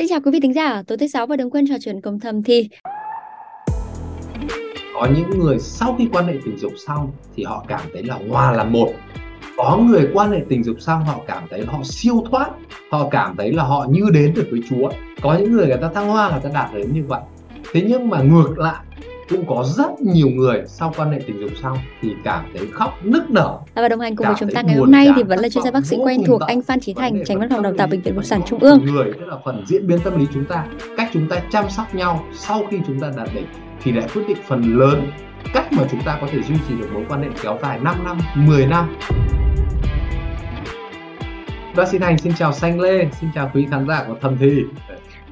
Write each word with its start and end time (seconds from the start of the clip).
Xin 0.00 0.08
chào 0.08 0.20
quý 0.20 0.30
vị 0.30 0.40
thính 0.40 0.54
giả, 0.54 0.82
tối 0.86 0.98
thứ 0.98 1.06
sáu 1.06 1.26
và 1.26 1.36
đồng 1.36 1.50
quân 1.50 1.64
trò 1.68 1.74
chuyện 1.80 2.00
cùng 2.00 2.20
thầm 2.20 2.42
thì. 2.42 2.68
Có 4.94 5.08
những 5.16 5.38
người 5.38 5.58
sau 5.58 5.94
khi 5.98 6.08
quan 6.12 6.26
hệ 6.26 6.34
tình 6.44 6.58
dục 6.58 6.72
xong 6.86 7.12
thì 7.36 7.44
họ 7.44 7.64
cảm 7.68 7.80
thấy 7.92 8.02
là 8.02 8.18
hòa 8.28 8.52
là 8.52 8.64
một. 8.64 8.92
Có 9.56 9.76
người 9.76 10.08
quan 10.14 10.30
hệ 10.30 10.40
tình 10.48 10.64
dục 10.64 10.76
xong 10.80 11.04
họ 11.04 11.20
cảm 11.26 11.42
thấy 11.50 11.64
họ 11.66 11.80
siêu 11.84 12.24
thoát 12.30 12.50
họ 12.90 13.08
cảm 13.10 13.36
thấy 13.36 13.52
là 13.52 13.62
họ 13.62 13.86
như 13.90 14.02
đến 14.12 14.34
được 14.34 14.48
với 14.50 14.60
chúa. 14.70 14.90
Có 15.22 15.38
những 15.38 15.52
người 15.52 15.66
người 15.66 15.78
ta 15.80 15.90
thăng 15.94 16.08
hoa 16.08 16.30
người 16.30 16.40
ta 16.42 16.50
đạt 16.54 16.74
đến 16.74 16.92
như 16.94 17.04
vậy. 17.08 17.20
Thế 17.72 17.84
nhưng 17.88 18.08
mà 18.08 18.22
ngược 18.22 18.58
lại 18.58 18.84
cũng 19.30 19.44
có 19.46 19.64
rất 19.76 20.00
nhiều 20.00 20.28
người 20.28 20.62
sau 20.66 20.92
quan 20.96 21.12
hệ 21.12 21.18
tình 21.26 21.40
dục 21.40 21.50
xong 21.62 21.78
thì 22.02 22.12
cảm 22.24 22.44
thấy 22.54 22.66
khóc 22.72 22.98
nức 23.02 23.30
nở 23.30 23.58
và 23.74 23.88
đồng 23.88 24.00
hành 24.00 24.16
cùng 24.16 24.26
với 24.26 24.36
chúng 24.38 24.50
ta 24.50 24.62
ngày 24.62 24.76
hôm 24.76 24.90
nay 24.90 25.08
thì 25.16 25.22
vẫn 25.22 25.38
là 25.38 25.48
chuyên 25.48 25.64
gia 25.64 25.70
bác 25.70 25.86
sĩ 25.86 25.96
quen 26.04 26.22
thuộc 26.26 26.40
anh 26.40 26.62
Phan 26.62 26.80
Chí 26.80 26.94
Thành 26.94 27.22
tránh 27.26 27.38
văn 27.38 27.48
phòng 27.50 27.62
đào 27.62 27.72
tạo 27.78 27.86
bệnh 27.86 28.02
viện 28.02 28.14
phụ 28.16 28.22
sản 28.22 28.40
trung 28.46 28.58
ương 28.58 28.84
người 28.84 29.12
tức 29.18 29.26
là 29.26 29.36
phần 29.44 29.64
diễn 29.66 29.86
biến 29.86 29.98
tâm 30.04 30.18
lý 30.18 30.26
chúng 30.34 30.44
ta 30.44 30.66
cách 30.96 31.10
chúng 31.12 31.28
ta 31.28 31.42
chăm 31.50 31.70
sóc 31.70 31.94
nhau 31.94 32.24
sau 32.34 32.62
khi 32.70 32.78
chúng 32.86 33.00
ta 33.00 33.12
đạt 33.16 33.28
đỉnh 33.34 33.46
thì 33.82 33.92
lại 33.92 34.08
quyết 34.14 34.22
định 34.28 34.38
phần 34.48 34.78
lớn 34.78 35.10
cách 35.54 35.72
mà 35.72 35.84
chúng 35.90 36.00
ta 36.02 36.18
có 36.20 36.26
thể 36.30 36.42
duy 36.42 36.54
trì 36.68 36.74
được 36.78 36.88
mối 36.92 37.04
quan 37.08 37.22
hệ 37.22 37.28
kéo 37.42 37.58
dài 37.62 37.78
5 37.82 38.04
năm, 38.04 38.18
10 38.34 38.66
năm. 38.66 38.96
Bác 41.76 41.88
sĩ 41.88 41.98
Thành 41.98 42.18
xin 42.18 42.32
chào 42.34 42.52
Xanh 42.52 42.80
Lê, 42.80 43.08
xin 43.20 43.30
chào 43.34 43.50
quý 43.54 43.66
khán 43.70 43.88
giả 43.88 44.04
của 44.08 44.14
Thầm 44.20 44.36
Thì. 44.40 44.62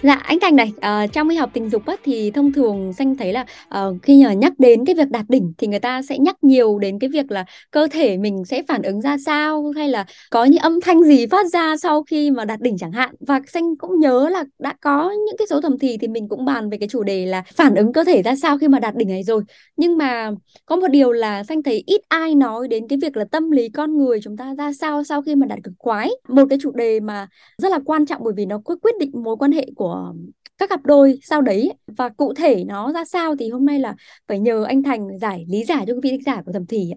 Dạ 0.02 0.14
anh 0.14 0.38
Thành 0.40 0.56
này, 0.56 0.72
ờ, 0.80 1.06
trong 1.12 1.28
y 1.28 1.36
học 1.36 1.50
tình 1.52 1.68
dục 1.70 1.86
á, 1.86 1.96
thì 2.04 2.30
thông 2.30 2.52
thường 2.52 2.92
Xanh 2.92 3.16
thấy 3.16 3.32
là 3.32 3.44
ờ, 3.68 3.94
khi 4.02 4.24
mà 4.24 4.32
nhắc 4.32 4.52
đến 4.58 4.84
cái 4.84 4.94
việc 4.94 5.10
đạt 5.10 5.24
đỉnh 5.28 5.52
thì 5.58 5.66
người 5.66 5.80
ta 5.80 6.02
sẽ 6.02 6.18
nhắc 6.18 6.36
nhiều 6.42 6.78
đến 6.78 6.98
cái 6.98 7.10
việc 7.10 7.30
là 7.30 7.44
cơ 7.70 7.88
thể 7.90 8.16
mình 8.16 8.44
sẽ 8.44 8.62
phản 8.68 8.82
ứng 8.82 9.00
ra 9.00 9.16
sao 9.26 9.72
hay 9.76 9.88
là 9.88 10.06
có 10.30 10.44
những 10.44 10.60
âm 10.60 10.80
thanh 10.80 11.02
gì 11.02 11.26
phát 11.26 11.46
ra 11.46 11.76
sau 11.76 12.02
khi 12.02 12.30
mà 12.30 12.44
đạt 12.44 12.60
đỉnh 12.60 12.78
chẳng 12.78 12.92
hạn. 12.92 13.14
Và 13.20 13.40
Xanh 13.46 13.76
cũng 13.76 14.00
nhớ 14.00 14.28
là 14.32 14.44
đã 14.58 14.74
có 14.80 15.10
những 15.10 15.36
cái 15.38 15.46
số 15.46 15.60
thầm 15.60 15.78
thì 15.78 15.96
thì 16.00 16.08
mình 16.08 16.28
cũng 16.28 16.44
bàn 16.44 16.70
về 16.70 16.78
cái 16.78 16.88
chủ 16.88 17.02
đề 17.02 17.26
là 17.26 17.42
phản 17.54 17.74
ứng 17.74 17.92
cơ 17.92 18.04
thể 18.04 18.22
ra 18.22 18.36
sao 18.36 18.58
khi 18.58 18.68
mà 18.68 18.78
đạt 18.78 18.94
đỉnh 18.96 19.08
này 19.08 19.22
rồi. 19.22 19.42
Nhưng 19.76 19.98
mà 19.98 20.30
có 20.66 20.76
một 20.76 20.88
điều 20.88 21.12
là 21.12 21.44
Xanh 21.44 21.62
thấy 21.62 21.82
ít 21.86 22.00
ai 22.08 22.34
nói 22.34 22.68
đến 22.68 22.88
cái 22.88 22.98
việc 23.02 23.16
là 23.16 23.24
tâm 23.24 23.50
lý 23.50 23.68
con 23.68 23.98
người 23.98 24.20
chúng 24.22 24.36
ta 24.36 24.54
ra 24.58 24.72
sao 24.72 25.04
sau 25.04 25.22
khi 25.22 25.34
mà 25.34 25.46
đạt 25.46 25.58
cực 25.64 25.74
khoái. 25.78 26.10
Một 26.28 26.44
cái 26.50 26.58
chủ 26.62 26.70
đề 26.70 27.00
mà 27.00 27.28
rất 27.62 27.72
là 27.72 27.78
quan 27.86 28.06
trọng 28.06 28.24
bởi 28.24 28.34
vì 28.36 28.46
nó 28.46 28.60
quyết 28.64 28.94
định 29.00 29.10
mối 29.14 29.36
quan 29.36 29.52
hệ 29.52 29.66
của 29.76 29.87
của 29.88 30.14
các 30.58 30.70
cặp 30.70 30.80
đôi 30.84 31.18
sau 31.22 31.42
đấy 31.42 31.72
và 31.96 32.08
cụ 32.08 32.34
thể 32.34 32.64
nó 32.64 32.92
ra 32.92 33.04
sao 33.04 33.36
thì 33.38 33.50
hôm 33.50 33.66
nay 33.66 33.80
là 33.80 33.94
phải 34.28 34.38
nhờ 34.38 34.64
anh 34.64 34.82
Thành 34.82 35.18
giải 35.20 35.44
lý 35.48 35.64
giải 35.64 35.84
cho 35.86 35.94
quý 35.94 36.00
vị 36.02 36.10
thính 36.10 36.22
giả 36.22 36.42
của 36.46 36.52
thẩm 36.52 36.66
thì 36.66 36.90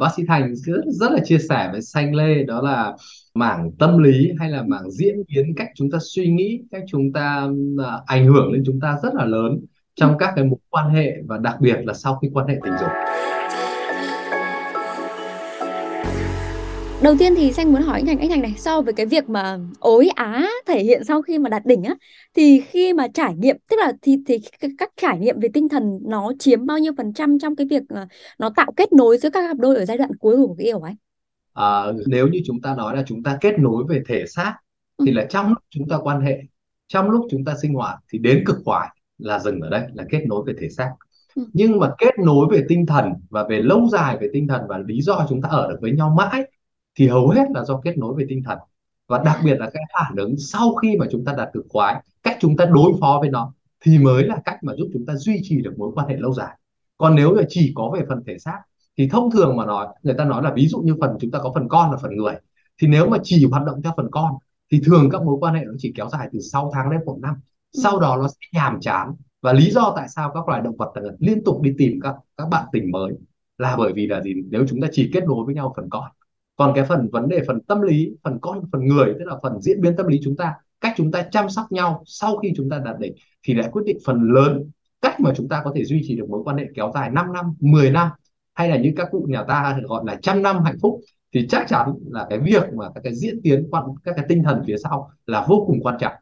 bác 0.00 0.08
sĩ 0.16 0.22
Thành 0.28 0.54
rất, 0.56 0.82
rất 0.86 1.12
là 1.12 1.20
chia 1.24 1.38
sẻ 1.48 1.68
với 1.72 1.82
Xanh 1.82 2.14
Lê 2.14 2.42
đó 2.42 2.62
là 2.62 2.96
mảng 3.34 3.70
tâm 3.78 3.98
lý 3.98 4.28
hay 4.38 4.50
là 4.50 4.62
mảng 4.62 4.90
diễn 4.90 5.14
biến 5.28 5.54
cách 5.56 5.68
chúng 5.74 5.90
ta 5.90 5.98
suy 6.00 6.28
nghĩ 6.28 6.60
cách 6.70 6.82
chúng 6.88 7.12
ta 7.12 7.44
uh, 7.44 8.06
ảnh 8.06 8.26
hưởng 8.26 8.52
lên 8.52 8.62
chúng 8.66 8.80
ta 8.80 8.98
rất 9.02 9.14
là 9.14 9.24
lớn 9.24 9.58
trong 9.94 10.18
các 10.18 10.32
cái 10.36 10.44
mối 10.44 10.58
quan 10.70 10.90
hệ 10.90 11.12
và 11.26 11.38
đặc 11.38 11.56
biệt 11.60 11.76
là 11.82 11.94
sau 11.94 12.18
khi 12.22 12.28
quan 12.34 12.46
hệ 12.46 12.54
tình 12.64 12.74
dục. 12.80 12.90
Đầu 17.02 17.14
tiên 17.18 17.34
thì 17.36 17.52
xanh 17.52 17.72
muốn 17.72 17.82
hỏi 17.82 17.98
anh 17.98 18.06
Thành 18.06 18.18
anh 18.18 18.28
Thành 18.28 18.42
này 18.42 18.54
so 18.56 18.80
với 18.80 18.92
cái 18.92 19.06
việc 19.06 19.28
mà 19.28 19.58
ối 19.78 20.08
á 20.08 20.48
thể 20.66 20.82
hiện 20.82 21.04
sau 21.04 21.22
khi 21.22 21.38
mà 21.38 21.48
đạt 21.48 21.66
đỉnh 21.66 21.82
á 21.82 21.94
thì 22.34 22.60
khi 22.60 22.92
mà 22.92 23.08
trải 23.14 23.34
nghiệm 23.34 23.56
tức 23.70 23.76
là 23.80 23.92
thì 24.02 24.16
thì 24.26 24.38
các 24.78 24.90
trải 24.96 25.18
nghiệm 25.18 25.40
về 25.40 25.48
tinh 25.54 25.68
thần 25.68 25.98
nó 26.06 26.32
chiếm 26.38 26.66
bao 26.66 26.78
nhiêu 26.78 26.92
phần 26.96 27.12
trăm 27.12 27.38
trong 27.38 27.56
cái 27.56 27.66
việc 27.70 27.82
nó 28.38 28.50
tạo 28.56 28.72
kết 28.76 28.92
nối 28.92 29.18
giữa 29.18 29.30
các 29.30 29.48
cặp 29.48 29.56
đôi 29.58 29.76
ở 29.76 29.84
giai 29.84 29.98
đoạn 29.98 30.10
cuối 30.20 30.36
của 30.36 30.54
cái 30.58 30.66
yêu 30.66 30.80
anh 30.80 30.94
à, 31.52 31.84
nếu 32.06 32.28
như 32.28 32.40
chúng 32.46 32.60
ta 32.60 32.74
nói 32.74 32.96
là 32.96 33.02
chúng 33.06 33.22
ta 33.22 33.38
kết 33.40 33.58
nối 33.58 33.84
về 33.88 34.02
thể 34.08 34.26
xác 34.26 34.54
ừ. 34.96 35.04
thì 35.06 35.12
là 35.12 35.26
trong 35.30 35.48
lúc 35.48 35.58
chúng 35.70 35.88
ta 35.88 35.98
quan 36.02 36.20
hệ 36.20 36.38
trong 36.88 37.10
lúc 37.10 37.26
chúng 37.30 37.44
ta 37.44 37.54
sinh 37.62 37.74
hoạt 37.74 37.98
thì 38.12 38.18
đến 38.18 38.42
cực 38.46 38.56
khoái 38.64 38.88
là 39.18 39.38
dừng 39.38 39.60
ở 39.60 39.70
đây 39.70 39.82
là 39.94 40.04
kết 40.10 40.24
nối 40.26 40.44
về 40.46 40.54
thể 40.60 40.68
xác 40.68 40.92
ừ. 41.34 41.44
nhưng 41.52 41.78
mà 41.78 41.90
kết 41.98 42.18
nối 42.24 42.46
về 42.50 42.64
tinh 42.68 42.86
thần 42.86 43.12
và 43.30 43.44
về 43.48 43.62
lâu 43.62 43.88
dài 43.92 44.18
về 44.20 44.28
tinh 44.32 44.48
thần 44.48 44.62
và 44.68 44.78
lý 44.78 45.00
do 45.00 45.26
chúng 45.28 45.42
ta 45.42 45.48
ở 45.48 45.68
được 45.68 45.78
với 45.80 45.92
nhau 45.92 46.14
mãi 46.18 46.44
thì 46.98 47.08
hầu 47.08 47.28
hết 47.28 47.44
là 47.54 47.64
do 47.64 47.80
kết 47.84 47.98
nối 47.98 48.14
về 48.14 48.24
tinh 48.28 48.42
thần. 48.46 48.58
Và 49.08 49.22
đặc 49.24 49.40
biệt 49.44 49.54
là 49.58 49.70
cái 49.70 49.82
phản 49.94 50.16
ứng 50.16 50.34
sau 50.38 50.74
khi 50.74 50.96
mà 50.96 51.06
chúng 51.10 51.24
ta 51.24 51.34
đạt 51.36 51.48
cực 51.52 51.66
khoái, 51.68 52.02
cách 52.22 52.36
chúng 52.40 52.56
ta 52.56 52.64
đối 52.64 52.92
phó 53.00 53.18
với 53.20 53.30
nó, 53.30 53.52
thì 53.80 53.98
mới 53.98 54.24
là 54.24 54.36
cách 54.44 54.58
mà 54.62 54.72
giúp 54.76 54.88
chúng 54.92 55.06
ta 55.06 55.14
duy 55.14 55.40
trì 55.42 55.62
được 55.62 55.74
mối 55.78 55.90
quan 55.94 56.08
hệ 56.08 56.16
lâu 56.16 56.32
dài. 56.32 56.58
Còn 56.96 57.14
nếu 57.14 57.34
là 57.34 57.42
chỉ 57.48 57.72
có 57.76 57.90
về 57.94 58.04
phần 58.08 58.22
thể 58.26 58.38
xác, 58.38 58.58
thì 58.98 59.08
thông 59.08 59.30
thường 59.30 59.56
mà 59.56 59.66
nói, 59.66 59.86
người 60.02 60.14
ta 60.14 60.24
nói 60.24 60.42
là 60.42 60.52
ví 60.54 60.68
dụ 60.68 60.78
như 60.78 60.96
phần 61.00 61.16
chúng 61.20 61.30
ta 61.30 61.38
có 61.38 61.52
phần 61.54 61.68
con 61.68 61.90
là 61.90 61.96
phần 61.96 62.16
người. 62.16 62.34
Thì 62.80 62.88
nếu 62.88 63.08
mà 63.08 63.18
chỉ 63.22 63.46
hoạt 63.50 63.64
động 63.64 63.82
theo 63.82 63.92
phần 63.96 64.08
con, 64.10 64.32
thì 64.72 64.80
thường 64.84 65.08
các 65.12 65.22
mối 65.22 65.36
quan 65.40 65.54
hệ 65.54 65.64
nó 65.64 65.72
chỉ 65.78 65.92
kéo 65.96 66.08
dài 66.08 66.28
từ 66.32 66.40
6 66.40 66.70
tháng 66.74 66.90
đến 66.90 67.00
một 67.04 67.18
năm. 67.22 67.34
Sau 67.72 68.00
đó 68.00 68.16
nó 68.16 68.28
sẽ 68.28 68.46
nhàm 68.52 68.80
chán. 68.80 69.14
Và 69.42 69.52
lý 69.52 69.70
do 69.70 69.92
tại 69.96 70.08
sao 70.08 70.30
các 70.34 70.48
loài 70.48 70.60
động 70.60 70.76
vật 70.76 70.92
liên 71.18 71.44
tục 71.44 71.62
đi 71.62 71.74
tìm 71.78 72.00
các 72.02 72.14
các 72.36 72.48
bạn 72.48 72.64
tình 72.72 72.90
mới 72.90 73.12
là 73.58 73.76
bởi 73.76 73.92
vì 73.92 74.06
là 74.06 74.20
gì? 74.22 74.34
Nếu 74.50 74.64
chúng 74.68 74.80
ta 74.80 74.88
chỉ 74.92 75.10
kết 75.14 75.24
nối 75.24 75.44
với 75.44 75.54
nhau 75.54 75.72
phần 75.76 75.90
con 75.90 76.04
còn 76.58 76.72
cái 76.74 76.84
phần 76.84 77.08
vấn 77.12 77.28
đề 77.28 77.40
phần 77.46 77.60
tâm 77.60 77.82
lý, 77.82 78.10
phần 78.24 78.38
con, 78.40 78.62
phần 78.72 78.86
người, 78.86 79.14
tức 79.18 79.24
là 79.24 79.36
phần 79.42 79.60
diễn 79.60 79.80
biến 79.80 79.96
tâm 79.96 80.06
lý 80.06 80.20
chúng 80.24 80.36
ta, 80.36 80.54
cách 80.80 80.94
chúng 80.96 81.12
ta 81.12 81.22
chăm 81.30 81.48
sóc 81.48 81.72
nhau 81.72 82.02
sau 82.06 82.36
khi 82.36 82.52
chúng 82.56 82.70
ta 82.70 82.78
đạt 82.84 82.98
đỉnh, 82.98 83.14
thì 83.42 83.54
lại 83.54 83.68
quyết 83.72 83.82
định 83.84 83.98
phần 84.06 84.32
lớn 84.32 84.70
cách 85.00 85.20
mà 85.20 85.32
chúng 85.36 85.48
ta 85.48 85.62
có 85.64 85.72
thể 85.74 85.84
duy 85.84 86.00
trì 86.04 86.16
được 86.16 86.30
mối 86.30 86.42
quan 86.44 86.56
hệ 86.56 86.64
kéo 86.74 86.90
dài 86.94 87.10
5 87.10 87.32
năm 87.32 87.54
10 87.60 87.90
năm, 87.90 88.08
hay 88.54 88.68
là 88.68 88.76
như 88.76 88.92
các 88.96 89.08
cụ 89.10 89.26
nhà 89.28 89.44
ta 89.48 89.78
gọi 89.82 90.02
là 90.06 90.18
trăm 90.22 90.42
năm 90.42 90.64
hạnh 90.64 90.76
phúc, 90.82 91.00
thì 91.34 91.46
chắc 91.48 91.68
chắn 91.68 91.94
là 92.10 92.26
cái 92.30 92.38
việc 92.38 92.62
mà 92.74 92.84
các 92.94 93.00
cái 93.04 93.14
diễn 93.14 93.40
tiến 93.42 93.68
quan, 93.70 93.84
các 94.04 94.12
cái 94.16 94.24
tinh 94.28 94.42
thần 94.42 94.62
phía 94.66 94.76
sau 94.84 95.10
là 95.26 95.46
vô 95.48 95.64
cùng 95.66 95.80
quan 95.82 95.96
trọng 96.00 96.12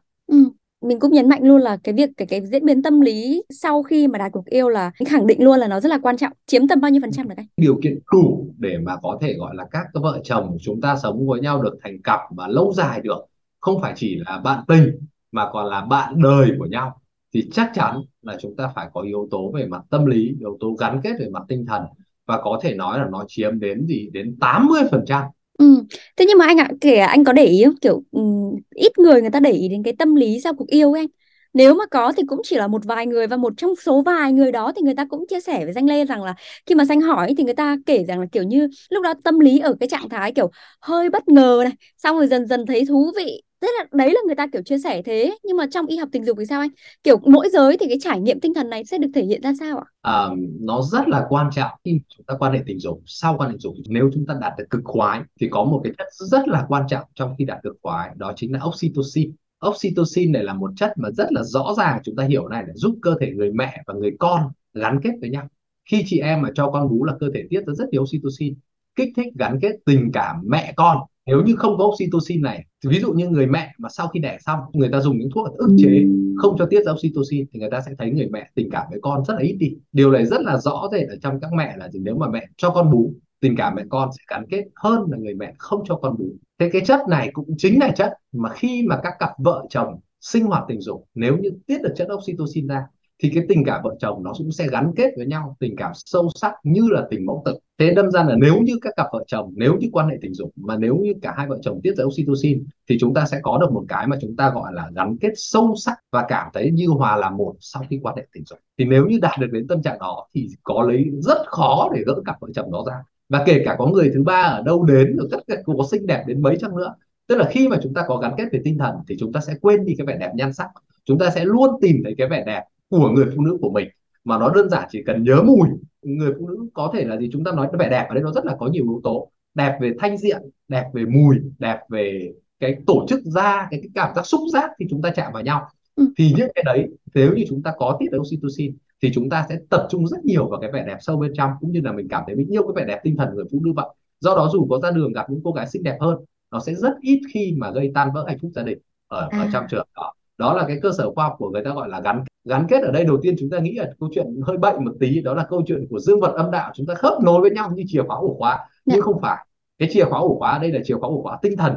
mình 0.87 0.99
cũng 0.99 1.11
nhấn 1.11 1.29
mạnh 1.29 1.43
luôn 1.43 1.61
là 1.61 1.77
cái 1.83 1.93
việc, 1.93 2.09
cái 2.17 2.27
cái 2.27 2.41
diễn 2.45 2.65
biến 2.65 2.83
tâm 2.83 3.01
lý 3.01 3.43
sau 3.49 3.83
khi 3.83 4.07
mà 4.07 4.19
đạt 4.19 4.31
cuộc 4.31 4.45
yêu 4.45 4.69
là 4.69 4.91
khẳng 5.05 5.27
định 5.27 5.43
luôn 5.43 5.59
là 5.59 5.67
nó 5.67 5.79
rất 5.79 5.89
là 5.89 5.99
quan 6.01 6.17
trọng. 6.17 6.33
Chiếm 6.45 6.67
tầm 6.67 6.81
bao 6.81 6.91
nhiêu 6.91 7.01
phần 7.01 7.11
trăm 7.11 7.29
được 7.29 7.35
anh? 7.37 7.45
điều 7.57 7.79
kiện 7.83 7.99
đủ 8.13 8.53
để 8.57 8.77
mà 8.77 8.95
có 9.01 9.17
thể 9.21 9.33
gọi 9.33 9.55
là 9.55 9.65
các 9.71 9.85
vợ 9.93 10.19
chồng 10.23 10.57
chúng 10.61 10.81
ta 10.81 10.95
sống 10.95 11.27
với 11.27 11.39
nhau 11.41 11.61
được 11.61 11.77
thành 11.83 12.01
cặp 12.01 12.19
và 12.31 12.47
lâu 12.47 12.73
dài 12.73 13.01
được. 13.01 13.25
Không 13.59 13.81
phải 13.81 13.93
chỉ 13.95 14.15
là 14.25 14.41
bạn 14.43 14.63
tình 14.67 14.91
mà 15.31 15.49
còn 15.51 15.65
là 15.65 15.81
bạn 15.81 16.21
đời 16.23 16.51
của 16.59 16.65
nhau. 16.65 17.01
Thì 17.33 17.49
chắc 17.51 17.71
chắn 17.73 18.01
là 18.21 18.37
chúng 18.41 18.55
ta 18.55 18.71
phải 18.75 18.87
có 18.93 19.01
yếu 19.01 19.27
tố 19.31 19.51
về 19.55 19.65
mặt 19.65 19.81
tâm 19.89 20.05
lý, 20.05 20.35
yếu 20.39 20.57
tố 20.59 20.75
gắn 20.79 20.99
kết 21.03 21.11
về 21.19 21.27
mặt 21.31 21.43
tinh 21.47 21.65
thần 21.65 21.81
và 22.25 22.41
có 22.41 22.59
thể 22.63 22.75
nói 22.75 22.99
là 22.99 23.07
nó 23.11 23.25
chiếm 23.27 23.59
đến 23.59 23.85
gì? 23.85 24.09
Đến 24.13 24.37
80 24.39 24.81
phần 24.91 25.03
trăm. 25.07 25.23
Ừ. 25.57 25.83
Thế 26.17 26.25
nhưng 26.27 26.37
mà 26.37 26.45
anh 26.45 26.57
ạ, 26.57 26.69
kể 26.81 26.95
anh 26.95 27.23
có 27.23 27.33
để 27.33 27.45
ý 27.45 27.63
không? 27.65 27.75
Kiểu 27.81 28.03
ừm, 28.11 28.51
ít 28.75 28.91
người 28.97 29.21
người 29.21 29.29
ta 29.29 29.39
để 29.39 29.51
ý 29.51 29.67
đến 29.67 29.83
cái 29.83 29.93
tâm 29.99 30.15
lý 30.15 30.39
sau 30.43 30.53
cuộc 30.53 30.67
yêu 30.67 30.93
ấy 30.93 31.01
anh. 31.01 31.07
Nếu 31.53 31.73
mà 31.75 31.85
có 31.91 32.11
thì 32.17 32.23
cũng 32.27 32.41
chỉ 32.43 32.55
là 32.55 32.67
một 32.67 32.85
vài 32.85 33.05
người 33.07 33.27
và 33.27 33.37
một 33.37 33.53
trong 33.57 33.75
số 33.75 34.01
vài 34.01 34.33
người 34.33 34.51
đó 34.51 34.71
thì 34.75 34.81
người 34.81 34.95
ta 34.95 35.05
cũng 35.09 35.25
chia 35.29 35.39
sẻ 35.39 35.63
với 35.65 35.73
Danh 35.73 35.85
Lê 35.85 36.05
rằng 36.05 36.23
là 36.23 36.35
khi 36.65 36.75
mà 36.75 36.85
Danh 36.85 37.01
hỏi 37.01 37.33
thì 37.37 37.43
người 37.43 37.53
ta 37.53 37.77
kể 37.85 38.03
rằng 38.03 38.19
là 38.19 38.25
kiểu 38.31 38.43
như 38.43 38.67
lúc 38.89 39.03
đó 39.03 39.13
tâm 39.23 39.39
lý 39.39 39.59
ở 39.59 39.75
cái 39.79 39.89
trạng 39.89 40.09
thái 40.09 40.31
kiểu 40.33 40.51
hơi 40.81 41.09
bất 41.09 41.27
ngờ 41.27 41.61
này, 41.63 41.73
xong 41.97 42.17
rồi 42.17 42.27
dần 42.27 42.47
dần 42.47 42.65
thấy 42.65 42.85
thú 42.85 43.11
vị. 43.15 43.43
Tức 43.59 43.67
là 43.77 43.85
đấy 43.91 44.09
là 44.13 44.19
người 44.25 44.35
ta 44.35 44.47
kiểu 44.53 44.61
chia 44.65 44.77
sẻ 44.77 45.01
thế. 45.01 45.37
Nhưng 45.43 45.57
mà 45.57 45.65
trong 45.71 45.85
y 45.85 45.97
học 45.97 46.09
tình 46.11 46.25
dục 46.25 46.37
thì 46.39 46.45
sao 46.45 46.59
anh? 46.61 46.69
Kiểu 47.03 47.17
mỗi 47.25 47.49
giới 47.49 47.77
thì 47.77 47.85
cái 47.87 47.97
trải 48.01 48.19
nghiệm 48.19 48.39
tinh 48.39 48.53
thần 48.53 48.69
này 48.69 48.85
sẽ 48.85 48.97
được 48.97 49.07
thể 49.15 49.23
hiện 49.23 49.41
ra 49.41 49.53
sao 49.59 49.77
ạ? 49.77 49.83
À, 50.01 50.29
nó 50.59 50.81
rất 50.81 51.07
là 51.07 51.25
quan 51.29 51.49
trọng. 51.55 51.71
Khi 51.85 51.99
chúng 52.17 52.25
ta 52.25 52.35
quan 52.39 52.53
hệ 52.53 52.59
tình 52.65 52.79
dục 52.79 53.01
sau 53.05 53.35
quan 53.37 53.49
hệ 53.49 53.53
tình 53.53 53.59
dục 53.59 53.73
nếu 53.89 54.09
chúng 54.13 54.25
ta 54.27 54.33
đạt 54.41 54.53
được 54.57 54.65
cực 54.69 54.81
khoái 54.83 55.21
thì 55.39 55.47
có 55.51 55.63
một 55.63 55.81
cái 55.83 55.93
chất 55.97 56.07
rất 56.13 56.47
là 56.47 56.65
quan 56.67 56.83
trọng 56.89 57.03
trong 57.15 57.35
khi 57.37 57.45
đạt 57.45 57.57
cực 57.63 57.75
khoái 57.83 58.09
đó 58.15 58.33
chính 58.35 58.53
là 58.53 58.59
oxytocin 58.67 59.31
oxytocin 59.67 60.31
này 60.31 60.43
là 60.43 60.53
một 60.53 60.71
chất 60.75 60.93
mà 60.97 61.11
rất 61.11 61.31
là 61.31 61.43
rõ 61.43 61.73
ràng 61.77 61.99
chúng 62.03 62.15
ta 62.15 62.23
hiểu 62.23 62.47
này, 62.47 62.63
để 62.67 62.73
giúp 62.75 62.95
cơ 63.01 63.15
thể 63.19 63.31
người 63.31 63.51
mẹ 63.51 63.83
và 63.87 63.93
người 63.93 64.11
con 64.19 64.41
gắn 64.73 64.99
kết 65.03 65.11
với 65.21 65.29
nhau. 65.29 65.47
Khi 65.89 66.03
chị 66.05 66.19
em 66.19 66.41
mà 66.41 66.49
cho 66.55 66.71
con 66.71 66.89
bú 66.89 67.03
là 67.03 67.13
cơ 67.19 67.29
thể 67.33 67.43
tiết 67.49 67.61
ra 67.67 67.73
rất 67.73 67.89
nhiều 67.91 68.01
oxytocin, 68.01 68.55
kích 68.95 69.09
thích 69.15 69.33
gắn 69.35 69.59
kết 69.61 69.71
tình 69.85 70.11
cảm 70.13 70.35
mẹ 70.45 70.73
con. 70.75 70.97
Nếu 71.25 71.41
như 71.45 71.55
không 71.55 71.77
có 71.77 71.85
oxytocin 71.85 72.41
này, 72.41 72.65
ví 72.87 72.99
dụ 72.99 73.13
như 73.13 73.29
người 73.29 73.47
mẹ 73.47 73.73
mà 73.77 73.89
sau 73.89 74.07
khi 74.07 74.19
đẻ 74.19 74.37
xong, 74.45 74.59
người 74.73 74.89
ta 74.91 74.99
dùng 74.99 75.17
những 75.17 75.29
thuốc 75.35 75.57
ức 75.57 75.75
chế, 75.77 76.03
không 76.37 76.55
cho 76.59 76.65
tiết 76.65 76.85
ra 76.85 76.91
oxytocin, 76.91 77.45
thì 77.51 77.59
người 77.59 77.69
ta 77.71 77.81
sẽ 77.85 77.91
thấy 77.97 78.11
người 78.11 78.27
mẹ 78.31 78.49
tình 78.55 78.69
cảm 78.71 78.87
với 78.89 78.99
con 79.01 79.25
rất 79.25 79.33
là 79.33 79.39
ít 79.41 79.53
đi. 79.53 79.75
Điều 79.91 80.11
này 80.11 80.25
rất 80.25 80.41
là 80.41 80.57
rõ 80.57 80.87
rệt 80.91 81.07
ở 81.09 81.15
trong 81.21 81.39
các 81.39 81.53
mẹ 81.53 81.77
là 81.77 81.89
gì? 81.89 81.99
Nếu 81.99 82.17
mà 82.17 82.29
mẹ 82.29 82.47
cho 82.57 82.69
con 82.69 82.91
bú, 82.91 83.13
tình 83.39 83.55
cảm 83.57 83.75
mẹ 83.75 83.83
con 83.89 84.09
sẽ 84.11 84.23
gắn 84.29 84.45
kết 84.49 84.63
hơn 84.75 85.01
là 85.11 85.17
người 85.17 85.33
mẹ 85.33 85.53
không 85.57 85.83
cho 85.87 85.95
con 85.95 86.17
bú 86.17 86.35
thế 86.59 86.69
cái 86.73 86.81
chất 86.85 86.99
này 87.09 87.29
cũng 87.33 87.45
chính 87.57 87.79
là 87.79 87.91
chất 87.95 88.13
mà 88.31 88.49
khi 88.49 88.83
mà 88.87 88.99
các 89.03 89.13
cặp 89.19 89.29
vợ 89.37 89.65
chồng 89.69 89.99
sinh 90.21 90.45
hoạt 90.45 90.63
tình 90.67 90.81
dục, 90.81 91.05
nếu 91.15 91.37
như 91.37 91.49
tiết 91.67 91.81
được 91.81 91.93
chất 91.95 92.07
oxytocin 92.13 92.67
ra, 92.67 92.87
thì 93.23 93.31
cái 93.33 93.43
tình 93.49 93.63
cảm 93.65 93.81
vợ 93.83 93.95
chồng 93.99 94.23
nó 94.23 94.33
cũng 94.37 94.51
sẽ 94.51 94.67
gắn 94.67 94.91
kết 94.95 95.09
với 95.17 95.25
nhau, 95.25 95.55
tình 95.59 95.75
cảm 95.75 95.91
sâu 95.95 96.29
sắc 96.35 96.53
như 96.63 96.81
là 96.91 97.07
tình 97.09 97.25
mẫu 97.25 97.41
tử. 97.45 97.57
Thế 97.77 97.93
đâm 97.93 98.11
ra 98.11 98.23
là 98.23 98.35
nếu 98.35 98.61
như 98.61 98.73
các 98.81 98.93
cặp 98.95 99.07
vợ 99.13 99.23
chồng, 99.27 99.53
nếu 99.55 99.77
như 99.79 99.89
quan 99.91 100.09
hệ 100.09 100.15
tình 100.21 100.33
dục 100.33 100.51
mà 100.55 100.77
nếu 100.77 100.95
như 100.95 101.13
cả 101.21 101.33
hai 101.37 101.47
vợ 101.47 101.59
chồng 101.61 101.79
tiết 101.83 101.93
ra 101.97 102.03
oxytocin, 102.03 102.65
thì 102.89 102.97
chúng 102.99 103.13
ta 103.13 103.25
sẽ 103.25 103.39
có 103.43 103.57
được 103.57 103.71
một 103.71 103.83
cái 103.87 104.07
mà 104.07 104.17
chúng 104.21 104.35
ta 104.35 104.49
gọi 104.49 104.73
là 104.73 104.89
gắn 104.95 105.17
kết 105.21 105.31
sâu 105.35 105.75
sắc 105.75 105.97
và 106.11 106.25
cảm 106.27 106.47
thấy 106.53 106.71
như 106.71 106.87
hòa 106.87 107.15
là 107.15 107.29
một 107.29 107.55
sau 107.59 107.83
khi 107.89 107.99
quan 108.01 108.15
hệ 108.17 108.27
tình 108.33 108.43
dục. 108.45 108.59
Thì 108.77 108.85
nếu 108.85 109.05
như 109.05 109.19
đạt 109.21 109.39
được 109.39 109.47
đến 109.51 109.67
tâm 109.67 109.81
trạng 109.81 109.99
đó, 109.99 110.27
thì 110.33 110.47
có 110.63 110.83
lấy 110.83 111.05
rất 111.21 111.37
khó 111.47 111.89
để 111.95 112.03
gỡ 112.05 112.21
cặp 112.25 112.35
vợ 112.41 112.47
chồng 112.55 112.71
đó 112.71 112.83
ra 112.87 113.03
và 113.29 113.43
kể 113.45 113.61
cả 113.65 113.75
có 113.77 113.85
người 113.87 114.11
thứ 114.13 114.23
ba 114.23 114.41
ở 114.41 114.61
đâu 114.61 114.83
đến 114.83 115.17
ở 115.17 115.27
tất 115.31 115.37
cả 115.47 115.55
có 115.65 115.85
xinh 115.91 116.07
đẹp 116.07 116.23
đến 116.27 116.41
mấy 116.41 116.57
chăng 116.57 116.75
nữa. 116.75 116.95
Tức 117.27 117.35
là 117.35 117.49
khi 117.51 117.67
mà 117.67 117.77
chúng 117.83 117.93
ta 117.93 118.03
có 118.07 118.17
gắn 118.17 118.31
kết 118.37 118.45
về 118.51 118.61
tinh 118.63 118.77
thần 118.77 118.95
thì 119.07 119.15
chúng 119.19 119.33
ta 119.33 119.39
sẽ 119.39 119.53
quên 119.61 119.85
đi 119.85 119.93
cái 119.97 120.07
vẻ 120.07 120.17
đẹp 120.19 120.31
nhan 120.35 120.53
sắc. 120.53 120.67
Chúng 121.05 121.19
ta 121.19 121.29
sẽ 121.29 121.45
luôn 121.45 121.69
tìm 121.81 122.01
thấy 122.03 122.15
cái 122.17 122.27
vẻ 122.27 122.43
đẹp 122.45 122.63
của 122.89 123.09
người 123.09 123.25
phụ 123.35 123.41
nữ 123.41 123.57
của 123.61 123.71
mình. 123.71 123.87
Mà 124.23 124.37
nó 124.37 124.49
đơn 124.49 124.69
giản 124.69 124.87
chỉ 124.91 125.03
cần 125.05 125.23
nhớ 125.23 125.41
mùi. 125.43 125.67
Người 126.01 126.33
phụ 126.39 126.47
nữ 126.47 126.67
có 126.73 126.91
thể 126.93 127.03
là 127.05 127.17
gì? 127.17 127.29
Chúng 127.33 127.43
ta 127.43 127.51
nói 127.51 127.67
vẻ 127.79 127.89
đẹp 127.89 128.05
ở 128.09 128.15
đây 128.15 128.23
nó 128.23 128.31
rất 128.31 128.45
là 128.45 128.55
có 128.59 128.67
nhiều 128.67 128.83
yếu 128.83 129.01
tố. 129.03 129.31
Đẹp 129.53 129.77
về 129.81 129.93
thanh 129.99 130.17
diện 130.17 130.41
đẹp 130.67 130.83
về 130.93 131.05
mùi 131.05 131.35
đẹp 131.59 131.79
về 131.89 132.33
cái 132.59 132.75
tổ 132.87 133.05
chức 133.09 133.19
da 133.23 133.67
cái, 133.71 133.79
cái 133.83 133.89
cảm 133.95 134.15
giác 134.15 134.25
xúc 134.25 134.41
giác 134.53 134.71
thì 134.79 134.85
chúng 134.89 135.01
ta 135.01 135.09
chạm 135.15 135.33
vào 135.33 135.43
nhau. 135.43 135.67
Ừ. 135.97 136.07
thì 136.17 136.33
những 136.37 136.49
cái 136.55 136.63
đấy 136.65 136.87
nếu 137.13 137.33
như 137.33 137.43
chúng 137.49 137.63
ta 137.63 137.73
có 137.77 137.97
tiết 137.99 138.05
oxytocin 138.17 138.77
thì 139.01 139.11
chúng 139.13 139.29
ta 139.29 139.45
sẽ 139.49 139.57
tập 139.69 139.87
trung 139.89 140.07
rất 140.07 140.25
nhiều 140.25 140.47
vào 140.49 140.59
cái 140.59 140.71
vẻ 140.71 140.83
đẹp 140.87 140.97
sâu 140.99 141.17
bên 141.17 141.31
trong 141.37 141.51
cũng 141.59 141.71
như 141.71 141.81
là 141.83 141.91
mình 141.91 142.07
cảm 142.09 142.23
thấy 142.27 142.35
mình 142.35 142.47
yêu 142.47 142.63
cái 142.63 142.73
vẻ 142.75 142.93
đẹp 142.93 142.99
tinh 143.03 143.17
thần 143.17 143.35
người 143.35 143.45
phụ 143.51 143.59
nữ 143.63 143.73
vậy 143.75 143.87
do 144.19 144.35
đó 144.35 144.49
dù 144.53 144.67
có 144.69 144.79
ra 144.83 144.91
đường 144.91 145.13
gặp 145.13 145.29
những 145.29 145.41
cô 145.43 145.51
gái 145.51 145.67
xinh 145.67 145.83
đẹp 145.83 145.97
hơn 145.99 146.17
nó 146.51 146.59
sẽ 146.59 146.73
rất 146.73 146.93
ít 147.01 147.21
khi 147.33 147.53
mà 147.57 147.71
gây 147.71 147.91
tan 147.95 148.09
vỡ 148.13 148.25
hạnh 148.27 148.37
phúc 148.41 148.51
gia 148.55 148.63
đình 148.63 148.77
ở, 149.07 149.27
à. 149.31 149.39
ở 149.39 149.47
trong 149.53 149.65
trường 149.69 149.87
đó 149.95 150.13
đó 150.37 150.53
là 150.53 150.65
cái 150.67 150.79
cơ 150.81 150.91
sở 150.97 151.11
khoa 151.13 151.23
học 151.23 151.35
của 151.37 151.49
người 151.49 151.63
ta 151.63 151.73
gọi 151.73 151.89
là 151.89 152.01
gắn 152.01 152.23
gắn 152.45 152.65
kết 152.69 152.83
ở 152.83 152.91
đây 152.91 153.05
đầu 153.05 153.17
tiên 153.21 153.35
chúng 153.39 153.49
ta 153.49 153.59
nghĩ 153.59 153.73
là 153.73 153.91
câu 153.99 154.09
chuyện 154.15 154.25
hơi 154.43 154.57
bệnh 154.57 154.85
một 154.85 154.93
tí 154.99 155.21
đó 155.21 155.33
là 155.33 155.45
câu 155.49 155.63
chuyện 155.67 155.87
của 155.89 155.99
dương 155.99 156.19
vật 156.19 156.33
âm 156.35 156.51
đạo 156.51 156.71
chúng 156.75 156.85
ta 156.85 156.93
khớp 156.93 157.23
nối 157.23 157.41
với 157.41 157.51
nhau 157.51 157.71
như 157.75 157.83
chìa 157.87 158.03
khóa 158.07 158.17
ổ 158.17 158.35
khóa 158.39 158.59
nhưng 158.85 158.97
dạ. 158.97 159.01
không 159.01 159.21
phải 159.21 159.45
cái 159.77 159.89
chìa 159.91 160.05
khóa 160.05 160.19
ổ 160.19 160.37
khóa 160.39 160.57
đây 160.57 160.71
là 160.71 160.79
chìa 160.83 160.95
khóa 160.95 161.09
ổ 161.09 161.21
khóa 161.21 161.37
tinh 161.41 161.57
thần 161.57 161.73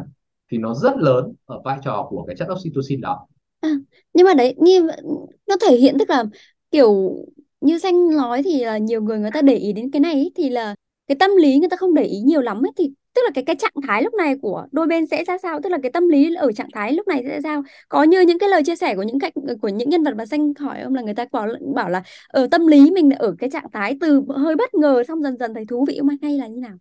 thì 0.50 0.58
nó 0.58 0.75
rất 0.75 0.96
lớn 0.96 1.32
ở 1.46 1.61
vai 1.64 1.78
trò 1.84 2.06
của 2.11 2.25
cái 2.26 2.37
chất 2.37 2.49
oxytocin 2.52 3.00
đó 3.00 3.26
à, 3.61 3.70
nhưng 4.12 4.26
mà 4.26 4.34
đấy 4.34 4.55
như 4.58 4.88
nó 5.46 5.56
thể 5.69 5.76
hiện 5.76 5.96
tức 5.99 6.11
là 6.11 6.25
kiểu 6.70 7.17
như 7.61 7.78
xanh 7.78 8.17
nói 8.17 8.43
thì 8.43 8.64
là 8.64 8.78
nhiều 8.78 9.02
người 9.02 9.19
người 9.19 9.31
ta 9.34 9.43
để 9.43 9.55
ý 9.55 9.72
đến 9.72 9.90
cái 9.90 10.00
này 10.00 10.14
ý, 10.14 10.31
thì 10.37 10.49
là 10.49 10.75
cái 11.06 11.17
tâm 11.20 11.31
lý 11.37 11.58
người 11.58 11.69
ta 11.69 11.76
không 11.76 11.94
để 11.94 12.02
ý 12.05 12.20
nhiều 12.20 12.40
lắm 12.40 12.67
ấy 12.67 12.72
thì 12.76 12.90
tức 13.14 13.22
là 13.25 13.31
cái 13.34 13.44
cái 13.44 13.56
trạng 13.56 13.72
thái 13.88 14.02
lúc 14.02 14.14
này 14.14 14.37
của 14.43 14.67
đôi 14.72 14.87
bên 14.87 15.06
sẽ 15.06 15.25
ra 15.25 15.38
sao? 15.38 15.61
Tức 15.62 15.69
là 15.70 15.78
cái 15.82 15.93
tâm 15.93 16.08
lý 16.08 16.34
ở 16.34 16.52
trạng 16.52 16.69
thái 16.72 16.93
lúc 16.93 17.08
này 17.08 17.22
sẽ 17.25 17.28
ra 17.34 17.40
sao? 17.43 17.62
Có 17.88 18.02
như 18.02 18.20
những 18.20 18.38
cái 18.38 18.49
lời 18.49 18.62
chia 18.64 18.76
sẻ 18.76 18.94
của 18.96 19.02
những 19.02 19.19
cách 19.20 19.32
của 19.62 19.69
những 19.69 19.88
nhân 19.90 20.02
vật 20.05 20.14
mà 20.17 20.26
xanh 20.26 20.52
hỏi 20.58 20.81
ông 20.81 20.94
là 20.94 21.02
người 21.02 21.14
ta 21.14 21.25
bảo 21.32 21.49
bảo 21.75 21.90
là 21.90 22.02
ở 22.28 22.46
tâm 22.50 22.67
lý 22.67 22.90
mình 22.90 23.11
ở 23.11 23.34
cái 23.38 23.50
trạng 23.50 23.70
thái 23.72 23.96
từ 24.00 24.22
hơi 24.37 24.56
bất 24.56 24.75
ngờ 24.75 25.02
xong 25.08 25.22
dần 25.22 25.37
dần 25.38 25.55
thấy 25.55 25.64
thú 25.69 25.84
vị 25.88 25.99
không 26.00 26.08
hay 26.22 26.38
là 26.38 26.46
như 26.46 26.61
nào? 26.61 26.76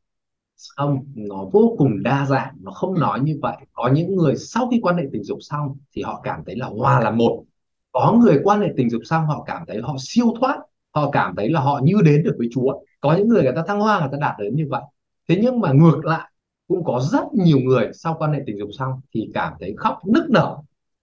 Không 0.75 1.06
nó 1.15 1.45
vô 1.53 1.75
cùng 1.77 2.03
đa 2.03 2.25
dạng 2.30 2.56
nó 2.62 2.71
không 2.71 3.00
nói 3.00 3.19
như 3.24 3.39
vậy. 3.41 3.57
Có 3.74 3.89
những 3.94 4.15
người 4.15 4.36
sau 4.38 4.68
khi 4.71 4.80
quan 4.81 4.97
hệ 4.97 5.03
tình 5.13 5.24
dục 5.24 5.38
xong 5.41 5.77
thì 5.91 6.01
họ 6.01 6.21
cảm 6.24 6.44
thấy 6.45 6.56
là 6.56 6.65
hòa 6.68 7.00
là 7.00 7.12
một 7.12 7.44
có 7.91 8.18
người 8.21 8.39
quan 8.44 8.62
hệ 8.62 8.68
tình 8.77 8.89
dục 8.89 9.01
xong 9.06 9.25
họ 9.25 9.44
cảm 9.47 9.63
thấy 9.68 9.81
họ 9.81 9.95
siêu 10.00 10.33
thoát, 10.39 10.57
họ 10.95 11.12
cảm 11.12 11.33
thấy 11.38 11.50
là 11.50 11.59
họ 11.59 11.81
như 11.83 11.94
đến 12.06 12.24
được 12.24 12.36
với 12.38 12.47
Chúa. 12.51 12.74
Có 13.01 13.15
những 13.18 13.27
người 13.27 13.44
người 13.44 13.53
ta 13.56 13.63
thăng 13.68 13.80
hoa, 13.80 14.00
người 14.00 14.09
ta 14.12 14.18
đạt 14.21 14.36
đến 14.39 14.56
như 14.56 14.65
vậy. 14.69 14.81
Thế 15.30 15.39
nhưng 15.41 15.59
mà 15.59 15.71
ngược 15.74 16.06
lại, 16.06 16.31
cũng 16.68 16.83
có 16.83 17.01
rất 17.12 17.24
nhiều 17.33 17.57
người 17.59 17.91
sau 17.94 18.15
quan 18.19 18.33
hệ 18.33 18.39
tình 18.45 18.57
dục 18.57 18.69
xong 18.77 18.91
thì 19.13 19.30
cảm 19.33 19.53
thấy 19.59 19.74
khóc, 19.77 20.00
nức 20.06 20.30
nở 20.30 20.57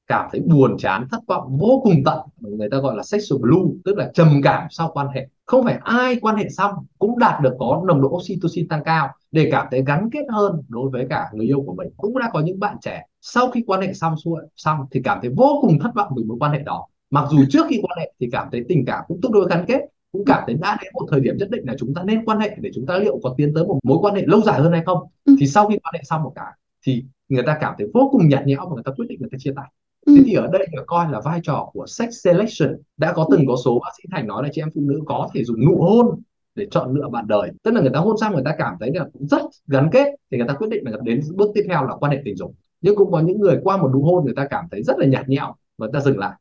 cảm 0.07 0.29
thấy 0.33 0.41
buồn 0.41 0.77
chán 0.79 1.07
thất 1.11 1.21
vọng 1.27 1.57
vô 1.59 1.81
cùng 1.83 2.05
tận. 2.05 2.19
Người 2.41 2.69
ta 2.71 2.79
gọi 2.79 2.97
là 2.97 3.03
sexual 3.03 3.41
blue 3.41 3.73
tức 3.85 3.97
là 3.97 4.11
trầm 4.15 4.41
cảm 4.45 4.67
sau 4.71 4.91
quan 4.95 5.07
hệ. 5.15 5.29
Không 5.45 5.65
phải 5.65 5.79
ai 5.83 6.17
quan 6.21 6.37
hệ 6.37 6.49
xong 6.49 6.73
cũng 6.99 7.19
đạt 7.19 7.43
được 7.43 7.53
có 7.59 7.83
nồng 7.87 8.03
độ 8.03 8.09
oxytocin 8.09 8.69
tăng 8.69 8.85
cao 8.85 9.09
để 9.31 9.49
cảm 9.53 9.67
thấy 9.71 9.85
gắn 9.87 10.09
kết 10.13 10.25
hơn 10.33 10.63
đối 10.69 10.91
với 10.91 11.07
cả 11.11 11.27
người 11.33 11.47
yêu 11.47 11.63
của 11.67 11.75
mình. 11.75 11.89
Cũng 11.97 12.19
đã 12.19 12.31
có 12.33 12.41
những 12.41 12.61
bạn 12.61 12.77
trẻ 12.81 13.03
sau 13.21 13.51
khi 13.51 13.65
quan 13.67 13.81
hệ 13.81 13.93
xong 13.93 14.17
xuôi 14.17 14.43
xong 14.57 14.79
thì 14.91 15.01
cảm 15.05 15.19
thấy 15.23 15.31
vô 15.37 15.59
cùng 15.63 15.79
thất 15.83 15.91
vọng 15.95 16.13
vì 16.17 16.25
mối 16.25 16.37
quan 16.41 16.53
hệ 16.53 16.59
đó. 16.59 16.87
Mặc 17.11 17.29
dù 17.31 17.39
trước 17.51 17.67
khi 17.69 17.81
quan 17.83 17.99
hệ 17.99 18.13
thì 18.21 18.29
cảm 18.33 18.49
thấy 18.53 18.65
tình 18.69 18.85
cảm 18.87 19.05
cũng 19.09 19.21
tương 19.21 19.33
đối 19.33 19.49
gắn 19.49 19.65
kết 19.69 19.81
cũng 20.13 20.25
cảm 20.25 20.43
thấy 20.47 20.55
đã 20.55 20.77
đến 20.83 20.91
một 20.95 21.07
thời 21.11 21.21
điểm 21.21 21.37
nhất 21.39 21.51
định 21.51 21.65
là 21.67 21.75
chúng 21.79 21.95
ta 21.95 22.03
nên 22.03 22.25
quan 22.25 22.41
hệ 22.41 22.57
để 22.61 22.71
chúng 22.75 22.87
ta 22.87 22.99
liệu 22.99 23.21
có 23.23 23.35
tiến 23.37 23.53
tới 23.55 23.65
một 23.65 23.79
mối 23.83 23.99
quan 24.01 24.15
hệ 24.15 24.23
lâu 24.27 24.41
dài 24.41 24.61
hơn 24.61 24.73
hay 24.73 24.83
không. 24.87 24.99
Ừ. 25.25 25.37
thì 25.41 25.47
sau 25.47 25.69
khi 25.69 25.79
quan 25.83 25.95
hệ 25.95 26.01
xong 26.05 26.23
một 26.23 26.33
cái 26.35 26.53
thì 26.87 27.05
người 27.29 27.43
ta 27.47 27.59
cảm 27.61 27.75
thấy 27.79 27.87
vô 27.95 28.09
cùng 28.13 28.29
nhạt 28.29 28.47
nhẽo 28.47 28.69
và 28.69 28.75
người 28.75 28.83
ta 28.85 28.93
quyết 28.97 29.07
định 29.09 29.21
người 29.21 29.29
ta 29.33 29.39
chia 29.41 29.53
tay. 29.57 29.67
Thế 30.07 30.23
thì 30.27 30.35
ở 30.35 30.49
đây 30.53 30.67
được 30.73 30.85
coi 30.87 31.13
là 31.13 31.21
vai 31.21 31.41
trò 31.43 31.71
của 31.73 31.87
sex 31.87 32.09
selection. 32.25 32.77
Đã 32.97 33.13
có 33.13 33.29
từng 33.31 33.45
có 33.49 33.57
số 33.65 33.81
bác 33.85 33.91
sĩ 33.97 34.03
thành 34.13 34.27
nói 34.27 34.43
là 34.43 34.49
chị 34.53 34.63
em 34.63 34.69
phụ 34.75 34.81
nữ 34.81 35.01
có 35.07 35.29
thể 35.35 35.45
dùng 35.45 35.65
nụ 35.67 35.83
hôn 35.83 36.23
để 36.55 36.67
chọn 36.71 36.95
lựa 36.95 37.09
bạn 37.09 37.27
đời. 37.29 37.51
Tức 37.63 37.71
là 37.75 37.81
người 37.81 37.91
ta 37.91 37.99
hôn 37.99 38.17
xong 38.21 38.33
người 38.35 38.43
ta 38.45 38.55
cảm 38.59 38.75
thấy 38.81 38.91
là 38.95 39.07
rất 39.15 39.43
gắn 39.67 39.89
kết 39.93 40.15
thì 40.31 40.39
người 40.39 40.47
ta 40.49 40.55
quyết 40.55 40.69
định 40.71 40.85
là 40.85 40.97
đến 41.03 41.21
bước 41.35 41.51
tiếp 41.55 41.63
theo 41.69 41.85
là 41.85 41.95
quan 42.01 42.13
hệ 42.13 42.23
tình 42.25 42.37
dục. 42.37 42.55
Nhưng 42.81 42.97
cũng 42.97 43.13
có 43.13 43.21
những 43.21 43.41
người 43.41 43.61
qua 43.63 43.77
một 43.77 43.91
nụ 43.93 44.03
hôn 44.03 44.25
người 44.25 44.35
ta 44.35 44.47
cảm 44.51 44.65
thấy 44.71 44.83
rất 44.83 44.99
là 44.99 45.07
nhạt 45.07 45.29
nhẽo 45.29 45.55
và 45.79 45.87
người 45.87 45.93
ta 45.93 46.01
dừng 46.01 46.19
lại. 46.19 46.33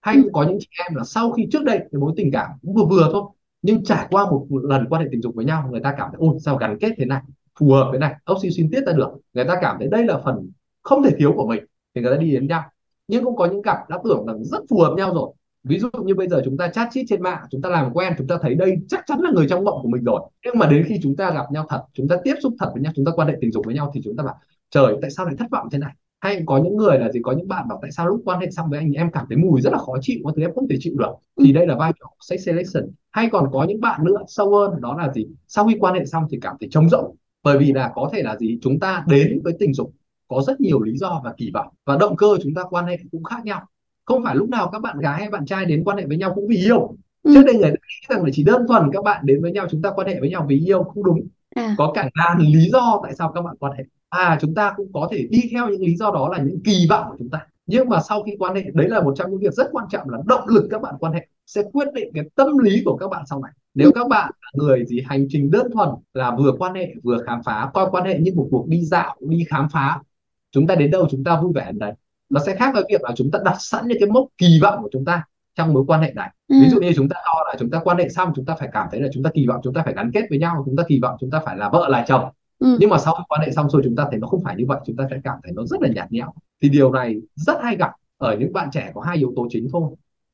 Hay 0.00 0.16
cũng 0.22 0.32
có 0.32 0.42
những 0.42 0.58
chị 0.60 0.68
em 0.88 0.94
là 0.94 1.04
sau 1.04 1.32
khi 1.32 1.46
trước 1.52 1.64
đây 1.64 1.78
cái 1.78 2.00
mối 2.00 2.12
tình 2.16 2.30
cảm 2.32 2.50
cũng 2.62 2.74
vừa 2.74 2.84
vừa 2.84 3.08
thôi 3.12 3.22
nhưng 3.62 3.84
trải 3.84 4.06
qua 4.10 4.30
một 4.30 4.46
lần 4.50 4.86
quan 4.88 5.02
hệ 5.02 5.08
tình 5.12 5.22
dục 5.22 5.34
với 5.34 5.44
nhau 5.44 5.68
người 5.70 5.80
ta 5.80 5.94
cảm 5.98 6.08
thấy 6.12 6.18
ôi 6.18 6.36
sao 6.40 6.56
gắn 6.56 6.78
kết 6.80 6.92
thế 6.96 7.04
này 7.04 7.22
phù 7.58 7.72
hợp 7.72 7.88
với 7.90 8.00
này 8.00 8.14
oxytocin 8.32 8.70
tiết 8.70 8.80
ra 8.86 8.92
được. 8.92 9.10
Người 9.32 9.44
ta 9.44 9.58
cảm 9.60 9.76
thấy 9.78 9.88
đây 9.88 10.04
là 10.04 10.20
phần 10.24 10.50
không 10.82 11.02
thể 11.02 11.10
thiếu 11.18 11.32
của 11.36 11.46
mình 11.46 11.64
thì 11.94 12.02
người 12.02 12.16
ta 12.16 12.16
đi 12.16 12.30
đến 12.30 12.46
nhau 12.46 12.62
nhưng 13.12 13.24
cũng 13.24 13.36
có 13.36 13.46
những 13.46 13.62
cặp 13.62 13.76
đã 13.88 13.98
tưởng 14.04 14.26
rằng 14.26 14.44
rất 14.44 14.62
phù 14.70 14.80
hợp 14.80 14.94
nhau 14.96 15.14
rồi. 15.14 15.32
Ví 15.64 15.78
dụ 15.78 15.88
như 16.04 16.14
bây 16.14 16.28
giờ 16.28 16.42
chúng 16.44 16.56
ta 16.56 16.68
chat 16.68 16.88
chít 16.92 17.06
trên 17.08 17.22
mạng, 17.22 17.42
chúng 17.50 17.62
ta 17.62 17.68
làm 17.68 17.92
quen, 17.92 18.12
chúng 18.18 18.26
ta 18.26 18.38
thấy 18.42 18.54
đây 18.54 18.76
chắc 18.88 19.04
chắn 19.06 19.20
là 19.20 19.30
người 19.34 19.46
trong 19.48 19.64
mộng 19.64 19.78
của 19.82 19.88
mình 19.88 20.04
rồi. 20.04 20.20
Nhưng 20.44 20.58
mà 20.58 20.66
đến 20.66 20.84
khi 20.88 21.00
chúng 21.02 21.16
ta 21.16 21.30
gặp 21.30 21.52
nhau 21.52 21.66
thật, 21.68 21.82
chúng 21.92 22.08
ta 22.08 22.16
tiếp 22.24 22.34
xúc 22.42 22.52
thật 22.58 22.70
với 22.72 22.82
nhau, 22.82 22.92
chúng 22.96 23.04
ta 23.04 23.12
quan 23.16 23.28
hệ 23.28 23.34
tình 23.40 23.52
dục 23.52 23.64
với 23.66 23.74
nhau 23.74 23.90
thì 23.94 24.00
chúng 24.04 24.16
ta 24.16 24.24
bảo, 24.24 24.34
trời, 24.70 24.96
tại 25.02 25.10
sao 25.10 25.26
lại 25.26 25.34
thất 25.38 25.46
vọng 25.50 25.68
thế 25.72 25.78
này? 25.78 25.92
Hay 26.20 26.42
có 26.46 26.58
những 26.58 26.76
người 26.76 26.98
là 26.98 27.12
gì, 27.12 27.20
có 27.22 27.32
những 27.32 27.48
bạn 27.48 27.68
bảo, 27.68 27.78
tại 27.82 27.90
sao 27.90 28.06
lúc 28.06 28.22
quan 28.24 28.40
hệ 28.40 28.50
xong 28.50 28.70
với 28.70 28.78
anh 28.78 28.92
em 28.92 29.10
cảm 29.12 29.26
thấy 29.28 29.38
mùi 29.38 29.60
rất 29.60 29.72
là 29.72 29.78
khó 29.78 29.92
chịu, 30.00 30.18
có 30.24 30.32
thứ 30.36 30.42
em 30.42 30.54
không 30.54 30.68
thể 30.68 30.76
chịu 30.80 30.94
được? 30.98 31.12
Thì 31.40 31.52
đây 31.52 31.66
là 31.66 31.76
vai 31.76 31.92
trò 32.00 32.06
sex 32.20 32.46
selection. 32.46 32.90
Hay 33.10 33.28
còn 33.32 33.50
có 33.52 33.64
những 33.64 33.80
bạn 33.80 34.04
nữa, 34.04 34.18
sâu 34.28 34.56
hơn, 34.56 34.80
đó 34.80 34.96
là 34.98 35.12
gì? 35.12 35.26
Sau 35.48 35.66
khi 35.66 35.76
quan 35.80 35.94
hệ 35.94 36.04
xong 36.04 36.24
thì 36.30 36.38
cảm 36.42 36.56
thấy 36.60 36.68
trống 36.72 36.88
rỗng. 36.88 37.16
Bởi 37.42 37.58
vì 37.58 37.72
là 37.72 37.92
có 37.94 38.10
thể 38.12 38.22
là 38.22 38.36
gì? 38.36 38.58
Chúng 38.62 38.80
ta 38.80 39.04
đến 39.08 39.40
với 39.44 39.52
tình 39.58 39.74
dục 39.74 39.92
có 40.34 40.42
rất 40.42 40.60
nhiều 40.60 40.82
lý 40.82 40.96
do 40.96 41.20
và 41.24 41.34
kỳ 41.36 41.50
vọng. 41.54 41.66
Và 41.86 41.96
động 41.96 42.16
cơ 42.16 42.26
chúng 42.42 42.54
ta 42.54 42.62
quan 42.70 42.86
hệ 42.86 42.98
cũng 43.12 43.24
khác 43.24 43.44
nhau. 43.44 43.66
Không 44.04 44.24
phải 44.24 44.36
lúc 44.36 44.48
nào 44.48 44.68
các 44.72 44.82
bạn 44.82 44.98
gái 44.98 45.20
hay 45.20 45.30
bạn 45.30 45.46
trai 45.46 45.64
đến 45.64 45.84
quan 45.84 45.96
hệ 45.96 46.06
với 46.06 46.16
nhau 46.16 46.32
cũng 46.34 46.48
vì 46.48 46.56
yêu. 46.56 46.96
Ừ. 47.22 47.34
trước 47.34 47.42
đây 47.46 47.54
người 47.54 47.70
nghĩ 47.70 48.06
rằng 48.08 48.24
là 48.24 48.30
chỉ 48.32 48.44
đơn 48.44 48.66
thuần 48.68 48.90
các 48.92 49.04
bạn 49.04 49.26
đến 49.26 49.42
với 49.42 49.52
nhau 49.52 49.66
chúng 49.70 49.82
ta 49.82 49.90
quan 49.94 50.06
hệ 50.06 50.20
với 50.20 50.30
nhau 50.30 50.46
vì 50.48 50.64
yêu 50.66 50.82
không 50.82 51.04
đúng. 51.04 51.28
À. 51.54 51.74
có 51.78 51.92
cả 51.94 52.10
ngàn 52.14 52.38
lý 52.38 52.70
do 52.72 53.00
tại 53.02 53.14
sao 53.14 53.32
các 53.32 53.42
bạn 53.42 53.56
quan 53.58 53.72
hệ. 53.78 53.84
À 54.08 54.38
chúng 54.40 54.54
ta 54.54 54.72
cũng 54.76 54.92
có 54.92 55.08
thể 55.12 55.26
đi 55.30 55.40
theo 55.52 55.68
những 55.68 55.80
lý 55.80 55.96
do 55.96 56.10
đó 56.10 56.28
là 56.28 56.38
những 56.38 56.62
kỳ 56.64 56.86
vọng 56.90 57.06
của 57.10 57.16
chúng 57.18 57.30
ta. 57.30 57.46
Nhưng 57.66 57.88
mà 57.88 58.00
sau 58.08 58.22
khi 58.22 58.36
quan 58.38 58.54
hệ 58.54 58.62
đấy 58.74 58.88
là 58.88 59.00
một 59.00 59.14
trong 59.16 59.30
những 59.30 59.40
việc 59.40 59.54
rất 59.54 59.68
quan 59.72 59.86
trọng 59.90 60.10
là 60.10 60.18
động 60.26 60.48
lực 60.48 60.68
các 60.70 60.82
bạn 60.82 60.94
quan 61.00 61.12
hệ 61.12 61.26
sẽ 61.46 61.62
quyết 61.72 61.88
định 61.94 62.10
cái 62.14 62.24
tâm 62.34 62.58
lý 62.58 62.82
của 62.84 62.96
các 62.96 63.10
bạn 63.10 63.24
sau 63.30 63.40
này. 63.42 63.52
Nếu 63.74 63.92
các 63.94 64.08
bạn 64.08 64.32
là 64.40 64.50
người 64.54 64.84
gì 64.86 65.02
hành 65.06 65.26
trình 65.28 65.50
đơn 65.50 65.66
thuần 65.72 65.88
là 66.14 66.36
vừa 66.38 66.52
quan 66.58 66.74
hệ 66.74 66.94
vừa 67.02 67.18
khám 67.26 67.42
phá 67.44 67.70
coi 67.74 67.90
quan 67.90 68.04
hệ 68.04 68.18
như 68.18 68.32
một 68.34 68.48
cuộc 68.50 68.68
đi 68.68 68.84
dạo 68.84 69.16
đi 69.20 69.44
khám 69.48 69.68
phá 69.72 70.00
chúng 70.52 70.66
ta 70.66 70.74
đến 70.74 70.90
đâu 70.90 71.06
chúng 71.10 71.24
ta 71.24 71.40
vui 71.40 71.52
vẻ 71.54 71.64
đến 71.66 71.78
đấy 71.78 71.92
nó 72.28 72.40
sẽ 72.46 72.56
khác 72.56 72.70
với 72.74 72.84
việc 72.88 73.02
là 73.02 73.12
chúng 73.16 73.30
ta 73.30 73.38
đặt 73.44 73.56
sẵn 73.58 73.88
những 73.88 73.98
cái 74.00 74.08
mốc 74.08 74.26
kỳ 74.38 74.58
vọng 74.62 74.82
của 74.82 74.88
chúng 74.92 75.04
ta 75.04 75.24
trong 75.56 75.72
mối 75.72 75.84
quan 75.86 76.02
hệ 76.02 76.12
này 76.12 76.30
ừ. 76.48 76.56
ví 76.62 76.68
dụ 76.68 76.80
như 76.80 76.92
chúng 76.96 77.08
ta 77.08 77.16
lo 77.26 77.44
là 77.46 77.54
chúng 77.58 77.70
ta 77.70 77.80
quan 77.84 77.98
hệ 77.98 78.08
xong 78.08 78.32
chúng 78.36 78.44
ta 78.44 78.54
phải 78.58 78.68
cảm 78.72 78.88
thấy 78.90 79.00
là 79.00 79.08
chúng 79.12 79.22
ta 79.22 79.30
kỳ 79.34 79.46
vọng 79.46 79.60
chúng 79.64 79.74
ta 79.74 79.82
phải 79.84 79.94
gắn 79.94 80.10
kết 80.14 80.22
với 80.30 80.38
nhau 80.38 80.62
chúng 80.66 80.76
ta 80.76 80.82
kỳ 80.88 80.98
vọng 81.02 81.16
chúng 81.20 81.30
ta 81.30 81.40
phải 81.44 81.56
là 81.56 81.68
vợ 81.68 81.88
là 81.88 82.04
chồng 82.08 82.24
ừ. 82.58 82.76
nhưng 82.80 82.90
mà 82.90 82.98
sau 82.98 83.14
khi 83.14 83.24
quan 83.28 83.40
hệ 83.40 83.50
xong 83.50 83.70
rồi 83.70 83.82
chúng 83.84 83.96
ta 83.96 84.06
thấy 84.10 84.20
nó 84.20 84.28
không 84.28 84.42
phải 84.44 84.56
như 84.56 84.64
vậy 84.68 84.80
chúng 84.86 84.96
ta 84.96 85.06
sẽ 85.10 85.16
cảm 85.24 85.38
thấy 85.42 85.52
nó 85.52 85.62
rất 85.66 85.82
là 85.82 85.88
nhạt 85.88 86.12
nhẽo 86.12 86.32
thì 86.62 86.68
điều 86.68 86.92
này 86.92 87.16
rất 87.34 87.58
hay 87.62 87.76
gặp 87.76 87.90
ở 88.18 88.36
những 88.36 88.52
bạn 88.52 88.70
trẻ 88.72 88.90
có 88.94 89.00
hai 89.00 89.16
yếu 89.16 89.32
tố 89.36 89.46
chính 89.50 89.68
thôi 89.72 89.82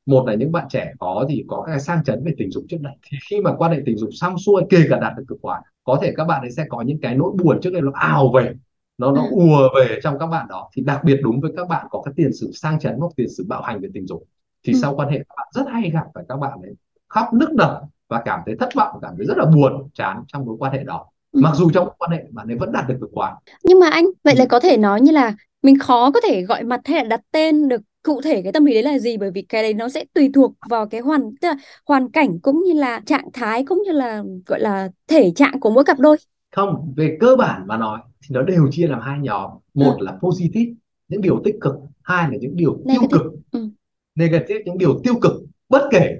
một 0.05 0.27
là 0.27 0.33
những 0.33 0.51
bạn 0.51 0.67
trẻ 0.69 0.93
có 0.99 1.25
thì 1.29 1.45
có 1.47 1.63
cái 1.67 1.79
sang 1.79 2.03
chấn 2.03 2.23
về 2.25 2.33
tình 2.37 2.51
dục 2.51 2.63
trước 2.69 2.77
đây 2.81 2.93
thì 3.09 3.17
khi 3.29 3.41
mà 3.41 3.55
quan 3.57 3.71
hệ 3.71 3.79
tình 3.85 3.97
dục 3.97 4.09
xong 4.13 4.37
xuôi 4.37 4.63
kể 4.69 4.83
cả 4.89 4.99
đạt 4.99 5.13
được 5.17 5.23
cực 5.27 5.37
khoái 5.41 5.61
có 5.83 5.99
thể 6.01 6.13
các 6.15 6.25
bạn 6.25 6.41
ấy 6.41 6.51
sẽ 6.51 6.65
có 6.69 6.81
những 6.81 6.99
cái 7.01 7.15
nỗi 7.15 7.31
buồn 7.43 7.59
trước 7.61 7.73
đây 7.73 7.81
nó 7.81 7.91
ào 7.93 8.31
về 8.35 8.53
nó 8.99 9.11
nó 9.11 9.21
ừ. 9.21 9.27
ùa 9.31 9.69
về 9.75 9.99
trong 10.03 10.19
các 10.19 10.27
bạn 10.27 10.47
đó 10.49 10.69
thì 10.73 10.81
đặc 10.81 11.03
biệt 11.03 11.19
đúng 11.23 11.41
với 11.41 11.51
các 11.57 11.67
bạn 11.67 11.87
có 11.89 12.01
cái 12.05 12.13
tiền 12.17 12.33
sử 12.33 12.51
sang 12.51 12.79
chấn 12.79 12.95
hoặc 12.99 13.11
tiền 13.15 13.29
sử 13.37 13.45
bạo 13.47 13.61
hành 13.61 13.81
về 13.81 13.89
tình 13.93 14.07
dục 14.07 14.23
thì 14.63 14.73
ừ. 14.73 14.79
sau 14.81 14.95
quan 14.95 15.09
hệ 15.09 15.17
các 15.17 15.35
bạn 15.37 15.47
rất 15.51 15.71
hay 15.71 15.89
gặp 15.89 16.05
phải 16.13 16.23
các 16.29 16.37
bạn 16.37 16.59
ấy 16.61 16.75
khóc 17.07 17.33
nức 17.33 17.49
nở 17.53 17.81
và 18.07 18.21
cảm 18.25 18.39
thấy 18.45 18.55
thất 18.59 18.69
vọng 18.75 18.99
cảm 19.01 19.13
thấy 19.17 19.25
rất 19.25 19.37
là 19.37 19.45
buồn 19.45 19.89
chán 19.93 20.23
trong 20.27 20.45
mối 20.45 20.55
quan 20.59 20.73
hệ 20.73 20.83
đó 20.83 21.05
ừ. 21.31 21.39
mặc 21.43 21.55
dù 21.55 21.69
trong 21.73 21.89
quan 21.97 22.11
hệ 22.11 22.23
bạn 22.31 22.47
ấy 22.47 22.57
vẫn 22.57 22.71
đạt 22.71 22.87
được 22.87 22.97
cực 23.01 23.09
khoái 23.13 23.33
nhưng 23.63 23.79
mà 23.79 23.89
anh 23.89 24.05
vậy 24.23 24.35
là 24.35 24.45
có 24.45 24.59
thể 24.59 24.77
nói 24.77 25.01
như 25.01 25.11
là 25.11 25.33
mình 25.61 25.79
khó 25.79 26.11
có 26.11 26.21
thể 26.27 26.41
gọi 26.41 26.63
mặt 26.63 26.81
hay 26.85 26.97
là 26.97 27.03
đặt 27.03 27.21
tên 27.31 27.67
được 27.67 27.81
cụ 28.03 28.21
thể 28.21 28.41
cái 28.41 28.51
tâm 28.51 28.65
lý 28.65 28.73
đấy 28.73 28.83
là 28.83 28.99
gì 28.99 29.17
bởi 29.17 29.31
vì 29.31 29.41
cái 29.41 29.63
đấy 29.63 29.73
nó 29.73 29.89
sẽ 29.89 30.05
tùy 30.13 30.29
thuộc 30.33 30.51
vào 30.69 30.87
cái 30.87 31.01
hoàn 31.01 31.21
tức 31.41 31.47
là 31.47 31.55
hoàn 31.85 32.11
cảnh 32.11 32.39
cũng 32.39 32.63
như 32.63 32.73
là 32.73 33.01
trạng 33.05 33.31
thái 33.33 33.65
cũng 33.65 33.81
như 33.85 33.91
là 33.91 34.23
gọi 34.45 34.59
là 34.59 34.89
thể 35.07 35.31
trạng 35.35 35.59
của 35.59 35.69
mỗi 35.69 35.83
cặp 35.83 35.99
đôi 35.99 36.17
không 36.51 36.93
về 36.97 37.17
cơ 37.19 37.35
bản 37.35 37.67
mà 37.67 37.77
nói 37.77 37.99
thì 38.21 38.27
nó 38.29 38.41
đều 38.41 38.67
chia 38.71 38.87
làm 38.87 39.01
hai 39.01 39.19
nhóm 39.19 39.51
một 39.73 39.95
ừ. 39.99 40.05
là 40.05 40.17
positive 40.21 40.73
những 41.07 41.21
điều 41.21 41.41
tích 41.43 41.55
cực 41.61 41.75
hai 42.03 42.31
là 42.31 42.37
những 42.37 42.55
điều 42.55 42.77
negative. 42.85 42.99
tiêu 42.99 43.19
cực 43.19 43.33
ừ. 43.51 43.69
negative 44.15 44.59
những 44.65 44.77
điều 44.77 44.99
tiêu 45.03 45.13
cực 45.21 45.33
bất 45.69 45.87
kể 45.91 46.17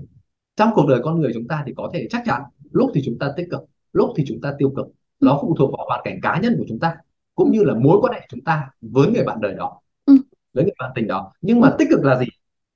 trong 0.56 0.70
cuộc 0.76 0.88
đời 0.90 1.00
con 1.04 1.22
người 1.22 1.32
chúng 1.34 1.48
ta 1.48 1.64
thì 1.66 1.74
có 1.78 1.90
thể 1.94 2.08
chắc 2.10 2.22
chắn 2.26 2.42
lúc 2.72 2.92
thì 2.94 3.02
chúng 3.06 3.20
ta 3.20 3.34
tích 3.38 3.48
cực 3.52 3.62
lúc 3.94 4.10
thì 4.16 4.24
chúng 4.28 4.42
ta 4.42 4.54
tiêu 4.58 4.74
cực 4.76 4.86
ừ. 4.86 5.26
nó 5.26 5.40
phụ 5.42 5.56
thuộc 5.58 5.72
vào 5.78 5.86
hoàn 5.88 6.02
cảnh 6.04 6.20
cá 6.22 6.40
nhân 6.40 6.56
của 6.58 6.66
chúng 6.68 6.80
ta 6.80 6.96
cũng 7.36 7.52
như 7.52 7.64
là 7.64 7.74
mối 7.74 7.98
quan 8.02 8.14
hệ 8.14 8.28
chúng 8.30 8.42
ta 8.42 8.70
với 8.82 9.08
người 9.12 9.24
bạn 9.24 9.42
đời 9.42 9.54
đó 9.54 9.82
ừ. 10.06 10.14
với 10.54 10.64
người 10.64 10.74
bạn 10.80 10.92
tình 10.96 11.08
đó 11.08 11.34
nhưng 11.42 11.60
mà 11.60 11.76
tích 11.80 11.88
cực 11.92 12.04
là 12.04 12.20
gì 12.20 12.26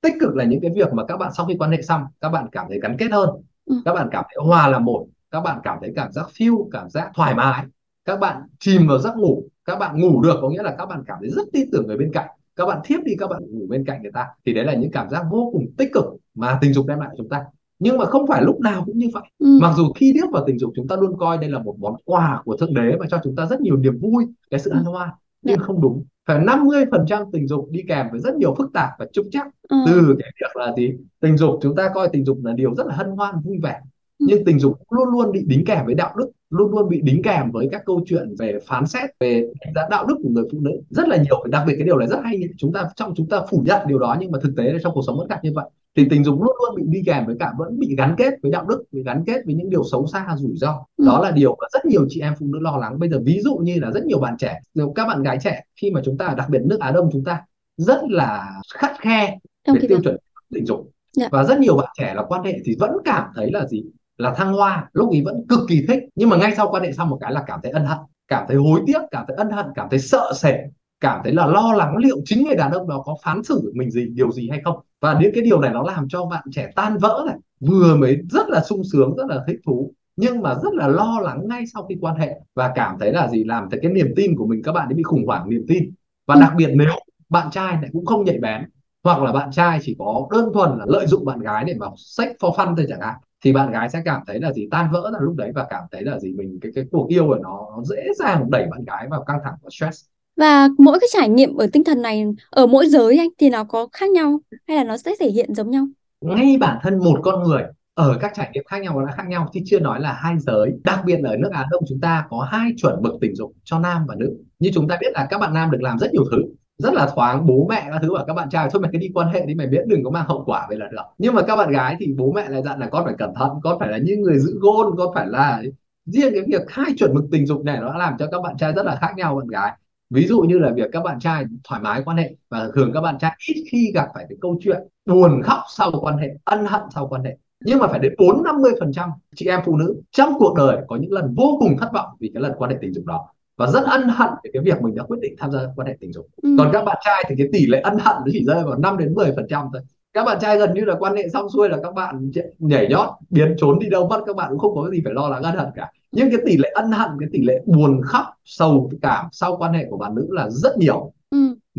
tích 0.00 0.14
cực 0.20 0.34
là 0.34 0.44
những 0.44 0.60
cái 0.60 0.70
việc 0.74 0.92
mà 0.92 1.04
các 1.08 1.16
bạn 1.16 1.32
sau 1.36 1.46
khi 1.46 1.56
quan 1.58 1.70
hệ 1.70 1.82
xong 1.82 2.02
các 2.20 2.28
bạn 2.28 2.46
cảm 2.52 2.66
thấy 2.68 2.80
gắn 2.80 2.96
kết 2.98 3.12
hơn 3.12 3.30
ừ. 3.64 3.76
các 3.84 3.94
bạn 3.94 4.08
cảm 4.12 4.24
thấy 4.28 4.46
hòa 4.46 4.68
là 4.68 4.78
một 4.78 5.06
các 5.34 5.40
bạn 5.40 5.60
cảm 5.64 5.78
thấy 5.80 5.92
cảm 5.96 6.12
giác 6.12 6.26
feel 6.38 6.68
cảm 6.72 6.90
giác 6.90 7.10
thoải 7.14 7.34
mái. 7.34 7.64
Các 8.04 8.20
bạn 8.20 8.42
chìm 8.58 8.86
vào 8.86 8.98
giấc 8.98 9.16
ngủ. 9.16 9.42
Các 9.64 9.78
bạn 9.78 10.00
ngủ 10.00 10.22
được 10.22 10.38
có 10.42 10.48
nghĩa 10.50 10.62
là 10.62 10.74
các 10.78 10.86
bạn 10.86 11.02
cảm 11.06 11.18
thấy 11.20 11.30
rất 11.30 11.42
tin 11.52 11.70
tưởng 11.72 11.86
người 11.86 11.96
bên 11.96 12.10
cạnh. 12.12 12.28
Các 12.56 12.66
bạn 12.66 12.80
thiếp 12.84 13.00
đi 13.04 13.12
các 13.18 13.26
bạn 13.30 13.42
ngủ 13.50 13.66
bên 13.68 13.84
cạnh 13.84 14.02
người 14.02 14.12
ta. 14.12 14.26
Thì 14.46 14.54
đấy 14.54 14.64
là 14.64 14.74
những 14.74 14.90
cảm 14.90 15.10
giác 15.10 15.24
vô 15.30 15.50
cùng 15.52 15.66
tích 15.78 15.90
cực 15.92 16.04
mà 16.34 16.58
tình 16.60 16.72
dục 16.72 16.86
đem 16.86 16.98
lại 16.98 17.08
cho 17.12 17.16
chúng 17.16 17.28
ta. 17.28 17.44
Nhưng 17.78 17.98
mà 17.98 18.04
không 18.04 18.26
phải 18.26 18.42
lúc 18.42 18.60
nào 18.60 18.82
cũng 18.86 18.98
như 18.98 19.08
vậy. 19.12 19.22
Ừ. 19.38 19.58
mặc 19.62 19.74
dù 19.76 19.92
khi 19.92 20.12
tiếp 20.14 20.26
vào 20.32 20.44
tình 20.46 20.58
dục 20.58 20.72
chúng 20.76 20.88
ta 20.88 20.96
luôn 20.96 21.18
coi 21.18 21.38
đây 21.38 21.50
là 21.50 21.58
một 21.58 21.76
món 21.78 21.94
quà 22.04 22.42
của 22.44 22.56
thượng 22.56 22.74
đế 22.74 22.96
và 23.00 23.06
cho 23.10 23.20
chúng 23.24 23.36
ta 23.36 23.46
rất 23.46 23.60
nhiều 23.60 23.76
niềm 23.76 23.98
vui 23.98 24.26
cái 24.50 24.60
sự 24.60 24.72
hân 24.72 24.84
hoan 24.84 25.08
nhưng 25.42 25.58
không 25.58 25.80
đúng. 25.80 26.04
Phải 26.26 26.38
50% 26.38 27.30
tình 27.32 27.48
dục 27.48 27.68
đi 27.70 27.80
kèm 27.88 28.06
với 28.10 28.20
rất 28.20 28.34
nhiều 28.36 28.54
phức 28.58 28.72
tạp 28.72 28.90
và 28.98 29.06
trục 29.12 29.26
chắc 29.30 29.46
ừ. 29.68 29.76
từ 29.86 30.16
cái 30.18 30.30
việc 30.40 30.56
là 30.56 30.72
gì? 30.76 30.92
Tình 31.20 31.36
dục 31.36 31.58
chúng 31.62 31.76
ta 31.76 31.90
coi 31.94 32.08
tình 32.12 32.24
dục 32.24 32.38
là 32.44 32.52
điều 32.52 32.74
rất 32.74 32.86
là 32.86 32.94
hân 32.94 33.10
hoan 33.10 33.34
vui 33.44 33.58
vẻ. 33.62 33.80
ừ. 33.82 33.88
Nhưng 34.26 34.44
tình 34.44 34.58
dục 34.58 34.78
luôn 34.90 35.08
luôn 35.08 35.32
bị 35.32 35.44
đính 35.46 35.64
kèm 35.64 35.86
với 35.86 35.94
đạo 35.94 36.14
đức 36.16 36.30
luôn 36.50 36.70
luôn 36.70 36.88
bị 36.88 37.00
đính 37.00 37.22
kèm 37.22 37.50
với 37.50 37.68
các 37.72 37.82
câu 37.86 38.04
chuyện 38.06 38.34
về 38.38 38.58
phán 38.66 38.86
xét 38.86 39.10
về 39.20 39.48
đạo 39.90 40.06
đức 40.06 40.14
của 40.22 40.28
người 40.28 40.44
phụ 40.52 40.58
nữ 40.60 40.70
rất 40.90 41.08
là 41.08 41.16
nhiều 41.16 41.44
đặc 41.46 41.62
biệt 41.66 41.74
cái 41.78 41.86
điều 41.86 41.98
này 41.98 42.08
rất 42.08 42.20
hay 42.24 42.40
chúng 42.58 42.72
ta 42.72 42.88
trong 42.96 43.14
chúng 43.16 43.28
ta 43.28 43.40
phủ 43.50 43.62
nhận 43.66 43.88
điều 43.88 43.98
đó 43.98 44.16
nhưng 44.20 44.30
mà 44.30 44.38
thực 44.42 44.52
tế 44.56 44.64
là 44.64 44.78
trong 44.82 44.94
cuộc 44.94 45.02
sống 45.06 45.18
vẫn 45.18 45.28
gặp 45.28 45.44
như 45.44 45.52
vậy 45.54 45.64
thì 45.96 46.06
tình 46.10 46.24
dục 46.24 46.42
luôn 46.42 46.56
luôn 46.58 46.76
bị 46.76 46.82
đi 46.86 47.02
kèm 47.06 47.26
với 47.26 47.36
cả 47.40 47.52
vẫn 47.58 47.78
bị 47.78 47.94
gắn 47.96 48.14
kết 48.18 48.34
với 48.42 48.52
đạo 48.52 48.64
đức 48.68 48.84
bị 48.92 49.02
gắn 49.02 49.24
kết 49.26 49.42
với 49.46 49.54
những 49.54 49.70
điều 49.70 49.84
xấu 49.84 50.06
xa 50.06 50.26
rủi 50.38 50.56
ro 50.56 50.86
ừ. 50.96 51.04
đó 51.06 51.20
là 51.22 51.30
điều 51.30 51.56
mà 51.60 51.66
rất 51.72 51.86
nhiều 51.86 52.06
chị 52.08 52.20
em 52.20 52.34
phụ 52.38 52.46
nữ 52.46 52.58
lo 52.62 52.76
lắng 52.76 52.98
bây 52.98 53.08
giờ 53.08 53.20
ví 53.24 53.40
dụ 53.40 53.56
như 53.56 53.74
là 53.80 53.90
rất 53.90 54.04
nhiều 54.04 54.18
bạn 54.18 54.36
trẻ 54.38 54.60
các 54.94 55.06
bạn 55.06 55.22
gái 55.22 55.38
trẻ 55.44 55.62
khi 55.76 55.90
mà 55.90 56.00
chúng 56.04 56.18
ta 56.18 56.34
đặc 56.36 56.48
biệt 56.50 56.60
nước 56.64 56.80
Á 56.80 56.90
Đông 56.90 57.08
chúng 57.12 57.24
ta 57.24 57.42
rất 57.76 58.00
là 58.08 58.60
khắt 58.74 58.92
khe 59.00 59.38
về 59.66 59.80
tiêu 59.88 59.98
chuẩn 60.02 60.16
tình 60.54 60.66
dục. 60.66 60.90
Dạ. 61.16 61.28
và 61.32 61.44
rất 61.44 61.58
nhiều 61.58 61.76
bạn 61.76 61.88
trẻ 61.98 62.14
là 62.16 62.22
quan 62.28 62.42
hệ 62.44 62.58
thì 62.64 62.76
vẫn 62.78 62.90
cảm 63.04 63.30
thấy 63.34 63.50
là 63.52 63.66
gì 63.66 63.84
là 64.18 64.34
thăng 64.34 64.52
hoa, 64.52 64.90
lúc 64.92 65.10
ấy 65.10 65.22
vẫn 65.24 65.46
cực 65.48 65.60
kỳ 65.68 65.84
thích, 65.88 66.02
nhưng 66.14 66.28
mà 66.28 66.36
ngay 66.36 66.54
sau 66.56 66.68
quan 66.70 66.82
hệ 66.82 66.92
xong 66.92 67.08
một 67.08 67.18
cái 67.20 67.32
là 67.32 67.44
cảm 67.46 67.60
thấy 67.62 67.72
ân 67.72 67.84
hận, 67.84 67.98
cảm 68.28 68.44
thấy 68.48 68.56
hối 68.56 68.80
tiếc, 68.86 69.00
cảm 69.10 69.24
thấy 69.28 69.36
ân 69.36 69.50
hận, 69.50 69.66
cảm 69.74 69.88
thấy 69.90 69.98
sợ 69.98 70.32
sệt, 70.36 70.56
cảm 71.00 71.20
thấy 71.24 71.32
là 71.32 71.46
lo 71.46 71.72
lắng 71.72 71.96
liệu 71.96 72.16
chính 72.24 72.44
người 72.44 72.56
đàn 72.56 72.72
ông 72.72 72.88
đó 72.88 73.02
có 73.06 73.16
phán 73.24 73.42
xử 73.42 73.72
mình 73.74 73.90
gì, 73.90 74.06
điều 74.14 74.32
gì 74.32 74.48
hay 74.50 74.60
không. 74.64 74.78
Và 75.00 75.18
những 75.20 75.30
cái 75.34 75.44
điều 75.44 75.60
này 75.60 75.70
nó 75.72 75.82
làm 75.82 76.08
cho 76.08 76.26
bạn 76.26 76.44
trẻ 76.52 76.70
tan 76.76 76.98
vỡ 76.98 77.24
này, 77.26 77.36
vừa 77.60 77.96
mới 77.96 78.18
rất 78.30 78.48
là 78.48 78.62
sung 78.68 78.82
sướng, 78.92 79.16
rất 79.16 79.26
là 79.28 79.44
thích 79.46 79.60
thú, 79.66 79.92
nhưng 80.16 80.42
mà 80.42 80.54
rất 80.54 80.74
là 80.74 80.88
lo 80.88 81.20
lắng 81.22 81.48
ngay 81.48 81.64
sau 81.74 81.86
khi 81.88 81.96
quan 82.00 82.16
hệ 82.16 82.40
và 82.54 82.72
cảm 82.74 82.96
thấy 83.00 83.12
là 83.12 83.28
gì, 83.28 83.44
làm 83.44 83.70
thấy 83.70 83.80
cái 83.82 83.92
niềm 83.92 84.12
tin 84.16 84.36
của 84.36 84.46
mình, 84.46 84.62
các 84.62 84.72
bạn 84.72 84.88
ấy 84.88 84.94
bị 84.94 85.02
khủng 85.02 85.26
hoảng 85.26 85.50
niềm 85.50 85.64
tin. 85.68 85.90
Và 86.26 86.34
đặc 86.40 86.52
biệt 86.56 86.70
nếu 86.74 86.92
bạn 87.28 87.50
trai 87.50 87.72
lại 87.72 87.90
cũng 87.92 88.06
không 88.06 88.24
nhạy 88.24 88.38
bén, 88.38 88.62
hoặc 89.04 89.22
là 89.22 89.32
bạn 89.32 89.50
trai 89.52 89.78
chỉ 89.82 89.96
có 89.98 90.28
đơn 90.32 90.50
thuần 90.54 90.78
là 90.78 90.84
lợi 90.88 91.06
dụng 91.06 91.24
bạn 91.24 91.40
gái 91.40 91.64
để 91.64 91.74
vào 91.80 91.94
sách 91.96 92.28
for 92.40 92.54
fun 92.54 92.76
thôi 92.76 92.86
chẳng 92.88 93.00
hạn 93.00 93.14
thì 93.44 93.52
bạn 93.52 93.70
gái 93.70 93.88
sẽ 93.90 94.02
cảm 94.04 94.20
thấy 94.26 94.40
là 94.40 94.52
gì? 94.52 94.68
Tan 94.70 94.88
vỡ 94.92 95.10
ra 95.12 95.18
lúc 95.22 95.34
đấy 95.36 95.52
và 95.54 95.66
cảm 95.70 95.82
thấy 95.92 96.02
là 96.02 96.18
gì? 96.18 96.32
Mình 96.32 96.58
cái 96.60 96.72
cái 96.74 96.84
cuộc 96.92 97.08
yêu 97.08 97.26
của 97.26 97.38
nó, 97.42 97.66
nó 97.76 97.82
dễ 97.84 98.02
dàng 98.18 98.50
đẩy 98.50 98.66
bạn 98.70 98.84
gái 98.84 99.06
vào 99.10 99.24
căng 99.24 99.38
thẳng 99.44 99.54
và 99.62 99.70
stress. 99.70 100.04
Và 100.36 100.68
mỗi 100.78 101.00
cái 101.00 101.08
trải 101.12 101.28
nghiệm 101.28 101.56
ở 101.56 101.66
tinh 101.72 101.84
thần 101.84 102.02
này 102.02 102.24
ở 102.50 102.66
mỗi 102.66 102.86
giới 102.86 103.18
anh 103.18 103.28
thì 103.38 103.50
nó 103.50 103.64
có 103.64 103.88
khác 103.92 104.10
nhau 104.10 104.40
hay 104.68 104.76
là 104.76 104.84
nó 104.84 104.96
sẽ 104.96 105.14
thể 105.20 105.30
hiện 105.30 105.54
giống 105.54 105.70
nhau? 105.70 105.86
ngay 106.20 106.56
bản 106.60 106.78
thân 106.82 106.98
một 106.98 107.20
con 107.22 107.42
người 107.42 107.62
ở 107.94 108.18
các 108.20 108.32
trải 108.34 108.50
nghiệm 108.52 108.64
khác 108.64 108.78
nhau 108.82 109.00
nó 109.00 109.12
khác 109.16 109.28
nhau. 109.28 109.48
Thì 109.52 109.62
chưa 109.66 109.80
nói 109.80 110.00
là 110.00 110.12
hai 110.12 110.34
giới 110.38 110.72
đặc 110.84 111.00
biệt 111.06 111.20
là 111.20 111.30
ở 111.30 111.36
nước 111.36 111.50
Á 111.52 111.66
Đông 111.70 111.82
chúng 111.88 112.00
ta 112.00 112.26
có 112.30 112.48
hai 112.50 112.70
chuẩn 112.76 113.02
mực 113.02 113.14
tình 113.20 113.34
dục 113.34 113.52
cho 113.64 113.78
nam 113.78 114.06
và 114.08 114.14
nữ. 114.18 114.36
Như 114.58 114.70
chúng 114.74 114.88
ta 114.88 114.98
biết 115.00 115.12
là 115.12 115.26
các 115.30 115.38
bạn 115.38 115.54
nam 115.54 115.70
được 115.70 115.82
làm 115.82 115.98
rất 115.98 116.12
nhiều 116.12 116.24
thứ 116.30 116.42
rất 116.78 116.94
là 116.94 117.08
thoáng, 117.14 117.46
bố 117.46 117.66
mẹ 117.70 117.88
các 117.90 117.98
thứ 118.02 118.14
bảo 118.14 118.24
các 118.26 118.34
bạn 118.34 118.50
trai, 118.50 118.68
thôi 118.72 118.82
mày 118.82 118.90
cứ 118.92 118.98
đi 118.98 119.10
quan 119.14 119.28
hệ 119.28 119.46
đi, 119.46 119.54
mày 119.54 119.66
biết 119.66 119.82
đừng 119.86 120.04
có 120.04 120.10
mang 120.10 120.26
hậu 120.26 120.44
quả 120.46 120.66
về 120.70 120.76
là 120.76 120.88
được. 120.92 121.02
Nhưng 121.18 121.34
mà 121.34 121.42
các 121.42 121.56
bạn 121.56 121.70
gái 121.70 121.96
thì 121.98 122.14
bố 122.18 122.32
mẹ 122.32 122.48
lại 122.48 122.62
dặn 122.62 122.80
là 122.80 122.86
con 122.86 123.04
phải 123.04 123.14
cẩn 123.18 123.34
thận, 123.34 123.50
con 123.62 123.78
phải 123.78 123.88
là 123.88 123.98
những 123.98 124.22
người 124.22 124.38
giữ 124.38 124.58
gôn, 124.60 124.96
con 124.96 125.14
phải 125.14 125.26
là 125.26 125.62
riêng 126.06 126.32
cái 126.32 126.42
việc 126.46 126.70
hai 126.70 126.86
chuẩn 126.98 127.14
mực 127.14 127.24
tình 127.32 127.46
dục 127.46 127.64
này 127.64 127.78
nó 127.80 127.88
đã 127.88 127.98
làm 127.98 128.16
cho 128.18 128.26
các 128.32 128.42
bạn 128.42 128.56
trai 128.56 128.72
rất 128.72 128.86
là 128.86 128.98
khác 129.00 129.12
nhau 129.16 129.34
bạn 129.34 129.48
gái. 129.48 129.72
Ví 130.10 130.26
dụ 130.26 130.40
như 130.40 130.58
là 130.58 130.72
việc 130.74 130.88
các 130.92 131.02
bạn 131.02 131.20
trai 131.20 131.44
thoải 131.68 131.80
mái 131.80 132.02
quan 132.04 132.16
hệ 132.16 132.36
và 132.48 132.68
thường 132.74 132.90
các 132.94 133.00
bạn 133.00 133.18
trai 133.18 133.32
ít 133.48 133.64
khi 133.72 133.92
gặp 133.94 134.08
phải 134.14 134.26
cái 134.28 134.36
câu 134.40 134.58
chuyện 134.60 134.82
buồn 135.06 135.42
khóc 135.42 135.58
sau 135.76 135.92
quan 136.00 136.18
hệ, 136.18 136.28
ân 136.44 136.66
hận 136.66 136.82
sau 136.94 137.06
quan 137.08 137.24
hệ. 137.24 137.36
Nhưng 137.60 137.78
mà 137.78 137.86
phải 137.86 137.98
đến 137.98 138.14
bốn 138.18 138.42
năm 138.42 138.62
mươi 138.62 138.72
phần 138.80 138.92
trăm 138.92 139.10
chị 139.36 139.46
em 139.46 139.60
phụ 139.64 139.76
nữ 139.76 140.02
trong 140.10 140.32
cuộc 140.38 140.54
đời 140.56 140.78
có 140.88 140.96
những 140.96 141.12
lần 141.12 141.34
vô 141.36 141.56
cùng 141.60 141.76
thất 141.78 141.90
vọng 141.94 142.08
vì 142.20 142.30
cái 142.34 142.42
lần 142.42 142.52
quan 142.58 142.70
hệ 142.70 142.76
tình 142.80 142.94
dục 142.94 143.04
đó 143.04 143.28
và 143.56 143.66
rất 143.66 143.84
ân 143.84 144.08
hận 144.08 144.28
về 144.44 144.50
cái 144.52 144.62
việc 144.62 144.82
mình 144.82 144.94
đã 144.94 145.02
quyết 145.02 145.18
định 145.20 145.34
tham 145.38 145.52
gia 145.52 145.58
quan 145.76 145.88
hệ 145.88 145.96
tình 146.00 146.12
dục. 146.12 146.26
Ừ. 146.42 146.56
còn 146.58 146.70
các 146.72 146.84
bạn 146.84 146.96
trai 147.04 147.24
thì 147.28 147.34
cái 147.38 147.48
tỷ 147.52 147.66
lệ 147.66 147.80
ân 147.80 147.98
hận 147.98 148.16
nó 148.16 148.26
chỉ 148.32 148.44
rơi 148.44 148.64
vào 148.64 148.78
5 148.78 148.98
đến 148.98 149.14
10 149.14 149.32
phần 149.36 149.46
trăm 149.48 149.66
thôi. 149.72 149.82
Các 150.12 150.24
bạn 150.24 150.38
trai 150.40 150.58
gần 150.58 150.74
như 150.74 150.84
là 150.84 150.94
quan 150.98 151.16
hệ 151.16 151.28
xong 151.28 151.50
xuôi 151.50 151.68
là 151.68 151.78
các 151.82 151.94
bạn 151.94 152.30
nhảy 152.58 152.88
nhót 152.90 153.08
biến 153.30 153.54
trốn 153.58 153.78
đi 153.78 153.88
đâu 153.88 154.08
mất 154.08 154.22
các 154.26 154.36
bạn 154.36 154.50
cũng 154.50 154.58
không 154.58 154.74
có 154.74 154.90
gì 154.90 155.00
phải 155.04 155.14
lo 155.14 155.28
lắng 155.28 155.42
ân 155.42 155.56
hận 155.56 155.68
cả. 155.74 155.90
Nhưng 156.12 156.30
cái 156.30 156.40
tỷ 156.46 156.56
lệ 156.56 156.72
ân 156.74 156.92
hận 156.92 157.10
cái 157.20 157.28
tỷ 157.32 157.42
lệ 157.42 157.62
buồn 157.66 158.00
khóc 158.04 158.24
sầu 158.44 158.90
cảm 159.02 159.26
sau 159.32 159.56
quan 159.56 159.72
hệ 159.72 159.86
của 159.90 159.96
bạn 159.96 160.14
nữ 160.14 160.26
là 160.30 160.50
rất 160.50 160.78
nhiều. 160.78 161.12
Ừ. 161.30 161.38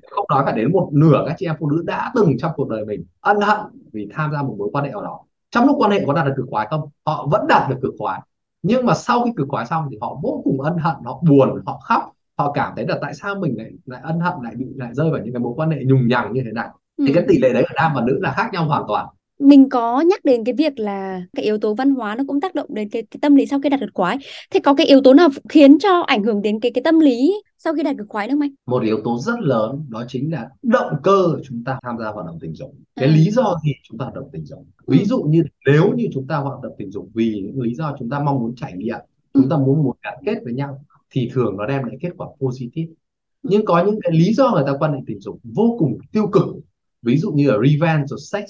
không 0.10 0.26
nói 0.30 0.44
cả 0.46 0.52
đến 0.52 0.72
một 0.72 0.90
nửa 0.94 1.24
các 1.28 1.36
chị 1.38 1.46
em 1.46 1.56
phụ 1.60 1.70
nữ 1.70 1.84
đã 1.86 2.12
từng 2.16 2.38
trong 2.38 2.52
cuộc 2.56 2.70
đời 2.70 2.86
mình 2.86 3.04
ân 3.22 3.38
hận 3.42 3.58
vì 3.94 4.08
tham 4.14 4.32
gia 4.32 4.42
một 4.42 4.56
mối 4.58 4.70
quan 4.74 4.86
hệ 4.86 4.92
ở 4.92 5.04
đó. 5.04 5.20
Trong 5.52 5.66
lúc 5.66 5.76
quan 5.80 5.92
hệ 5.92 6.04
có 6.08 6.14
đạt 6.14 6.26
được 6.26 6.34
cực 6.38 6.46
khoái 6.50 6.68
không? 6.70 6.90
Họ 7.06 7.28
vẫn 7.32 7.48
đạt 7.48 7.70
được 7.70 7.76
cực 7.82 7.94
khoái 7.98 8.22
nhưng 8.68 8.86
mà 8.86 8.94
sau 8.94 9.24
khi 9.24 9.32
cực 9.38 9.48
khoái 9.50 9.66
xong 9.66 9.88
thì 9.92 9.98
họ 10.02 10.20
vô 10.24 10.42
cùng 10.44 10.62
ân 10.62 10.78
hận 10.78 10.96
họ 11.06 11.22
buồn 11.30 11.64
họ 11.66 11.80
khóc. 11.84 12.12
Họ 12.38 12.52
cảm 12.52 12.74
thấy 12.76 12.88
là 12.88 12.98
tại 13.02 13.14
sao 13.14 13.36
mình 13.36 13.58
lại 13.58 13.72
lại 13.86 14.02
ân 14.04 14.20
hận 14.20 14.34
lại 14.44 14.56
bị 14.56 14.66
lại 14.76 14.94
rơi 14.94 15.12
vào 15.12 15.22
những 15.22 15.34
cái 15.34 15.40
mối 15.40 15.54
quan 15.56 15.70
hệ 15.70 15.78
nhùng 15.86 16.08
nhằng 16.08 16.34
như 16.34 16.42
thế 16.46 16.52
này. 16.52 16.68
Ừ. 16.98 17.04
thì 17.08 17.14
cái 17.14 17.26
tỷ 17.28 17.40
lệ 17.40 17.54
đấy 17.54 17.64
ở 17.64 17.74
nam 17.76 17.92
và 17.96 18.02
nữ 18.02 18.20
là 18.22 18.32
khác 18.32 18.50
nhau 18.54 18.66
hoàn 18.66 18.84
toàn 18.88 19.08
mình 19.40 19.70
có 19.70 20.02
nhắc 20.02 20.26
đến 20.26 20.44
cái 20.44 20.56
việc 20.58 20.80
là 20.80 21.22
cái 21.36 21.46
yếu 21.46 21.58
tố 21.58 21.74
văn 21.74 21.90
hóa 21.90 22.16
nó 22.16 22.24
cũng 22.28 22.42
tác 22.42 22.56
động 22.56 22.68
đến 22.70 22.90
cái, 22.90 23.04
cái 23.12 23.20
tâm 23.22 23.36
lý 23.36 23.46
sau 23.46 23.60
khi 23.62 23.70
đạt 23.70 23.80
được 23.80 23.90
khoái 23.94 24.18
thế 24.52 24.60
có 24.60 24.74
cái 24.74 24.88
yếu 24.88 25.02
tố 25.02 25.14
nào 25.14 25.30
khiến 25.50 25.80
cho 25.80 26.02
ảnh 26.02 26.24
hưởng 26.24 26.42
đến 26.42 26.60
cái 26.60 26.72
cái 26.72 26.82
tâm 26.84 27.00
lý 27.00 27.34
sau 27.58 27.74
khi 27.74 27.84
đạt 27.84 27.96
được 27.96 28.06
khoái 28.10 28.30
không 28.30 28.42
anh? 28.42 28.52
Một 28.66 28.84
yếu 28.84 29.02
tố 29.04 29.18
rất 29.20 29.40
lớn 29.40 29.86
đó 29.90 30.06
chính 30.08 30.32
là 30.32 30.50
động 30.64 30.94
cơ 31.04 31.28
chúng 31.44 31.64
ta 31.64 31.80
tham 31.84 31.98
gia 32.00 32.10
hoạt 32.10 32.26
động 32.26 32.38
tình 32.42 32.54
dục. 32.54 32.76
Cái 32.96 33.10
à. 33.10 33.16
lý 33.16 33.32
do 33.32 33.56
gì 33.66 33.72
chúng 33.84 33.98
ta 33.98 34.06
hoạt 34.06 34.16
động 34.16 34.30
tình 34.34 34.46
dục? 34.46 34.66
Ví 34.88 35.00
ừ. 35.00 35.06
dụ 35.06 35.24
như 35.24 35.44
nếu 35.66 35.94
như 35.96 36.06
chúng 36.14 36.28
ta 36.28 36.38
hoạt 36.38 36.62
động 36.64 36.74
tình 36.78 36.92
dục 36.92 37.10
vì 37.14 37.42
những 37.46 37.62
lý 37.62 37.76
do 37.76 37.96
chúng 38.00 38.10
ta 38.10 38.20
mong 38.20 38.40
muốn 38.40 38.56
trải 38.56 38.74
nghiệm 38.76 39.00
ừ. 39.34 39.42
chúng 39.42 39.50
ta 39.50 39.58
muốn 39.58 39.84
muốn 39.84 39.98
gắn 40.04 40.14
kết 40.26 40.38
với 40.44 40.54
nhau 40.54 40.86
thì 41.10 41.30
thường 41.34 41.58
nó 41.58 41.66
đem 41.68 41.84
lại 41.84 41.98
kết 42.02 42.10
quả 42.18 42.28
positive. 42.42 42.94
Nhưng 43.44 43.66
có 43.66 43.84
những 43.86 44.00
cái 44.04 44.12
lý 44.12 44.34
do 44.34 44.52
người 44.52 44.64
ta 44.66 44.74
quan 44.80 44.94
hệ 44.94 45.00
tình 45.08 45.20
dục 45.20 45.40
vô 45.44 45.76
cùng 45.80 45.98
tiêu 46.12 46.28
cực. 46.28 46.48
Ví 47.02 47.18
dụ 47.18 47.32
như 47.32 47.52
là 47.52 47.58
revenge 47.68 48.04
or 48.14 48.32
sex 48.32 48.44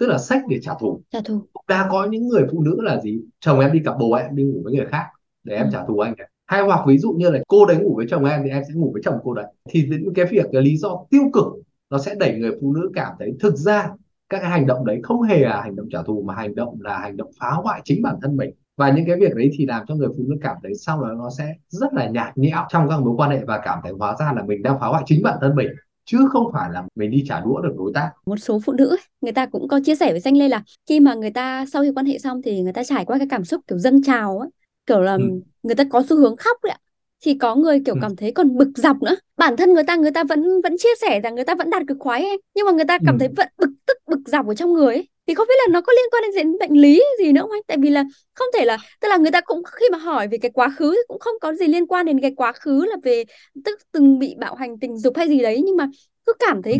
tức 0.00 0.06
là 0.06 0.18
sách 0.18 0.42
để 0.48 0.58
trả 0.62 0.72
thù. 0.80 1.02
Trả 1.10 1.20
thù. 1.20 1.42
Đã 1.68 1.88
có 1.90 2.04
những 2.04 2.28
người 2.28 2.46
phụ 2.52 2.62
nữ 2.62 2.76
là 2.80 3.00
gì? 3.00 3.20
Chồng 3.40 3.60
em 3.60 3.72
đi 3.72 3.80
cặp 3.84 3.94
bồ 3.98 4.12
em 4.12 4.36
đi 4.36 4.42
ngủ 4.42 4.60
với 4.64 4.74
người 4.74 4.86
khác 4.86 5.04
để 5.44 5.56
em 5.56 5.66
ừ. 5.66 5.70
trả 5.72 5.84
thù 5.86 5.98
anh 5.98 6.14
ấy. 6.18 6.28
hay 6.46 6.62
hoặc 6.62 6.84
ví 6.86 6.98
dụ 6.98 7.12
như 7.12 7.30
là 7.30 7.38
cô 7.48 7.66
đấy 7.66 7.76
ngủ 7.76 7.94
với 7.96 8.06
chồng 8.10 8.24
em 8.24 8.40
thì 8.44 8.50
em 8.50 8.62
sẽ 8.68 8.74
ngủ 8.74 8.90
với 8.92 9.02
chồng 9.04 9.18
cô 9.24 9.34
đấy. 9.34 9.46
Thì 9.70 9.86
những 9.90 10.14
cái 10.14 10.24
việc 10.30 10.46
cái 10.52 10.62
lý 10.62 10.76
do 10.76 11.04
tiêu 11.10 11.22
cực 11.32 11.46
nó 11.90 11.98
sẽ 11.98 12.14
đẩy 12.14 12.38
người 12.38 12.50
phụ 12.60 12.72
nữ 12.72 12.90
cảm 12.94 13.12
thấy 13.18 13.32
thực 13.40 13.56
ra 13.56 13.88
các 14.28 14.38
cái 14.40 14.50
hành 14.50 14.66
động 14.66 14.86
đấy 14.86 15.00
không 15.02 15.22
hề 15.22 15.38
là 15.38 15.60
hành 15.60 15.76
động 15.76 15.88
trả 15.92 16.02
thù 16.02 16.22
mà 16.22 16.34
hành 16.34 16.54
động 16.54 16.78
là 16.80 16.98
hành 16.98 17.16
động 17.16 17.30
phá 17.40 17.50
hoại 17.50 17.80
chính 17.84 18.02
bản 18.02 18.16
thân 18.22 18.36
mình. 18.36 18.50
Và 18.76 18.90
những 18.90 19.06
cái 19.06 19.16
việc 19.16 19.34
đấy 19.34 19.50
thì 19.58 19.66
làm 19.66 19.86
cho 19.88 19.94
người 19.94 20.08
phụ 20.08 20.24
nữ 20.28 20.36
cảm 20.42 20.56
thấy 20.62 20.74
sau 20.74 21.02
đó 21.02 21.08
nó 21.08 21.30
sẽ 21.38 21.54
rất 21.68 21.94
là 21.94 22.08
nhạt 22.08 22.38
nhẽo 22.38 22.66
trong 22.68 22.88
các 22.88 23.00
mối 23.00 23.14
quan 23.16 23.30
hệ 23.30 23.44
và 23.44 23.60
cảm 23.64 23.78
thấy 23.82 23.92
hóa 23.98 24.16
ra 24.20 24.32
là 24.36 24.42
mình 24.44 24.62
đang 24.62 24.80
phá 24.80 24.86
hoại 24.86 25.02
chính 25.06 25.22
bản 25.22 25.38
thân 25.40 25.54
mình 25.54 25.68
chứ 26.10 26.18
không 26.32 26.52
phải 26.52 26.70
là 26.72 26.84
mình 26.94 27.10
đi 27.10 27.24
trả 27.28 27.40
đũa 27.40 27.60
được 27.60 27.74
đối 27.78 27.92
tác 27.94 28.10
một 28.26 28.36
số 28.36 28.60
phụ 28.64 28.72
nữ 28.72 28.96
người 29.20 29.32
ta 29.32 29.46
cũng 29.46 29.68
có 29.68 29.80
chia 29.84 29.94
sẻ 29.94 30.10
với 30.10 30.20
danh 30.20 30.36
lê 30.36 30.48
là 30.48 30.62
khi 30.88 31.00
mà 31.00 31.14
người 31.14 31.30
ta 31.30 31.66
sau 31.72 31.82
khi 31.82 31.90
quan 31.94 32.06
hệ 32.06 32.18
xong 32.18 32.42
thì 32.42 32.62
người 32.62 32.72
ta 32.72 32.84
trải 32.84 33.04
qua 33.04 33.18
cái 33.18 33.26
cảm 33.30 33.44
xúc 33.44 33.60
kiểu 33.66 33.78
dâng 33.78 34.02
trào 34.02 34.38
á 34.38 34.48
kiểu 34.86 35.00
là 35.00 35.12
ừ. 35.12 35.40
người 35.62 35.74
ta 35.74 35.84
có 35.90 36.02
xu 36.08 36.16
hướng 36.16 36.36
khóc 36.36 36.56
đấy 36.64 36.70
ạ 36.70 36.78
thì 37.24 37.34
có 37.34 37.54
người 37.54 37.82
kiểu 37.84 37.94
ừ. 37.94 37.98
cảm 38.02 38.16
thấy 38.16 38.32
còn 38.32 38.56
bực 38.56 38.70
dọc 38.74 39.02
nữa 39.02 39.14
bản 39.36 39.56
thân 39.56 39.72
người 39.72 39.84
ta 39.84 39.96
người 39.96 40.10
ta 40.10 40.24
vẫn 40.24 40.60
vẫn 40.62 40.76
chia 40.78 40.94
sẻ 41.00 41.20
rằng 41.20 41.34
người 41.34 41.44
ta 41.44 41.54
vẫn 41.54 41.70
đạt 41.70 41.82
cực 41.88 41.96
khoái 42.00 42.22
em 42.22 42.40
nhưng 42.54 42.66
mà 42.66 42.72
người 42.72 42.84
ta 42.84 42.98
cảm 43.06 43.14
ừ. 43.14 43.18
thấy 43.18 43.28
vẫn 43.36 43.48
bực 43.58 43.70
tức 43.86 43.98
bực 44.06 44.20
dọc 44.26 44.46
ở 44.46 44.54
trong 44.54 44.72
người 44.72 44.94
ấy 44.94 45.08
thì 45.30 45.34
không 45.34 45.48
biết 45.48 45.54
là 45.58 45.72
nó 45.72 45.80
có 45.80 45.92
liên 45.92 46.04
quan 46.10 46.22
đến 46.36 46.58
bệnh 46.60 46.80
lý 46.80 47.02
gì 47.18 47.32
nữa 47.32 47.40
không 47.40 47.50
anh? 47.50 47.62
Tại 47.66 47.76
vì 47.80 47.90
là 47.90 48.04
không 48.34 48.48
thể 48.58 48.64
là 48.64 48.78
tức 49.00 49.08
là 49.08 49.16
người 49.16 49.30
ta 49.30 49.40
cũng 49.40 49.62
khi 49.64 49.86
mà 49.92 49.98
hỏi 49.98 50.28
về 50.28 50.38
cái 50.38 50.50
quá 50.50 50.68
khứ 50.78 50.90
thì 50.90 51.02
cũng 51.08 51.18
không 51.18 51.34
có 51.40 51.54
gì 51.54 51.66
liên 51.66 51.86
quan 51.86 52.06
đến 52.06 52.20
cái 52.20 52.32
quá 52.36 52.52
khứ 52.52 52.84
là 52.84 52.96
về 53.02 53.24
tức 53.64 53.78
từng 53.92 54.18
bị 54.18 54.34
bạo 54.38 54.54
hành 54.54 54.78
tình 54.78 54.98
dục 54.98 55.16
hay 55.16 55.28
gì 55.28 55.40
đấy. 55.40 55.62
Nhưng 55.64 55.76
mà 55.76 55.88
cứ 56.26 56.32
cảm 56.38 56.62
thấy 56.62 56.78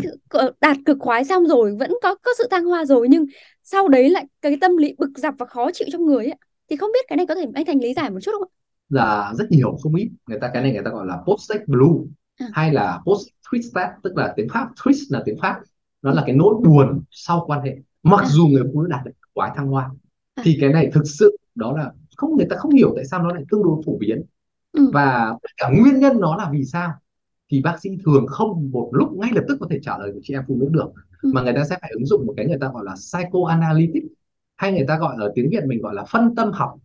đạt 0.61 0.77
cực 0.85 0.97
khoái 0.99 1.25
xong 1.25 1.47
rồi 1.47 1.75
vẫn 1.79 1.91
có 2.03 2.15
có 2.15 2.31
sự 2.37 2.47
thăng 2.51 2.65
hoa 2.65 2.85
rồi 2.85 3.07
nhưng 3.09 3.25
sau 3.63 3.87
đấy 3.87 4.09
lại 4.09 4.25
cái 4.41 4.57
tâm 4.61 4.77
lý 4.77 4.95
bực 4.97 5.09
dọc 5.15 5.35
và 5.39 5.45
khó 5.45 5.71
chịu 5.73 5.87
trong 5.91 6.05
người 6.05 6.25
ấy 6.25 6.35
thì 6.69 6.75
không 6.75 6.91
biết 6.93 7.05
cái 7.07 7.17
này 7.17 7.25
có 7.25 7.35
thể 7.35 7.45
anh 7.53 7.65
thành 7.65 7.79
lý 7.81 7.93
giải 7.93 8.09
một 8.09 8.19
chút 8.21 8.31
không 8.39 8.47
là 8.89 9.33
rất 9.35 9.51
nhiều 9.51 9.77
không 9.83 9.95
ít. 9.95 10.09
Người 10.27 10.39
ta 10.39 10.49
cái 10.53 10.63
này 10.63 10.71
người 10.71 10.81
ta 10.85 10.91
gọi 10.91 11.05
là 11.05 11.17
post 11.27 11.49
sex 11.49 11.61
blue 11.67 12.07
à. 12.37 12.47
hay 12.53 12.73
là 12.73 12.99
post 13.05 13.27
twist 13.51 13.91
tức 14.03 14.17
là 14.17 14.33
tiếng 14.35 14.47
pháp 14.53 14.67
twist 14.75 15.05
là 15.09 15.21
tiếng 15.25 15.37
pháp. 15.41 15.59
Nó 16.01 16.11
là 16.11 16.23
cái 16.25 16.35
nỗi 16.35 16.55
buồn 16.65 17.03
sau 17.11 17.43
quan 17.47 17.61
hệ 17.61 17.75
mặc 18.03 18.21
à. 18.21 18.25
dù 18.25 18.47
người 18.47 18.63
phụ 18.73 18.81
nữ 18.81 18.87
đạt 18.87 19.05
được 19.05 19.11
quái 19.33 19.51
thăng 19.55 19.67
hoa 19.67 19.91
à. 20.35 20.43
thì 20.43 20.57
cái 20.61 20.69
này 20.73 20.89
thực 20.93 21.03
sự 21.05 21.37
đó 21.55 21.77
là 21.77 21.91
không 22.17 22.37
người 22.37 22.47
ta 22.49 22.55
không 22.55 22.71
hiểu 22.71 22.93
tại 22.95 23.05
sao 23.05 23.23
nó 23.23 23.33
lại 23.33 23.43
tương 23.51 23.63
đối 23.63 23.81
phổ 23.85 23.97
biến 23.97 24.23
ừ. 24.71 24.89
và 24.93 25.37
tất 25.41 25.49
cả 25.57 25.69
nguyên 25.69 25.99
nhân 25.99 26.19
nó 26.19 26.35
là 26.35 26.49
vì 26.51 26.65
sao 26.65 26.93
thì 27.51 27.61
bác 27.61 27.77
sĩ 27.81 27.89
thường 28.05 28.25
không 28.27 28.71
một 28.71 28.89
lúc 28.91 29.13
ngay 29.13 29.31
lập 29.35 29.43
tức 29.47 29.57
có 29.59 29.67
thể 29.69 29.79
trả 29.81 29.97
lời 29.97 30.11
của 30.13 30.19
chị 30.23 30.33
em 30.33 30.43
phụ 30.47 30.55
nữ 30.55 30.69
được 30.71 30.91
ừ. 31.21 31.31
mà 31.33 31.41
người 31.41 31.53
ta 31.53 31.63
sẽ 31.63 31.77
phải 31.81 31.91
ứng 31.93 32.05
dụng 32.05 32.25
một 32.25 32.33
cái 32.37 32.45
người 32.45 32.57
ta 32.61 32.67
gọi 32.73 32.83
là 32.85 32.93
psychoanalytic 32.95 34.03
hay 34.57 34.71
người 34.71 34.85
ta 34.87 34.97
gọi 34.97 35.15
ở 35.19 35.31
tiếng 35.35 35.49
Việt 35.49 35.63
mình 35.65 35.81
gọi 35.81 35.93
là 35.93 36.03
phân 36.11 36.35
tâm 36.35 36.51
học 36.51 36.75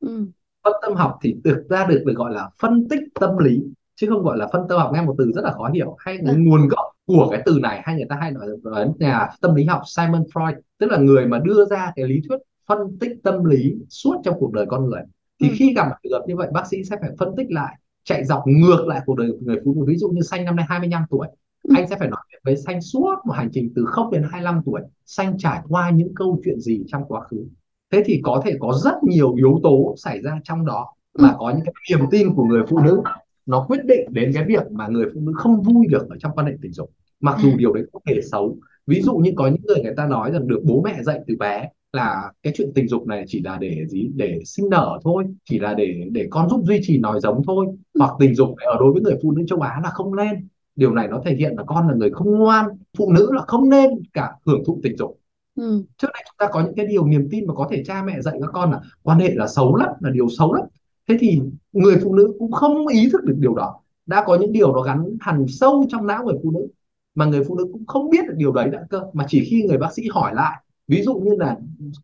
ừ. 0.00 0.26
phân 0.64 0.72
tâm 0.82 0.94
học 0.94 1.18
thì 1.22 1.36
được 1.44 1.66
ra 1.68 1.86
được 1.86 2.02
được 2.06 2.14
gọi 2.16 2.32
là 2.32 2.50
phân 2.60 2.88
tích 2.88 3.00
tâm 3.20 3.38
lý 3.38 3.62
chứ 3.94 4.06
không 4.10 4.22
gọi 4.22 4.38
là 4.38 4.48
phân 4.52 4.62
tâm 4.68 4.78
học 4.78 4.90
nghe 4.94 5.02
một 5.02 5.14
từ 5.18 5.32
rất 5.34 5.42
là 5.44 5.52
khó 5.52 5.70
hiểu 5.74 5.96
hay 5.98 6.18
nguồn 6.18 6.68
gốc 6.68 6.93
của 7.06 7.28
cái 7.30 7.42
từ 7.46 7.58
này 7.62 7.80
hay 7.84 7.96
người 7.96 8.06
ta 8.08 8.16
hay 8.20 8.30
nói 8.30 8.46
ở 8.64 8.92
nhà 8.98 9.28
tâm 9.40 9.54
lý 9.54 9.64
học 9.64 9.82
Simon 9.96 10.24
Freud 10.34 10.54
tức 10.78 10.90
là 10.90 10.98
người 10.98 11.26
mà 11.26 11.38
đưa 11.44 11.64
ra 11.64 11.92
cái 11.96 12.06
lý 12.06 12.20
thuyết 12.28 12.38
phân 12.68 12.98
tích 13.00 13.12
tâm 13.22 13.44
lý 13.44 13.74
suốt 13.88 14.20
trong 14.24 14.34
cuộc 14.38 14.52
đời 14.52 14.66
con 14.68 14.84
người 14.84 15.00
thì 15.40 15.48
ừ. 15.48 15.54
khi 15.58 15.74
gặp 15.76 15.86
trường 16.02 16.12
hợp 16.12 16.24
như 16.26 16.36
vậy 16.36 16.48
bác 16.52 16.66
sĩ 16.66 16.84
sẽ 16.84 16.96
phải 17.00 17.10
phân 17.18 17.28
tích 17.36 17.46
lại 17.50 17.76
chạy 18.04 18.24
dọc 18.24 18.42
ngược 18.46 18.86
lại 18.86 19.00
cuộc 19.06 19.14
đời 19.14 19.28
của 19.30 19.38
người 19.40 19.56
phụ 19.64 19.74
nữ 19.74 19.84
ví 19.86 19.96
dụ 19.96 20.08
như 20.08 20.20
xanh 20.20 20.44
năm 20.44 20.56
nay 20.56 20.66
25 20.68 21.04
tuổi 21.10 21.26
ừ. 21.62 21.74
anh 21.76 21.88
sẽ 21.88 21.96
phải 21.98 22.08
nói 22.08 22.20
chuyện 22.30 22.40
với 22.44 22.56
xanh 22.56 22.80
suốt 22.80 23.14
một 23.24 23.32
hành 23.32 23.48
trình 23.52 23.72
từ 23.76 23.84
0 23.86 24.10
đến 24.10 24.22
25 24.30 24.62
tuổi 24.66 24.80
xanh 25.06 25.38
trải 25.38 25.60
qua 25.68 25.90
những 25.90 26.14
câu 26.14 26.40
chuyện 26.44 26.60
gì 26.60 26.84
trong 26.86 27.04
quá 27.08 27.20
khứ 27.20 27.44
thế 27.92 28.02
thì 28.06 28.20
có 28.22 28.42
thể 28.44 28.56
có 28.60 28.72
rất 28.84 28.94
nhiều 29.02 29.34
yếu 29.34 29.60
tố 29.62 29.94
xảy 29.96 30.22
ra 30.22 30.40
trong 30.44 30.66
đó 30.66 30.94
mà 31.18 31.28
ừ. 31.28 31.34
có 31.38 31.50
những 31.50 31.64
cái 31.64 31.74
niềm 31.90 32.06
tin 32.10 32.34
của 32.34 32.44
người 32.44 32.62
phụ 32.68 32.78
nữ 32.78 33.02
nó 33.46 33.64
quyết 33.68 33.84
định 33.84 34.08
đến 34.10 34.30
cái 34.34 34.44
việc 34.44 34.72
mà 34.72 34.88
người 34.88 35.06
phụ 35.14 35.20
nữ 35.20 35.32
không 35.36 35.62
vui 35.62 35.86
được 35.86 36.08
ở 36.10 36.16
trong 36.20 36.32
quan 36.34 36.46
hệ 36.46 36.52
tình 36.62 36.72
dục. 36.72 36.90
Mặc 37.20 37.36
dù 37.42 37.50
ừ. 37.50 37.56
điều 37.58 37.72
đấy 37.72 37.84
có 37.92 38.00
thể 38.06 38.20
xấu. 38.32 38.56
Ví 38.86 39.02
dụ 39.02 39.14
như 39.14 39.32
có 39.36 39.46
những 39.48 39.62
người 39.62 39.82
người 39.82 39.94
ta 39.96 40.06
nói 40.06 40.30
rằng 40.32 40.48
được 40.48 40.60
bố 40.64 40.82
mẹ 40.82 41.02
dạy 41.02 41.20
từ 41.26 41.36
bé 41.38 41.68
là 41.92 42.32
cái 42.42 42.52
chuyện 42.56 42.72
tình 42.74 42.88
dục 42.88 43.06
này 43.06 43.24
chỉ 43.26 43.42
là 43.42 43.58
để 43.60 43.86
gì? 43.88 44.10
Để 44.14 44.40
sinh 44.44 44.68
nở 44.70 44.98
thôi 45.04 45.24
chỉ 45.44 45.58
là 45.58 45.74
để 45.74 46.04
để 46.12 46.26
con 46.30 46.48
giúp 46.48 46.62
duy 46.64 46.80
trì 46.82 46.98
nòi 46.98 47.20
giống 47.20 47.42
thôi. 47.46 47.66
Ừ. 47.92 47.98
hoặc 47.98 48.14
tình 48.18 48.34
dục 48.34 48.54
ở 48.56 48.76
đối 48.80 48.92
với 48.92 49.02
người 49.02 49.18
phụ 49.22 49.32
nữ 49.32 49.44
châu 49.48 49.60
Á 49.60 49.80
là 49.82 49.90
không 49.90 50.16
nên. 50.16 50.48
Điều 50.76 50.94
này 50.94 51.08
nó 51.08 51.22
thể 51.24 51.34
hiện 51.34 51.54
là 51.56 51.64
con 51.66 51.88
là 51.88 51.94
người 51.94 52.10
không 52.10 52.38
ngoan 52.38 52.66
phụ 52.98 53.12
nữ 53.12 53.28
là 53.32 53.42
không 53.46 53.70
nên 53.70 53.90
cả 54.12 54.30
hưởng 54.46 54.62
thụ 54.66 54.80
tình 54.82 54.96
dục. 54.96 55.20
Ừ. 55.56 55.84
trước 55.96 56.08
đây 56.14 56.22
chúng 56.26 56.36
ta 56.38 56.48
có 56.52 56.60
những 56.60 56.74
cái 56.76 56.86
điều 56.86 57.06
niềm 57.06 57.28
tin 57.30 57.46
mà 57.46 57.54
có 57.54 57.68
thể 57.70 57.82
cha 57.86 58.02
mẹ 58.02 58.20
dạy 58.20 58.38
các 58.40 58.50
con 58.52 58.72
là 58.72 58.80
quan 59.02 59.18
hệ 59.18 59.34
là 59.34 59.46
xấu 59.46 59.76
lắm 59.76 59.90
là 60.00 60.10
điều 60.10 60.28
xấu 60.28 60.52
lắm 60.52 60.64
thế 61.08 61.16
thì 61.20 61.40
người 61.72 61.96
phụ 62.02 62.14
nữ 62.14 62.34
cũng 62.38 62.52
không 62.52 62.86
ý 62.86 63.08
thức 63.12 63.24
được 63.24 63.36
điều 63.38 63.54
đó. 63.54 63.80
Đã 64.06 64.24
có 64.26 64.36
những 64.40 64.52
điều 64.52 64.72
nó 64.72 64.82
gắn 64.82 65.16
hẳn 65.20 65.46
sâu 65.48 65.84
trong 65.88 66.06
não 66.06 66.24
người 66.24 66.36
phụ 66.42 66.50
nữ 66.50 66.66
mà 67.14 67.24
người 67.24 67.44
phụ 67.44 67.54
nữ 67.56 67.66
cũng 67.72 67.86
không 67.86 68.10
biết 68.10 68.26
được 68.28 68.34
điều 68.36 68.52
đấy 68.52 68.68
đã 68.70 68.86
cơ. 68.90 69.00
Mà 69.12 69.24
chỉ 69.28 69.44
khi 69.50 69.62
người 69.62 69.78
bác 69.78 69.92
sĩ 69.92 70.02
hỏi 70.12 70.34
lại 70.34 70.60
ví 70.88 71.02
dụ 71.02 71.14
như 71.14 71.30
là 71.38 71.56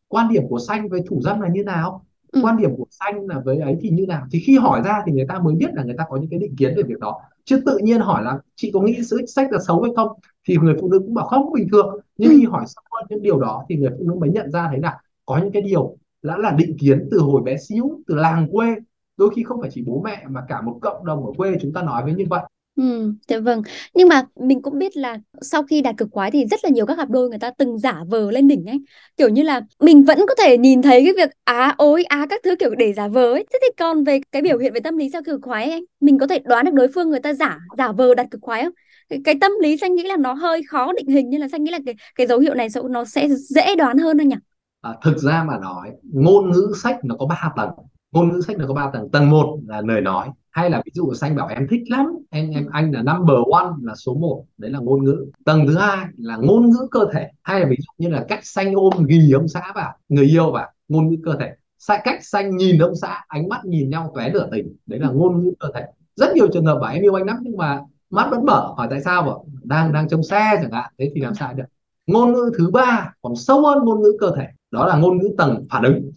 quan 0.08 0.28
điểm 0.28 0.42
của 0.48 0.58
xanh 0.58 0.88
với 0.88 1.00
thủ 1.08 1.20
dâm 1.22 1.40
là 1.40 1.48
như 1.48 1.64
nào? 1.64 2.04
Ừ. 2.32 2.40
quan 2.44 2.56
điểm 2.56 2.76
của 2.76 2.86
xanh 2.90 3.26
là 3.26 3.40
với 3.44 3.58
ấy 3.58 3.76
thì 3.80 3.90
như 3.90 4.06
nào? 4.06 4.26
Thì 4.32 4.40
khi 4.40 4.58
hỏi 4.58 4.82
ra 4.84 5.02
thì 5.06 5.12
người 5.12 5.26
ta 5.28 5.38
mới 5.38 5.54
biết 5.54 5.74
là 5.74 5.84
người 5.84 5.94
ta 5.98 6.04
có 6.08 6.16
những 6.16 6.30
cái 6.30 6.38
định 6.38 6.56
kiến 6.56 6.74
về 6.76 6.82
việc 6.82 6.98
đó. 7.00 7.20
Chứ 7.44 7.62
tự 7.66 7.78
nhiên 7.78 8.00
hỏi 8.00 8.22
là 8.24 8.38
chị 8.56 8.70
có 8.74 8.80
nghĩ 8.80 8.98
sự 9.02 9.26
sách 9.26 9.52
là 9.52 9.58
xấu 9.66 9.82
hay 9.82 9.92
không? 9.96 10.08
Thì 10.48 10.56
người 10.56 10.74
phụ 10.80 10.88
nữ 10.88 10.98
cũng 10.98 11.14
bảo 11.14 11.26
không 11.26 11.52
bình 11.52 11.68
thường. 11.72 11.96
Nhưng 12.16 12.30
ừ. 12.30 12.36
khi 12.40 12.46
hỏi 12.46 12.64
sâu 12.66 12.84
hơn 12.90 13.06
những 13.10 13.22
điều 13.22 13.40
đó 13.40 13.64
thì 13.68 13.76
người 13.76 13.90
phụ 13.98 14.04
nữ 14.08 14.14
mới 14.14 14.30
nhận 14.30 14.50
ra 14.50 14.68
thấy 14.70 14.80
là 14.80 14.98
có 15.26 15.38
những 15.38 15.52
cái 15.52 15.62
điều 15.62 15.96
đã 16.22 16.36
là 16.38 16.50
định 16.50 16.76
kiến 16.78 17.08
từ 17.10 17.18
hồi 17.18 17.42
bé 17.42 17.56
xíu 17.56 18.02
từ 18.06 18.14
làng 18.14 18.48
quê 18.52 18.76
đôi 19.20 19.30
khi 19.36 19.42
không 19.44 19.60
phải 19.60 19.70
chỉ 19.74 19.82
bố 19.86 20.02
mẹ 20.04 20.24
mà 20.30 20.40
cả 20.48 20.62
một 20.62 20.78
cộng 20.82 21.06
đồng 21.06 21.26
ở 21.26 21.32
quê 21.36 21.56
chúng 21.62 21.72
ta 21.74 21.82
nói 21.82 22.04
với 22.04 22.14
như 22.14 22.24
vậy 22.30 22.42
Ừ, 22.80 23.12
dạ 23.28 23.38
vâng. 23.40 23.62
Nhưng 23.94 24.08
mà 24.08 24.22
mình 24.36 24.62
cũng 24.62 24.78
biết 24.78 24.96
là 24.96 25.18
sau 25.42 25.62
khi 25.62 25.80
đạt 25.82 25.94
cực 25.98 26.08
khoái 26.12 26.30
thì 26.30 26.46
rất 26.46 26.60
là 26.64 26.70
nhiều 26.70 26.86
các 26.86 26.96
cặp 26.96 27.10
đôi 27.10 27.28
người 27.28 27.38
ta 27.38 27.50
từng 27.58 27.78
giả 27.78 28.04
vờ 28.08 28.30
lên 28.30 28.48
đỉnh 28.48 28.66
ấy. 28.66 28.78
Kiểu 29.16 29.28
như 29.28 29.42
là 29.42 29.60
mình 29.80 30.04
vẫn 30.04 30.18
có 30.28 30.34
thể 30.42 30.58
nhìn 30.58 30.82
thấy 30.82 31.02
cái 31.04 31.12
việc 31.16 31.30
á 31.44 31.74
ối 31.78 32.04
á 32.04 32.26
các 32.30 32.40
thứ 32.44 32.56
kiểu 32.56 32.74
để 32.74 32.92
giả 32.92 33.08
vờ 33.08 33.32
ấy. 33.32 33.46
Thế 33.52 33.58
thì 33.62 33.68
còn 33.78 34.04
về 34.04 34.20
cái 34.32 34.42
biểu 34.42 34.58
hiện 34.58 34.72
về 34.72 34.80
tâm 34.80 34.96
lý 34.96 35.10
sau 35.12 35.22
cực 35.26 35.40
khoái 35.42 35.64
ấy, 35.64 35.72
anh, 35.72 35.82
mình 36.00 36.18
có 36.18 36.26
thể 36.26 36.38
đoán 36.44 36.64
được 36.64 36.74
đối 36.74 36.88
phương 36.94 37.10
người 37.10 37.20
ta 37.20 37.34
giả 37.34 37.58
giả 37.78 37.92
vờ 37.92 38.14
đạt 38.14 38.26
cực 38.30 38.40
khoái 38.42 38.62
không? 38.64 38.72
Cái, 39.08 39.20
cái 39.24 39.34
tâm 39.40 39.52
lý 39.62 39.76
xanh 39.76 39.94
nghĩ 39.94 40.02
là 40.02 40.16
nó 40.16 40.32
hơi 40.32 40.62
khó 40.68 40.92
định 40.92 41.06
hình 41.08 41.30
nên 41.30 41.40
là 41.40 41.48
xanh 41.48 41.64
nghĩ 41.64 41.70
là 41.70 41.78
cái 41.86 41.94
cái 42.14 42.26
dấu 42.26 42.38
hiệu 42.38 42.54
này 42.54 42.68
nó 42.90 43.04
sẽ 43.04 43.28
dễ 43.28 43.74
đoán 43.76 43.98
hơn 43.98 44.18
anh 44.20 44.28
nhỉ? 44.28 44.36
À, 44.80 44.94
thực 45.04 45.18
ra 45.18 45.44
mà 45.44 45.58
nói 45.58 45.90
ngôn 46.12 46.50
ngữ 46.50 46.72
sách 46.82 46.98
nó 47.04 47.16
có 47.18 47.26
ba 47.26 47.52
tầng 47.56 47.70
ngôn 48.12 48.28
ngữ 48.28 48.40
sách 48.46 48.58
nó 48.58 48.66
có 48.68 48.74
ba 48.74 48.90
tầng. 48.92 49.10
Tầng 49.10 49.30
một 49.30 49.58
là 49.66 49.80
lời 49.80 50.00
nói 50.00 50.28
hay 50.50 50.70
là 50.70 50.82
ví 50.84 50.90
dụ 50.94 51.14
xanh 51.14 51.36
bảo 51.36 51.48
em 51.48 51.66
thích 51.70 51.82
lắm 51.86 52.06
em 52.30 52.50
em 52.50 52.66
anh 52.72 52.92
là 52.92 53.02
number 53.02 53.36
one 53.52 53.66
là 53.82 53.94
số 53.94 54.14
1 54.14 54.44
đấy 54.58 54.70
là 54.70 54.78
ngôn 54.78 55.04
ngữ. 55.04 55.26
Tầng 55.44 55.66
thứ 55.66 55.76
hai 55.76 56.06
là 56.16 56.36
ngôn 56.36 56.70
ngữ 56.70 56.88
cơ 56.90 57.00
thể 57.12 57.28
hay 57.42 57.60
là 57.60 57.66
ví 57.70 57.76
dụ 57.78 57.92
như 57.98 58.08
là 58.08 58.24
cách 58.28 58.40
xanh 58.42 58.74
ôm 58.74 59.04
ghì 59.06 59.32
ông 59.32 59.48
xã 59.48 59.72
vào 59.74 59.92
người 60.08 60.24
yêu 60.24 60.50
vào 60.50 60.68
ngôn 60.88 61.08
ngữ 61.08 61.16
cơ 61.24 61.36
thể. 61.40 61.54
Sai 61.78 62.00
cách 62.04 62.24
xanh 62.24 62.56
nhìn 62.56 62.78
ông 62.78 62.96
xã 62.96 63.24
ánh 63.28 63.48
mắt 63.48 63.64
nhìn 63.64 63.90
nhau 63.90 64.12
tóe 64.14 64.30
lửa 64.30 64.48
tình 64.52 64.76
đấy 64.86 65.00
là 65.00 65.08
ngôn 65.10 65.44
ngữ 65.44 65.52
cơ 65.58 65.68
thể. 65.74 65.86
Rất 66.16 66.34
nhiều 66.34 66.48
trường 66.52 66.64
hợp 66.64 66.78
bảo 66.80 66.92
em 66.92 67.02
yêu 67.02 67.14
anh 67.14 67.26
lắm 67.26 67.36
nhưng 67.42 67.56
mà 67.56 67.80
mắt 68.10 68.28
vẫn 68.30 68.44
mở 68.44 68.74
hỏi 68.76 68.86
tại 68.90 69.00
sao 69.00 69.22
bảo 69.22 69.46
đang 69.62 69.92
đang 69.92 70.08
trong 70.08 70.22
xe 70.22 70.58
chẳng 70.62 70.72
hạn 70.72 70.92
thế 70.98 71.12
thì 71.14 71.20
làm 71.20 71.34
sao 71.34 71.54
được? 71.54 71.64
Ngôn 72.06 72.32
ngữ 72.32 72.50
thứ 72.58 72.70
ba 72.70 73.12
còn 73.22 73.36
sâu 73.36 73.66
hơn 73.66 73.78
ngôn 73.84 74.02
ngữ 74.02 74.12
cơ 74.20 74.32
thể 74.36 74.46
đó 74.70 74.86
là 74.86 74.96
ngôn 74.96 75.18
ngữ 75.18 75.28
tầng 75.38 75.66
phản 75.70 75.82
ứng. 75.82 76.10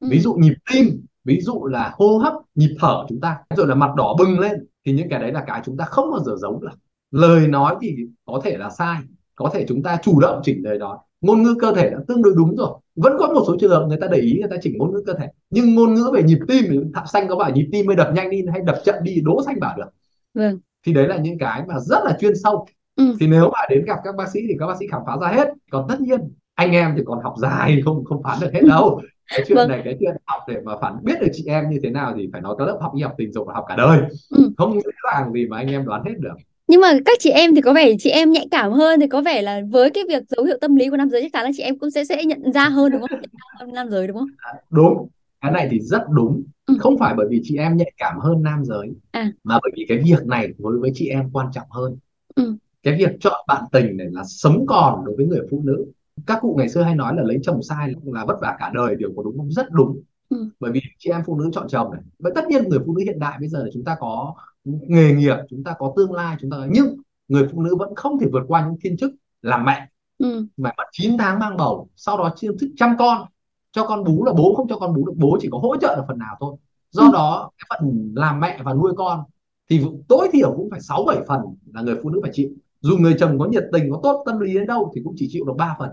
Ví 0.00 0.20
dụ 0.20 0.34
nhịp 0.34 0.54
tim 0.72 1.00
ví 1.24 1.40
dụ 1.40 1.66
là 1.66 1.92
hô 1.94 2.18
hấp 2.18 2.32
nhịp 2.54 2.76
thở 2.80 3.04
chúng 3.08 3.20
ta 3.20 3.38
rồi 3.56 3.66
là 3.66 3.74
mặt 3.74 3.90
đỏ 3.96 4.14
bừng 4.18 4.38
lên 4.38 4.66
thì 4.86 4.92
những 4.92 5.08
cái 5.08 5.20
đấy 5.20 5.32
là 5.32 5.44
cái 5.46 5.60
chúng 5.64 5.76
ta 5.76 5.84
không 5.84 6.10
bao 6.10 6.20
giờ 6.20 6.32
giấu 6.36 6.58
được. 6.60 6.68
Lời 7.10 7.48
nói 7.48 7.76
thì 7.80 7.96
có 8.24 8.40
thể 8.44 8.56
là 8.56 8.70
sai 8.70 8.96
có 9.34 9.50
thể 9.54 9.64
chúng 9.68 9.82
ta 9.82 9.98
chủ 10.02 10.20
động 10.20 10.40
chỉnh 10.44 10.64
lời 10.64 10.78
nói. 10.78 10.98
Ngôn 11.20 11.42
ngữ 11.42 11.54
cơ 11.60 11.72
thể 11.72 11.90
đã 11.90 11.98
tương 12.08 12.22
đối 12.22 12.34
đúng 12.36 12.56
rồi 12.56 12.70
vẫn 12.96 13.12
có 13.18 13.26
một 13.26 13.44
số 13.46 13.56
trường 13.60 13.70
hợp 13.70 13.86
người 13.88 13.98
ta 14.00 14.06
để 14.10 14.18
ý 14.18 14.38
người 14.40 14.50
ta 14.50 14.56
chỉnh 14.62 14.78
ngôn 14.78 14.92
ngữ 14.92 15.02
cơ 15.06 15.12
thể 15.12 15.28
nhưng 15.50 15.74
ngôn 15.74 15.94
ngữ 15.94 16.10
về 16.14 16.22
nhịp 16.22 16.38
tim 16.48 16.64
thì 16.70 16.78
thạo 16.94 17.06
xanh 17.06 17.28
có 17.28 17.36
bảo 17.36 17.50
nhịp 17.50 17.68
tim 17.72 17.86
mới 17.86 17.96
đập 17.96 18.10
nhanh 18.14 18.30
đi 18.30 18.44
hay 18.52 18.60
đập 18.60 18.76
chậm 18.84 18.94
đi 19.02 19.20
đố 19.24 19.42
xanh 19.46 19.60
bảo 19.60 19.76
được. 19.76 19.88
Vâng. 20.34 20.58
thì 20.86 20.92
đấy 20.92 21.08
là 21.08 21.16
những 21.16 21.38
cái 21.38 21.62
mà 21.68 21.78
rất 21.78 21.98
là 22.04 22.16
chuyên 22.20 22.32
sâu. 22.42 22.66
Ừ. 22.96 23.14
thì 23.20 23.26
nếu 23.26 23.50
mà 23.52 23.58
đến 23.70 23.84
gặp 23.84 23.98
các 24.04 24.16
bác 24.16 24.28
sĩ 24.28 24.40
thì 24.48 24.54
các 24.58 24.66
bác 24.66 24.76
sĩ 24.78 24.86
khám 24.86 25.02
phá 25.06 25.16
ra 25.20 25.28
hết. 25.28 25.48
Còn 25.70 25.86
tất 25.88 26.00
nhiên 26.00 26.20
anh 26.54 26.72
em 26.72 26.94
thì 26.96 27.02
còn 27.06 27.22
học 27.22 27.34
dài 27.38 27.82
không 27.84 28.04
không 28.04 28.22
phán 28.22 28.38
được 28.40 28.50
hết 28.52 28.60
đâu 28.68 29.00
cái 29.30 29.44
chuyện 29.48 29.56
vâng. 29.56 29.68
này 29.68 29.80
cái 29.84 29.96
chuyện 30.00 30.16
học 30.26 30.42
để 30.48 30.56
mà 30.64 30.72
phản 30.80 31.04
biết 31.04 31.14
được 31.20 31.28
chị 31.32 31.44
em 31.46 31.70
như 31.70 31.78
thế 31.82 31.90
nào 31.90 32.14
thì 32.16 32.28
phải 32.32 32.40
nói 32.40 32.54
các 32.58 32.64
lớp 32.64 32.78
học 32.80 32.92
y 32.96 33.02
học 33.02 33.14
tình 33.18 33.32
dục 33.32 33.48
là 33.48 33.54
học 33.54 33.64
cả 33.68 33.76
đời 33.76 34.00
ừ. 34.30 34.50
không 34.58 34.74
dễ 34.74 34.90
dàng 35.04 35.32
gì 35.32 35.46
mà 35.46 35.56
anh 35.56 35.68
em 35.68 35.84
đoán 35.86 36.04
hết 36.04 36.14
được 36.18 36.34
nhưng 36.68 36.80
mà 36.80 36.92
các 37.04 37.18
chị 37.20 37.30
em 37.30 37.54
thì 37.54 37.60
có 37.60 37.72
vẻ 37.72 37.92
chị 37.98 38.10
em 38.10 38.30
nhạy 38.30 38.48
cảm 38.50 38.72
hơn 38.72 39.00
thì 39.00 39.06
có 39.06 39.20
vẻ 39.20 39.42
là 39.42 39.60
với 39.70 39.90
cái 39.90 40.04
việc 40.08 40.22
dấu 40.28 40.44
hiệu 40.44 40.58
tâm 40.60 40.76
lý 40.76 40.90
của 40.90 40.96
nam 40.96 41.10
giới 41.10 41.22
chắc 41.22 41.32
chắn 41.32 41.44
là 41.44 41.50
chị 41.56 41.62
em 41.62 41.78
cũng 41.78 41.90
sẽ 41.90 42.04
sẽ 42.04 42.24
nhận 42.24 42.52
ra 42.52 42.68
hơn 42.68 42.92
đúng 42.92 43.00
không 43.00 43.74
nam 43.74 43.90
giới 43.90 44.06
đúng 44.06 44.16
không 44.16 44.28
à, 44.38 44.52
đúng 44.70 45.08
cái 45.40 45.52
này 45.52 45.68
thì 45.70 45.80
rất 45.80 46.02
đúng 46.10 46.42
ừ. 46.66 46.74
không 46.80 46.98
phải 46.98 47.14
bởi 47.16 47.26
vì 47.30 47.40
chị 47.44 47.56
em 47.56 47.76
nhạy 47.76 47.92
cảm 47.96 48.18
hơn 48.18 48.42
nam 48.42 48.64
giới 48.64 48.88
à. 49.10 49.32
mà 49.44 49.58
bởi 49.62 49.72
vì 49.76 49.86
cái 49.88 49.98
việc 49.98 50.26
này 50.26 50.48
đối 50.58 50.78
với 50.78 50.90
chị 50.94 51.08
em 51.08 51.30
quan 51.32 51.46
trọng 51.52 51.66
hơn 51.70 51.96
ừ. 52.34 52.54
cái 52.82 52.96
việc 52.98 53.10
chọn 53.20 53.44
bạn 53.48 53.64
tình 53.72 53.96
này 53.96 54.06
là 54.10 54.22
sống 54.26 54.64
còn 54.66 55.04
đối 55.04 55.16
với 55.16 55.26
người 55.26 55.40
phụ 55.50 55.60
nữ 55.64 55.86
các 56.26 56.38
cụ 56.40 56.54
ngày 56.58 56.68
xưa 56.68 56.82
hay 56.82 56.94
nói 56.94 57.14
là 57.16 57.22
lấy 57.22 57.38
chồng 57.42 57.62
sai 57.62 57.92
là 58.04 58.24
vất 58.24 58.36
vả 58.40 58.56
cả 58.58 58.70
đời 58.74 58.96
điều 58.96 59.10
có 59.16 59.22
đúng 59.22 59.36
không 59.36 59.50
rất 59.50 59.70
đúng 59.70 60.02
ừ. 60.28 60.48
bởi 60.60 60.72
vì 60.72 60.80
chị 60.98 61.10
em 61.10 61.22
phụ 61.26 61.38
nữ 61.38 61.50
chọn 61.52 61.68
chồng 61.68 61.92
này 61.92 62.02
vậy 62.18 62.32
tất 62.34 62.44
nhiên 62.48 62.68
người 62.68 62.78
phụ 62.86 62.96
nữ 62.96 63.02
hiện 63.04 63.18
đại 63.18 63.36
bây 63.40 63.48
giờ 63.48 63.62
là 63.62 63.70
chúng 63.72 63.84
ta 63.84 63.96
có 64.00 64.34
nghề 64.64 65.12
nghiệp 65.12 65.36
chúng 65.50 65.64
ta 65.64 65.74
có 65.78 65.92
tương 65.96 66.12
lai 66.12 66.36
chúng 66.40 66.50
ta 66.50 66.56
nhưng 66.70 66.96
người 67.28 67.48
phụ 67.52 67.62
nữ 67.62 67.76
vẫn 67.76 67.94
không 67.94 68.18
thể 68.18 68.26
vượt 68.32 68.42
qua 68.48 68.66
những 68.66 68.78
thiên 68.82 68.96
chức 68.96 69.12
làm 69.42 69.64
mẹ 69.64 69.88
ừ. 70.18 70.46
mà 70.56 70.70
mất 70.76 70.84
9 70.92 71.18
tháng 71.18 71.38
mang 71.38 71.56
bầu 71.56 71.88
sau 71.96 72.18
đó 72.18 72.32
chiêm 72.36 72.58
thức 72.58 72.70
chăm 72.76 72.96
con 72.98 73.26
cho 73.72 73.86
con 73.86 74.04
bú 74.04 74.24
là 74.24 74.32
bố 74.32 74.54
không 74.56 74.68
cho 74.68 74.78
con 74.78 74.94
bú 74.94 75.06
được 75.06 75.14
bố 75.16 75.38
chỉ 75.40 75.48
có 75.52 75.58
hỗ 75.58 75.76
trợ 75.76 75.96
được 75.96 76.04
phần 76.08 76.18
nào 76.18 76.36
thôi 76.40 76.56
do 76.90 77.02
ừ. 77.02 77.10
đó 77.12 77.50
cái 77.58 77.66
phần 77.70 78.12
làm 78.16 78.40
mẹ 78.40 78.60
và 78.64 78.74
nuôi 78.74 78.92
con 78.96 79.24
thì 79.70 79.84
tối 80.08 80.28
thiểu 80.32 80.54
cũng 80.56 80.70
phải 80.70 80.80
sáu 80.80 81.04
bảy 81.06 81.18
phần 81.28 81.40
là 81.74 81.82
người 81.82 81.96
phụ 82.02 82.10
nữ 82.10 82.20
phải 82.22 82.30
chịu 82.34 82.50
dù 82.80 82.96
người 82.96 83.14
chồng 83.18 83.38
có 83.38 83.46
nhiệt 83.46 83.64
tình 83.72 83.90
có 83.90 84.00
tốt 84.02 84.22
tâm 84.26 84.38
lý 84.38 84.54
đến 84.54 84.66
đâu 84.66 84.92
thì 84.94 85.00
cũng 85.04 85.14
chỉ 85.16 85.28
chịu 85.30 85.44
được 85.44 85.52
3 85.56 85.76
phần. 85.78 85.90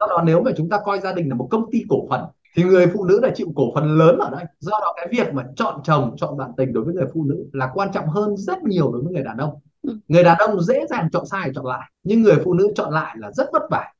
Do 0.00 0.06
đó 0.06 0.22
nếu 0.24 0.42
mà 0.42 0.50
chúng 0.56 0.68
ta 0.68 0.78
coi 0.84 1.00
gia 1.00 1.12
đình 1.12 1.28
là 1.28 1.34
một 1.34 1.48
công 1.50 1.70
ty 1.70 1.84
cổ 1.88 2.06
phần 2.10 2.24
thì 2.56 2.62
người 2.62 2.86
phụ 2.94 3.04
nữ 3.04 3.20
là 3.22 3.30
chịu 3.34 3.52
cổ 3.56 3.72
phần 3.74 3.98
lớn 3.98 4.18
ở 4.18 4.30
đây. 4.30 4.44
Do 4.58 4.78
đó 4.80 4.94
cái 4.96 5.08
việc 5.10 5.34
mà 5.34 5.44
chọn 5.56 5.80
chồng 5.84 6.16
chọn 6.16 6.36
bạn 6.36 6.50
tình 6.56 6.72
đối 6.72 6.84
với 6.84 6.94
người 6.94 7.06
phụ 7.14 7.24
nữ 7.24 7.44
là 7.52 7.70
quan 7.74 7.92
trọng 7.92 8.08
hơn 8.08 8.36
rất 8.36 8.62
nhiều 8.62 8.92
đối 8.92 9.02
với 9.02 9.12
người 9.12 9.22
đàn 9.22 9.36
ông. 9.36 9.54
Ừ. 9.82 9.98
người 10.08 10.24
đàn 10.24 10.38
ông 10.38 10.60
dễ 10.60 10.86
dàng 10.90 11.08
chọn 11.12 11.26
sai 11.26 11.50
chọn 11.54 11.66
lại 11.66 11.90
nhưng 12.02 12.22
người 12.22 12.36
phụ 12.44 12.54
nữ 12.54 12.72
chọn 12.74 12.92
lại 12.92 13.16
là 13.18 13.32
rất 13.32 13.48
vất 13.52 13.62
vả. 13.70 13.92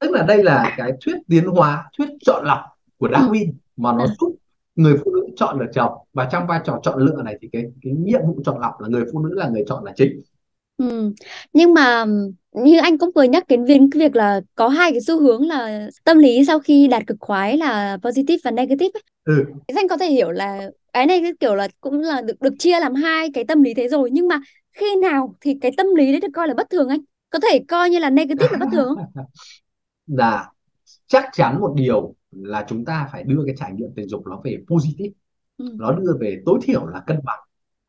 Tức 0.00 0.10
là 0.10 0.22
đây 0.22 0.42
là 0.42 0.74
cái 0.76 0.92
thuyết 1.04 1.16
tiến 1.28 1.46
hóa 1.46 1.90
thuyết 1.98 2.08
chọn 2.26 2.44
lọc 2.44 2.58
của 2.98 3.06
ừ. 3.06 3.12
Darwin 3.12 3.52
mà 3.76 3.92
nó 3.92 4.06
giúp 4.20 4.36
người 4.76 4.96
phụ 5.04 5.10
nữ 5.14 5.26
chọn 5.36 5.58
được 5.58 5.70
chồng. 5.74 5.92
Và 6.12 6.28
trong 6.32 6.46
vai 6.46 6.60
trò 6.64 6.80
chọn 6.82 6.98
lựa 6.98 7.22
này 7.22 7.38
thì 7.40 7.48
cái 7.52 7.64
cái 7.82 7.92
nhiệm 7.92 8.20
vụ 8.26 8.40
chọn 8.44 8.60
lọc 8.60 8.80
là 8.80 8.88
người 8.88 9.04
phụ 9.12 9.18
nữ 9.18 9.34
là 9.34 9.48
người 9.48 9.64
chọn 9.68 9.84
là 9.84 9.92
chính 9.96 10.20
Ừ. 10.80 11.12
Nhưng 11.52 11.74
mà 11.74 12.04
như 12.52 12.78
anh 12.78 12.98
cũng 12.98 13.10
vừa 13.14 13.22
nhắc 13.22 13.44
đến 13.48 13.66
cái 13.66 13.88
việc 13.94 14.16
là 14.16 14.40
có 14.54 14.68
hai 14.68 14.90
cái 14.90 15.00
xu 15.00 15.20
hướng 15.20 15.48
là 15.48 15.88
tâm 16.04 16.18
lý 16.18 16.44
sau 16.44 16.60
khi 16.60 16.88
đạt 16.88 17.06
cực 17.06 17.16
khoái 17.20 17.56
là 17.56 17.98
positive 18.02 18.36
và 18.44 18.50
negative 18.50 18.90
ấy. 18.94 19.02
Ừ. 19.24 19.44
Anh 19.76 19.88
có 19.88 19.96
thể 19.96 20.10
hiểu 20.10 20.30
là 20.30 20.70
cái 20.92 21.06
này 21.06 21.22
kiểu 21.40 21.54
là 21.54 21.68
cũng 21.80 22.00
là 22.00 22.20
được 22.20 22.40
được 22.40 22.54
chia 22.58 22.80
làm 22.80 22.94
hai 22.94 23.30
cái 23.34 23.44
tâm 23.44 23.62
lý 23.62 23.74
thế 23.74 23.88
rồi 23.88 24.10
nhưng 24.12 24.28
mà 24.28 24.40
khi 24.72 24.96
nào 24.96 25.34
thì 25.40 25.56
cái 25.60 25.72
tâm 25.76 25.86
lý 25.94 26.12
đấy 26.12 26.20
được 26.20 26.28
coi 26.34 26.48
là 26.48 26.54
bất 26.54 26.70
thường 26.70 26.88
anh? 26.88 27.00
Có 27.30 27.38
thể 27.50 27.64
coi 27.68 27.90
như 27.90 27.98
là 27.98 28.10
negative 28.10 28.48
là 28.50 28.58
bất 28.58 28.66
thường 28.72 28.94
không? 28.96 29.24
Là 30.06 30.50
chắc 31.06 31.24
chắn 31.32 31.60
một 31.60 31.74
điều 31.76 32.14
là 32.30 32.64
chúng 32.68 32.84
ta 32.84 33.08
phải 33.12 33.22
đưa 33.22 33.42
cái 33.46 33.54
trải 33.58 33.72
nghiệm 33.72 33.90
tình 33.96 34.08
dục 34.08 34.26
nó 34.26 34.40
về 34.44 34.56
positive. 34.66 35.12
Ừ. 35.58 35.64
Nó 35.78 35.92
đưa 35.92 36.12
về 36.20 36.42
tối 36.46 36.58
thiểu 36.62 36.86
là 36.86 37.02
cân 37.06 37.20
bằng 37.24 37.40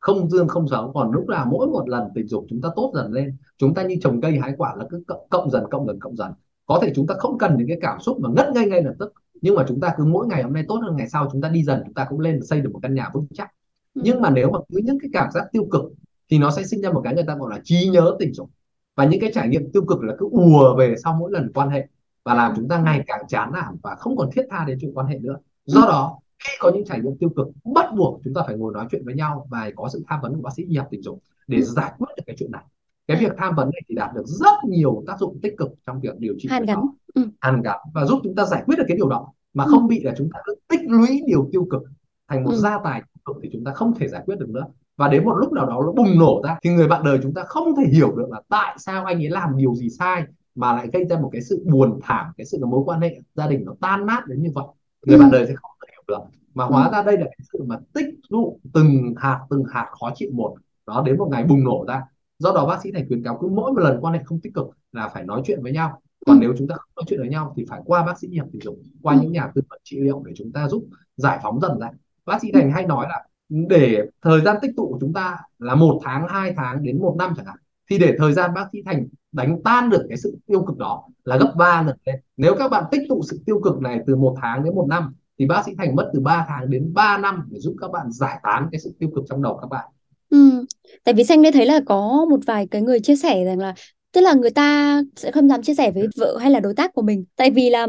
không 0.02 0.30
dương 0.30 0.48
không 0.48 0.68
xấu 0.68 0.92
còn 0.94 1.12
lúc 1.12 1.28
nào 1.28 1.46
mỗi 1.50 1.66
một 1.66 1.88
lần 1.88 2.08
tình 2.14 2.28
dục 2.28 2.46
chúng 2.48 2.60
ta 2.60 2.68
tốt 2.76 2.92
dần 2.94 3.12
lên 3.12 3.36
chúng 3.58 3.74
ta 3.74 3.82
như 3.82 3.96
trồng 4.00 4.20
cây 4.20 4.38
hái 4.38 4.52
quả 4.58 4.74
là 4.76 4.84
cứ 4.90 5.04
cộng 5.30 5.50
dần 5.50 5.64
cộng 5.70 5.86
dần 5.86 5.98
cộng 6.00 6.16
dần 6.16 6.32
có 6.66 6.78
thể 6.82 6.92
chúng 6.94 7.06
ta 7.06 7.14
không 7.18 7.38
cần 7.38 7.56
những 7.58 7.68
cái 7.68 7.78
cảm 7.80 8.00
xúc 8.00 8.20
mà 8.20 8.28
ngất 8.36 8.46
ngay 8.54 8.66
ngay 8.66 8.82
lập 8.82 8.94
tức 8.98 9.12
nhưng 9.42 9.54
mà 9.54 9.64
chúng 9.68 9.80
ta 9.80 9.94
cứ 9.96 10.04
mỗi 10.04 10.26
ngày 10.26 10.42
hôm 10.42 10.52
nay 10.52 10.64
tốt 10.68 10.80
hơn 10.82 10.96
ngày 10.96 11.08
sau 11.08 11.28
chúng 11.32 11.40
ta 11.40 11.48
đi 11.48 11.64
dần 11.64 11.82
chúng 11.84 11.94
ta 11.94 12.06
cũng 12.10 12.20
lên 12.20 12.42
xây 12.42 12.60
được 12.60 12.70
một 12.72 12.78
căn 12.82 12.94
nhà 12.94 13.10
vững 13.14 13.26
chắc 13.34 13.48
ừ. 13.94 14.02
nhưng 14.04 14.20
mà 14.20 14.30
nếu 14.30 14.50
mà 14.50 14.58
cứ 14.68 14.80
những 14.84 14.98
cái 15.00 15.10
cảm 15.12 15.30
giác 15.30 15.44
tiêu 15.52 15.66
cực 15.70 15.82
thì 16.30 16.38
nó 16.38 16.50
sẽ 16.50 16.64
sinh 16.64 16.82
ra 16.82 16.90
một 16.92 17.00
cái 17.04 17.14
người 17.14 17.24
ta 17.26 17.36
gọi 17.36 17.50
là 17.50 17.60
trí 17.64 17.88
nhớ 17.88 18.16
tình 18.18 18.34
dục 18.34 18.50
và 18.96 19.04
những 19.04 19.20
cái 19.20 19.30
trải 19.34 19.48
nghiệm 19.48 19.72
tiêu 19.72 19.84
cực 19.88 20.02
là 20.02 20.14
cứ 20.18 20.28
ùa 20.30 20.76
về 20.76 20.94
sau 21.04 21.16
mỗi 21.20 21.32
lần 21.32 21.52
quan 21.54 21.68
hệ 21.68 21.88
và 22.24 22.34
làm 22.34 22.52
ừ. 22.52 22.54
chúng 22.56 22.68
ta 22.68 22.78
ngày 22.78 23.04
càng 23.06 23.24
chán 23.28 23.52
nản 23.52 23.76
và 23.82 23.94
không 23.94 24.16
còn 24.16 24.30
thiết 24.32 24.42
tha 24.50 24.64
đến 24.66 24.78
chuyện 24.80 24.94
quan 24.94 25.06
hệ 25.06 25.18
nữa 25.18 25.36
do 25.64 25.80
ừ. 25.80 25.86
đó 25.88 26.18
khi 26.44 26.52
có 26.60 26.70
những 26.74 26.84
trải 26.84 27.00
nghiệm 27.00 27.16
tiêu 27.18 27.30
cực 27.36 27.46
bắt 27.74 27.86
buộc 27.96 28.20
chúng 28.24 28.34
ta 28.34 28.42
phải 28.46 28.56
ngồi 28.56 28.72
nói 28.72 28.86
chuyện 28.90 29.04
với 29.04 29.14
nhau 29.14 29.46
và 29.50 29.70
có 29.76 29.88
sự 29.92 30.04
tham 30.08 30.20
vấn 30.22 30.34
của 30.34 30.42
bác 30.42 30.50
sĩ 30.56 30.64
y 30.64 30.76
học 30.76 30.88
tình 30.90 31.02
dục 31.02 31.22
để 31.46 31.58
ừ. 31.58 31.64
giải 31.64 31.92
quyết 31.98 32.08
được 32.16 32.22
cái 32.26 32.36
chuyện 32.38 32.50
này 32.50 32.62
cái 33.06 33.16
việc 33.20 33.32
tham 33.38 33.54
vấn 33.54 33.70
này 33.72 33.82
thì 33.88 33.94
đạt 33.94 34.14
được 34.14 34.26
rất 34.26 34.64
nhiều 34.68 35.04
tác 35.06 35.18
dụng 35.20 35.38
tích 35.42 35.54
cực 35.58 35.68
trong 35.86 36.00
việc 36.00 36.18
điều 36.18 36.34
trị 36.38 36.48
hàn 36.50 36.64
gắn 36.64 36.80
ừ. 37.14 37.22
hàn 37.40 37.62
gắn 37.62 37.78
và 37.94 38.04
giúp 38.04 38.20
chúng 38.24 38.34
ta 38.34 38.44
giải 38.44 38.62
quyết 38.66 38.76
được 38.78 38.84
cái 38.88 38.96
điều 38.96 39.08
đó 39.08 39.32
mà 39.54 39.64
ừ. 39.64 39.68
không 39.70 39.88
bị 39.88 40.02
là 40.02 40.14
chúng 40.18 40.28
ta 40.32 40.40
cứ 40.44 40.54
tích 40.68 40.80
lũy 40.88 41.22
điều 41.26 41.48
tiêu 41.52 41.66
cực 41.70 41.82
thành 42.28 42.44
một 42.44 42.50
ừ. 42.50 42.56
gia 42.56 42.78
tài 42.84 43.00
tiêu 43.00 43.22
cực 43.24 43.36
thì 43.42 43.48
chúng 43.52 43.64
ta 43.64 43.72
không 43.72 43.94
thể 43.94 44.08
giải 44.08 44.22
quyết 44.26 44.38
được 44.38 44.48
nữa 44.48 44.66
và 44.96 45.08
đến 45.08 45.24
một 45.24 45.34
lúc 45.34 45.52
nào 45.52 45.66
đó 45.66 45.82
nó 45.86 45.92
bùng 45.92 46.18
nổ 46.18 46.40
ra 46.44 46.58
thì 46.62 46.70
người 46.70 46.88
bạn 46.88 47.04
đời 47.04 47.18
chúng 47.22 47.34
ta 47.34 47.44
không 47.44 47.76
thể 47.76 47.84
hiểu 47.92 48.16
được 48.16 48.30
là 48.30 48.40
tại 48.48 48.76
sao 48.78 49.04
anh 49.04 49.16
ấy 49.16 49.30
làm 49.30 49.56
điều 49.56 49.74
gì 49.74 49.88
sai 49.90 50.24
mà 50.54 50.72
lại 50.72 50.88
gây 50.92 51.04
ra 51.04 51.18
một 51.18 51.30
cái 51.32 51.42
sự 51.42 51.64
buồn 51.66 52.00
thảm 52.02 52.26
cái 52.36 52.44
sự 52.44 52.66
mối 52.66 52.82
quan 52.84 53.00
hệ 53.00 53.20
gia 53.34 53.46
đình 53.46 53.64
nó 53.64 53.74
tan 53.80 54.06
nát 54.06 54.26
đến 54.26 54.42
như 54.42 54.50
vậy 54.54 54.64
người 55.06 55.16
ừ. 55.16 55.20
bạn 55.20 55.30
đời 55.30 55.46
sẽ 55.46 55.54
không 55.54 55.70
được 56.08 56.20
mà 56.54 56.64
hóa 56.64 56.84
ừ. 56.84 56.92
ra 56.92 57.02
đây 57.02 57.18
là 57.18 57.24
cái 57.24 57.46
sự 57.52 57.64
mà 57.66 57.78
tích 57.94 58.06
tụ 58.30 58.60
từng 58.74 59.14
hạt 59.16 59.40
từng 59.50 59.64
hạt 59.72 59.88
khó 60.00 60.12
chịu 60.14 60.30
một 60.32 60.54
đó 60.86 61.02
đến 61.06 61.18
một 61.18 61.28
ngày 61.30 61.44
bùng 61.44 61.64
nổ 61.64 61.84
ra 61.88 62.02
do 62.38 62.52
đó 62.52 62.66
bác 62.66 62.82
sĩ 62.82 62.92
thành 62.92 63.08
khuyến 63.08 63.24
cáo 63.24 63.38
cứ 63.40 63.48
mỗi 63.48 63.72
một 63.72 63.80
lần 63.80 63.98
quan 64.00 64.14
hệ 64.14 64.20
không 64.24 64.40
tích 64.40 64.54
cực 64.54 64.66
là 64.92 65.08
phải 65.08 65.24
nói 65.24 65.42
chuyện 65.44 65.62
với 65.62 65.72
nhau 65.72 66.02
còn 66.26 66.36
ừ. 66.36 66.40
nếu 66.40 66.54
chúng 66.58 66.68
ta 66.68 66.74
không 66.74 66.90
nói 66.96 67.04
chuyện 67.08 67.20
với 67.20 67.28
nhau 67.28 67.54
thì 67.56 67.64
phải 67.68 67.80
qua 67.84 68.06
bác 68.06 68.18
sĩ 68.18 68.28
y 68.30 68.38
học 68.38 68.48
tình 68.52 68.62
dục 68.62 68.78
qua 69.02 69.14
ừ. 69.14 69.20
những 69.22 69.32
nhà 69.32 69.50
tư 69.54 69.62
vấn 69.70 69.80
trị 69.84 70.00
liệu 70.00 70.22
để 70.26 70.32
chúng 70.36 70.52
ta 70.52 70.68
giúp 70.68 70.84
giải 71.16 71.38
phóng 71.42 71.60
dần 71.60 71.78
ra 71.80 71.90
bác 72.26 72.42
sĩ 72.42 72.52
thành 72.52 72.72
hay 72.72 72.86
nói 72.86 73.06
là 73.08 73.24
để 73.48 74.06
thời 74.22 74.40
gian 74.40 74.56
tích 74.62 74.70
tụ 74.76 74.88
của 74.88 74.98
chúng 75.00 75.12
ta 75.12 75.38
là 75.58 75.74
một 75.74 76.00
tháng 76.04 76.28
hai 76.28 76.54
tháng 76.56 76.82
đến 76.82 76.98
một 76.98 77.14
năm 77.18 77.32
chẳng 77.36 77.46
hạn 77.46 77.56
thì 77.90 77.98
để 77.98 78.14
thời 78.18 78.32
gian 78.32 78.54
bác 78.54 78.68
sĩ 78.72 78.82
thành 78.86 79.06
đánh 79.32 79.62
tan 79.64 79.90
được 79.90 80.06
cái 80.08 80.18
sự 80.18 80.38
tiêu 80.46 80.64
cực 80.64 80.76
đó 80.76 81.08
là 81.24 81.36
gấp 81.36 81.52
3 81.56 81.82
lần 81.82 81.96
lên 82.06 82.16
nếu 82.36 82.54
các 82.58 82.70
bạn 82.70 82.84
tích 82.90 83.02
tụ 83.08 83.22
sự 83.30 83.42
tiêu 83.46 83.60
cực 83.64 83.80
này 83.80 84.00
từ 84.06 84.16
một 84.16 84.36
tháng 84.42 84.64
đến 84.64 84.74
một 84.74 84.86
năm 84.88 85.14
thì 85.42 85.46
bác 85.46 85.62
sĩ 85.66 85.72
thành 85.78 85.96
mất 85.96 86.10
từ 86.14 86.20
3 86.20 86.46
tháng 86.48 86.70
đến 86.70 86.94
3 86.94 87.18
năm 87.18 87.48
để 87.50 87.58
giúp 87.60 87.74
các 87.80 87.90
bạn 87.92 88.06
giải 88.12 88.40
tán 88.42 88.68
cái 88.72 88.80
sự 88.80 88.92
tiêu 88.98 89.10
cực 89.14 89.24
trong 89.30 89.42
đầu 89.42 89.58
các 89.62 89.66
bạn. 89.70 89.84
Ừ. 90.30 90.66
Tại 91.04 91.14
vì 91.14 91.24
Xanh 91.24 91.42
đã 91.42 91.50
thấy 91.54 91.66
là 91.66 91.80
có 91.86 92.26
một 92.30 92.40
vài 92.46 92.66
cái 92.70 92.82
người 92.82 93.00
chia 93.00 93.16
sẻ 93.16 93.44
rằng 93.44 93.58
là 93.58 93.74
tức 94.12 94.20
là 94.20 94.34
người 94.34 94.50
ta 94.50 95.00
sẽ 95.16 95.30
không 95.30 95.48
dám 95.48 95.62
chia 95.62 95.74
sẻ 95.74 95.90
với 95.90 96.06
vợ 96.16 96.38
hay 96.40 96.50
là 96.50 96.60
đối 96.60 96.74
tác 96.74 96.94
của 96.94 97.02
mình. 97.02 97.24
Tại 97.36 97.50
vì 97.50 97.70
là 97.70 97.86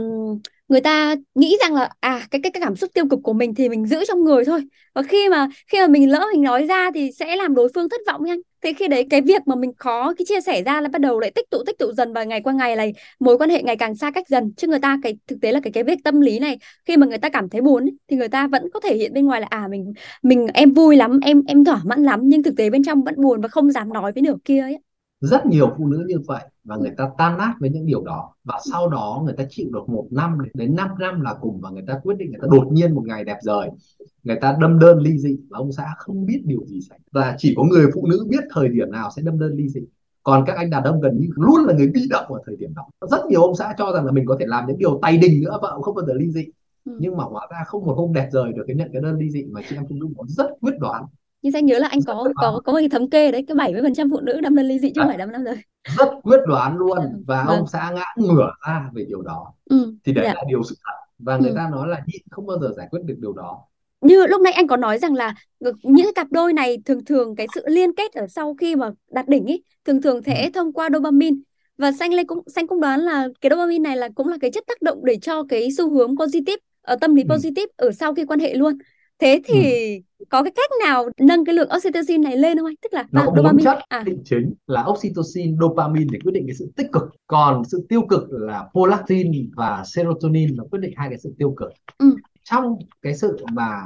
người 0.67 0.81
ta 0.81 1.15
nghĩ 1.35 1.57
rằng 1.61 1.73
là 1.73 1.89
à 1.99 2.27
cái 2.31 2.41
cái, 2.41 2.51
cái 2.51 2.61
cảm 2.61 2.75
xúc 2.75 2.89
tiêu 2.93 3.05
cực 3.09 3.19
của 3.23 3.33
mình 3.33 3.55
thì 3.55 3.69
mình 3.69 3.85
giữ 3.85 4.03
trong 4.07 4.23
người 4.23 4.45
thôi. 4.45 4.61
Và 4.95 5.03
khi 5.03 5.29
mà 5.29 5.47
khi 5.67 5.77
mà 5.81 5.87
mình 5.87 6.11
lỡ 6.11 6.25
mình 6.33 6.41
nói 6.41 6.65
ra 6.65 6.91
thì 6.93 7.11
sẽ 7.11 7.35
làm 7.35 7.55
đối 7.55 7.69
phương 7.75 7.89
thất 7.89 8.01
vọng 8.07 8.23
nhanh 8.25 8.39
thế 8.63 8.73
khi 8.73 8.87
đấy, 8.87 9.07
cái 9.09 9.21
việc 9.21 9.41
mà 9.47 9.55
mình 9.55 9.71
khó 9.77 10.13
cái 10.13 10.25
chia 10.27 10.41
sẻ 10.41 10.63
ra 10.63 10.81
là 10.81 10.89
bắt 10.89 11.01
đầu 11.01 11.19
lại 11.19 11.31
tích 11.35 11.49
tụ 11.49 11.57
tích 11.65 11.77
tụ 11.79 11.91
dần 11.93 12.13
và 12.13 12.23
ngày 12.23 12.41
qua 12.41 12.53
ngày 12.53 12.75
này 12.75 12.93
mối 13.19 13.37
quan 13.37 13.49
hệ 13.49 13.63
ngày 13.63 13.75
càng 13.77 13.95
xa 13.95 14.11
cách 14.11 14.27
dần. 14.27 14.53
Chứ 14.57 14.67
người 14.67 14.79
ta 14.79 14.97
cái, 15.03 15.17
thực 15.27 15.41
tế 15.41 15.51
là 15.51 15.59
cái 15.63 15.71
cái 15.73 15.83
việc 15.83 15.99
tâm 16.03 16.21
lý 16.21 16.39
này, 16.39 16.57
khi 16.85 16.97
mà 16.97 17.07
người 17.07 17.17
ta 17.17 17.29
cảm 17.29 17.49
thấy 17.49 17.61
buồn 17.61 17.89
thì 18.07 18.17
người 18.17 18.27
ta 18.29 18.47
vẫn 18.47 18.63
có 18.73 18.79
thể 18.79 18.95
hiện 18.95 19.13
bên 19.13 19.25
ngoài 19.25 19.41
là 19.41 19.47
à 19.49 19.67
mình 19.71 19.93
mình 20.23 20.47
em 20.53 20.73
vui 20.73 20.95
lắm, 20.95 21.19
em 21.25 21.41
em 21.47 21.65
thỏa 21.65 21.81
mãn 21.85 22.03
lắm, 22.03 22.19
nhưng 22.23 22.43
thực 22.43 22.53
tế 22.57 22.69
bên 22.69 22.83
trong 22.83 23.03
vẫn 23.03 23.15
buồn 23.17 23.41
và 23.41 23.47
không 23.47 23.71
dám 23.71 23.93
nói 23.93 24.11
với 24.11 24.21
nửa 24.23 24.35
kia 24.45 24.59
ấy 24.61 24.77
rất 25.23 25.45
nhiều 25.45 25.73
phụ 25.77 25.87
nữ 25.87 26.05
như 26.07 26.19
vậy 26.27 26.43
và 26.63 26.75
người 26.75 26.91
ta 26.97 27.09
tan 27.17 27.37
nát 27.37 27.53
với 27.59 27.69
những 27.69 27.85
điều 27.85 28.03
đó 28.03 28.33
và 28.43 28.59
sau 28.71 28.89
đó 28.89 29.21
người 29.25 29.33
ta 29.37 29.43
chịu 29.49 29.67
được 29.73 29.89
một 29.89 30.07
năm 30.11 30.37
đến 30.53 30.75
5 30.75 30.89
năm 30.99 31.21
là 31.21 31.33
cùng 31.41 31.61
và 31.61 31.69
người 31.69 31.83
ta 31.87 31.99
quyết 32.03 32.17
định 32.17 32.31
người 32.31 32.39
ta 32.41 32.47
đột 32.51 32.67
nhiên 32.71 32.95
một 32.95 33.03
ngày 33.05 33.23
đẹp 33.23 33.37
rời. 33.41 33.69
Người 34.23 34.37
ta 34.41 34.57
đâm 34.61 34.79
đơn 34.79 34.99
ly 34.99 35.17
dị 35.17 35.37
và 35.49 35.57
ông 35.57 35.71
xã 35.71 35.93
không 35.97 36.25
biết 36.25 36.41
điều 36.45 36.65
gì 36.65 36.81
xảy 36.89 36.99
và 37.11 37.35
chỉ 37.37 37.53
có 37.57 37.63
người 37.63 37.85
phụ 37.93 38.07
nữ 38.07 38.25
biết 38.29 38.43
thời 38.49 38.67
điểm 38.67 38.91
nào 38.91 39.09
sẽ 39.15 39.21
đâm 39.21 39.39
đơn 39.39 39.55
ly 39.55 39.69
dị. 39.69 39.81
Còn 40.23 40.43
các 40.47 40.55
anh 40.55 40.69
đàn 40.69 40.83
ông 40.83 41.01
gần 41.01 41.19
như 41.19 41.27
luôn 41.35 41.65
là 41.65 41.73
người 41.73 41.87
bị 41.87 42.01
động 42.09 42.25
ở 42.33 42.41
thời 42.45 42.55
điểm 42.55 42.73
đó. 42.75 42.87
Rất 43.11 43.25
nhiều 43.29 43.41
ông 43.41 43.55
xã 43.55 43.73
cho 43.77 43.91
rằng 43.93 44.05
là 44.05 44.11
mình 44.11 44.25
có 44.25 44.37
thể 44.39 44.45
làm 44.45 44.67
những 44.67 44.77
điều 44.77 44.99
tay 45.01 45.17
đình 45.17 45.41
nữa 45.43 45.59
vợ 45.61 45.79
không 45.81 45.95
bao 45.95 46.05
giờ 46.05 46.13
ly 46.13 46.31
dị. 46.31 46.45
Ừ. 46.85 46.91
nhưng 46.99 47.17
mà 47.17 47.23
hóa 47.23 47.47
ra 47.51 47.63
không 47.67 47.85
một 47.85 47.93
hôm 47.97 48.13
đẹp 48.13 48.29
rời 48.31 48.53
được 48.53 48.63
cái 48.67 48.75
nhận 48.75 48.89
cái 48.93 49.01
đơn 49.01 49.17
ly 49.17 49.29
dị 49.29 49.43
mà 49.43 49.61
chị 49.69 49.75
em 49.75 49.85
phụ 49.89 49.95
nữ 49.95 50.07
rất 50.27 50.47
quyết 50.61 50.73
đoán 50.79 51.05
nhưng 51.43 51.53
anh 51.53 51.65
nhớ 51.65 51.79
là 51.79 51.87
anh 51.87 51.99
có 52.07 52.29
có 52.35 52.61
có 52.65 52.73
cái 52.73 52.89
thống 52.89 53.09
kê 53.09 53.31
đấy 53.31 53.45
cái 53.47 53.57
70% 53.57 54.11
phụ 54.11 54.19
nữ 54.19 54.41
đâm 54.41 54.55
đơn 54.55 54.65
ly 54.65 54.79
dị 54.79 54.91
chứ 54.95 55.01
không 55.01 55.07
phải 55.07 55.17
đâm 55.17 55.31
năm 55.31 55.43
rồi 55.43 55.55
rất 55.97 56.09
quyết 56.23 56.39
đoán 56.47 56.77
luôn 56.77 56.97
vâng, 56.97 57.23
và 57.27 57.43
vâng. 57.43 57.57
ông 57.57 57.67
xã 57.67 57.91
ngã 57.95 58.05
ngửa 58.17 58.51
ra 58.67 58.89
về 58.93 59.05
điều 59.07 59.21
đó 59.21 59.53
ừ, 59.69 59.93
thì 60.03 60.13
đấy 60.13 60.25
dạ. 60.27 60.33
là 60.33 60.43
điều 60.47 60.63
sự 60.63 60.75
thật 60.85 60.93
và 61.19 61.37
người 61.37 61.49
ừ. 61.49 61.55
ta 61.55 61.69
nói 61.71 61.87
là 61.87 62.01
nhịn 62.07 62.21
không 62.31 62.45
bao 62.45 62.59
giờ 62.59 62.69
giải 62.77 62.87
quyết 62.91 62.99
được 63.05 63.15
điều 63.17 63.33
đó 63.33 63.59
như 64.01 64.25
lúc 64.27 64.41
nãy 64.41 64.53
anh 64.53 64.67
có 64.67 64.77
nói 64.77 64.97
rằng 64.97 65.13
là 65.13 65.35
những 65.83 66.13
cặp 66.15 66.27
đôi 66.31 66.53
này 66.53 66.77
thường 66.85 67.05
thường 67.05 67.35
cái 67.35 67.47
sự 67.55 67.63
liên 67.67 67.95
kết 67.95 68.13
ở 68.13 68.27
sau 68.27 68.55
khi 68.55 68.75
mà 68.75 68.91
đạt 69.11 69.27
đỉnh 69.27 69.45
ấy 69.45 69.63
thường 69.85 70.01
thường 70.01 70.23
sẽ 70.25 70.43
ừ. 70.43 70.49
thông 70.53 70.73
qua 70.73 70.89
dopamine 70.93 71.37
và 71.77 71.91
xanh 71.91 72.13
lên 72.13 72.27
cũng 72.27 72.43
xanh 72.55 72.67
cũng 72.67 72.81
đoán 72.81 72.99
là 72.99 73.27
cái 73.41 73.49
dopamine 73.49 73.89
này 73.89 73.97
là 73.97 74.09
cũng 74.15 74.27
là 74.27 74.37
cái 74.41 74.51
chất 74.51 74.63
tác 74.67 74.81
động 74.81 75.05
để 75.05 75.17
cho 75.21 75.43
cái 75.49 75.69
xu 75.77 75.89
hướng 75.89 76.17
positive 76.17 76.57
ở 76.81 76.95
tâm 77.01 77.15
lý 77.15 77.23
ừ. 77.29 77.33
positive 77.35 77.71
ở 77.75 77.91
sau 77.91 78.13
khi 78.13 78.25
quan 78.25 78.39
hệ 78.39 78.53
luôn 78.53 78.77
thế 79.19 79.41
thì 79.45 79.95
ừ. 80.17 80.25
có 80.29 80.43
cái 80.43 80.51
cách 80.55 80.69
nào 80.85 81.09
nâng 81.19 81.45
cái 81.45 81.55
lượng 81.55 81.69
oxytocin 81.77 82.21
này 82.21 82.37
lên 82.37 82.57
không 82.57 82.67
anh? 82.67 82.75
Tức 82.81 82.93
là 82.93 83.05
nó 83.11 83.25
dopamine 83.25 83.63
chất. 83.63 83.77
à. 83.89 84.03
định 84.05 84.21
chính 84.25 84.53
là 84.67 84.85
oxytocin 84.87 85.57
dopamine 85.59 86.07
để 86.11 86.19
quyết 86.23 86.31
định 86.31 86.43
cái 86.47 86.55
sự 86.55 86.71
tích 86.75 86.87
cực. 86.91 87.03
Còn 87.27 87.63
sự 87.65 87.85
tiêu 87.89 88.01
cực 88.09 88.23
là 88.29 88.67
prolactin 88.71 89.51
và 89.55 89.83
serotonin 89.85 90.55
nó 90.55 90.63
quyết 90.71 90.79
định 90.79 90.93
hai 90.95 91.09
cái 91.09 91.17
sự 91.17 91.33
tiêu 91.37 91.53
cực. 91.57 91.71
Ừ. 91.97 92.15
trong 92.43 92.75
cái 93.01 93.15
sự 93.15 93.37
mà 93.53 93.81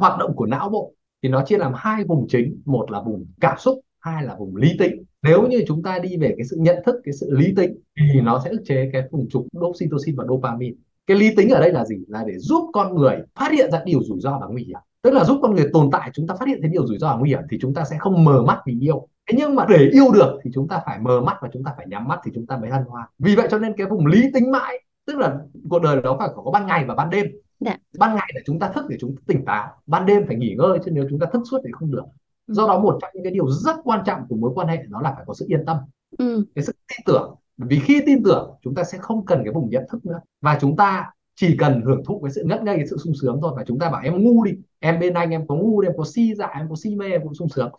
hoạt 0.00 0.18
động 0.18 0.36
của 0.36 0.46
não 0.46 0.68
bộ 0.68 0.94
thì 1.22 1.28
nó 1.28 1.44
chia 1.44 1.58
làm 1.58 1.72
hai 1.76 2.04
vùng 2.04 2.26
chính. 2.28 2.62
Một 2.64 2.90
là 2.90 3.02
vùng 3.02 3.26
cảm 3.40 3.58
xúc 3.58 3.80
hai 4.00 4.24
là 4.24 4.36
vùng 4.38 4.56
lý 4.56 4.76
tính. 4.78 5.02
Nếu 5.22 5.48
như 5.48 5.64
chúng 5.66 5.82
ta 5.82 5.98
đi 5.98 6.16
về 6.16 6.34
cái 6.36 6.46
sự 6.50 6.56
nhận 6.60 6.76
thức 6.86 6.96
cái 7.04 7.12
sự 7.12 7.26
lý 7.30 7.52
tính 7.56 7.78
thì 8.12 8.20
nó 8.20 8.40
sẽ 8.44 8.50
ức 8.50 8.62
chế 8.66 8.90
cái 8.92 9.02
vùng 9.10 9.28
trục 9.28 9.46
oxytocin 9.60 10.16
và 10.16 10.24
dopamine 10.28 10.76
cái 11.08 11.16
lý 11.16 11.34
tính 11.36 11.50
ở 11.50 11.60
đây 11.60 11.72
là 11.72 11.84
gì? 11.84 11.96
Là 12.08 12.24
để 12.26 12.38
giúp 12.38 12.70
con 12.72 12.94
người 12.94 13.16
phát 13.34 13.52
hiện 13.52 13.70
ra 13.70 13.82
điều 13.84 14.00
rủi 14.02 14.20
ro 14.20 14.38
và 14.40 14.46
nguy 14.46 14.64
hiểm. 14.64 14.78
Tức 15.02 15.10
là 15.10 15.24
giúp 15.24 15.38
con 15.42 15.54
người 15.54 15.66
tồn 15.72 15.88
tại 15.92 16.10
chúng 16.12 16.26
ta 16.26 16.34
phát 16.34 16.48
hiện 16.48 16.58
thấy 16.62 16.70
điều 16.70 16.86
rủi 16.86 16.98
ro 16.98 17.08
và 17.08 17.16
nguy 17.16 17.30
hiểm 17.30 17.40
thì 17.50 17.58
chúng 17.60 17.74
ta 17.74 17.84
sẽ 17.84 17.96
không 17.98 18.24
mờ 18.24 18.42
mắt 18.42 18.58
vì 18.66 18.78
yêu. 18.80 19.08
Thế 19.28 19.38
nhưng 19.38 19.54
mà 19.54 19.66
để 19.68 19.88
yêu 19.92 20.12
được 20.14 20.38
thì 20.44 20.50
chúng 20.54 20.68
ta 20.68 20.80
phải 20.86 20.98
mờ 20.98 21.20
mắt 21.20 21.36
và 21.40 21.48
chúng 21.52 21.64
ta 21.64 21.72
phải 21.76 21.86
nhắm 21.88 22.08
mắt 22.08 22.20
thì 22.24 22.30
chúng 22.34 22.46
ta 22.46 22.56
mới 22.56 22.70
hân 22.70 22.82
hoan 22.88 23.06
vì 23.18 23.36
vậy 23.36 23.48
cho 23.50 23.58
nên 23.58 23.72
cái 23.76 23.86
vùng 23.86 24.06
lý 24.06 24.30
tính 24.34 24.50
mãi 24.50 24.82
tức 25.06 25.18
là 25.18 25.36
cuộc 25.70 25.82
đời 25.82 26.02
đó 26.02 26.16
phải 26.18 26.28
có 26.34 26.50
ban 26.50 26.66
ngày 26.66 26.84
và 26.84 26.94
ban 26.94 27.10
đêm. 27.10 27.26
Đã. 27.60 27.70
Dạ. 27.70 27.98
ban 27.98 28.16
ngày 28.16 28.30
là 28.34 28.40
chúng 28.46 28.58
ta 28.58 28.68
thức 28.68 28.84
để 28.88 28.96
chúng 29.00 29.16
ta 29.16 29.22
tỉnh 29.26 29.44
táo 29.44 29.68
ban 29.86 30.06
đêm 30.06 30.24
phải 30.26 30.36
nghỉ 30.36 30.54
ngơi 30.58 30.78
chứ 30.84 30.90
nếu 30.90 31.06
chúng 31.10 31.18
ta 31.18 31.26
thức 31.32 31.42
suốt 31.50 31.58
thì 31.64 31.70
không 31.72 31.90
được. 31.90 32.04
Do 32.46 32.66
đó 32.66 32.80
một 32.80 32.98
trong 33.00 33.10
những 33.14 33.24
cái 33.24 33.32
điều 33.32 33.48
rất 33.50 33.76
quan 33.84 34.00
trọng 34.06 34.26
của 34.28 34.36
mối 34.36 34.50
quan 34.54 34.68
hệ 34.68 34.76
đó 34.88 35.00
là 35.00 35.12
phải 35.16 35.24
có 35.26 35.34
sự 35.34 35.46
yên 35.48 35.64
tâm. 35.66 35.76
Ừ. 36.18 36.44
cái 36.54 36.64
sự 36.64 36.72
tin 36.88 37.00
tưởng 37.06 37.34
vì 37.58 37.78
khi 37.78 38.02
tin 38.06 38.22
tưởng 38.24 38.54
chúng 38.62 38.74
ta 38.74 38.84
sẽ 38.84 38.98
không 38.98 39.24
cần 39.24 39.40
cái 39.44 39.52
vùng 39.52 39.70
nhận 39.70 39.84
thức 39.90 40.06
nữa. 40.06 40.20
Và 40.40 40.58
chúng 40.60 40.76
ta 40.76 41.10
chỉ 41.34 41.56
cần 41.58 41.82
hưởng 41.82 42.04
thụ 42.04 42.20
cái 42.24 42.32
sự 42.32 42.42
ngất 42.44 42.62
ngây 42.62 42.76
cái 42.76 42.86
sự 42.86 42.96
sung 43.04 43.14
sướng 43.20 43.38
thôi. 43.42 43.52
Và 43.56 43.64
chúng 43.66 43.78
ta 43.78 43.90
bảo 43.90 44.02
em 44.04 44.24
ngu 44.24 44.44
đi 44.44 44.52
em 44.78 45.00
bên 45.00 45.14
anh 45.14 45.30
em 45.30 45.46
có 45.46 45.54
ngu 45.54 45.80
em 45.80 45.92
có 45.96 46.04
si 46.04 46.34
dạ 46.34 46.46
em 46.46 46.68
có 46.68 46.76
si 46.76 46.94
mê 46.94 47.10
em 47.10 47.22
cũng 47.22 47.34
sung 47.34 47.48
sướng. 47.48 47.70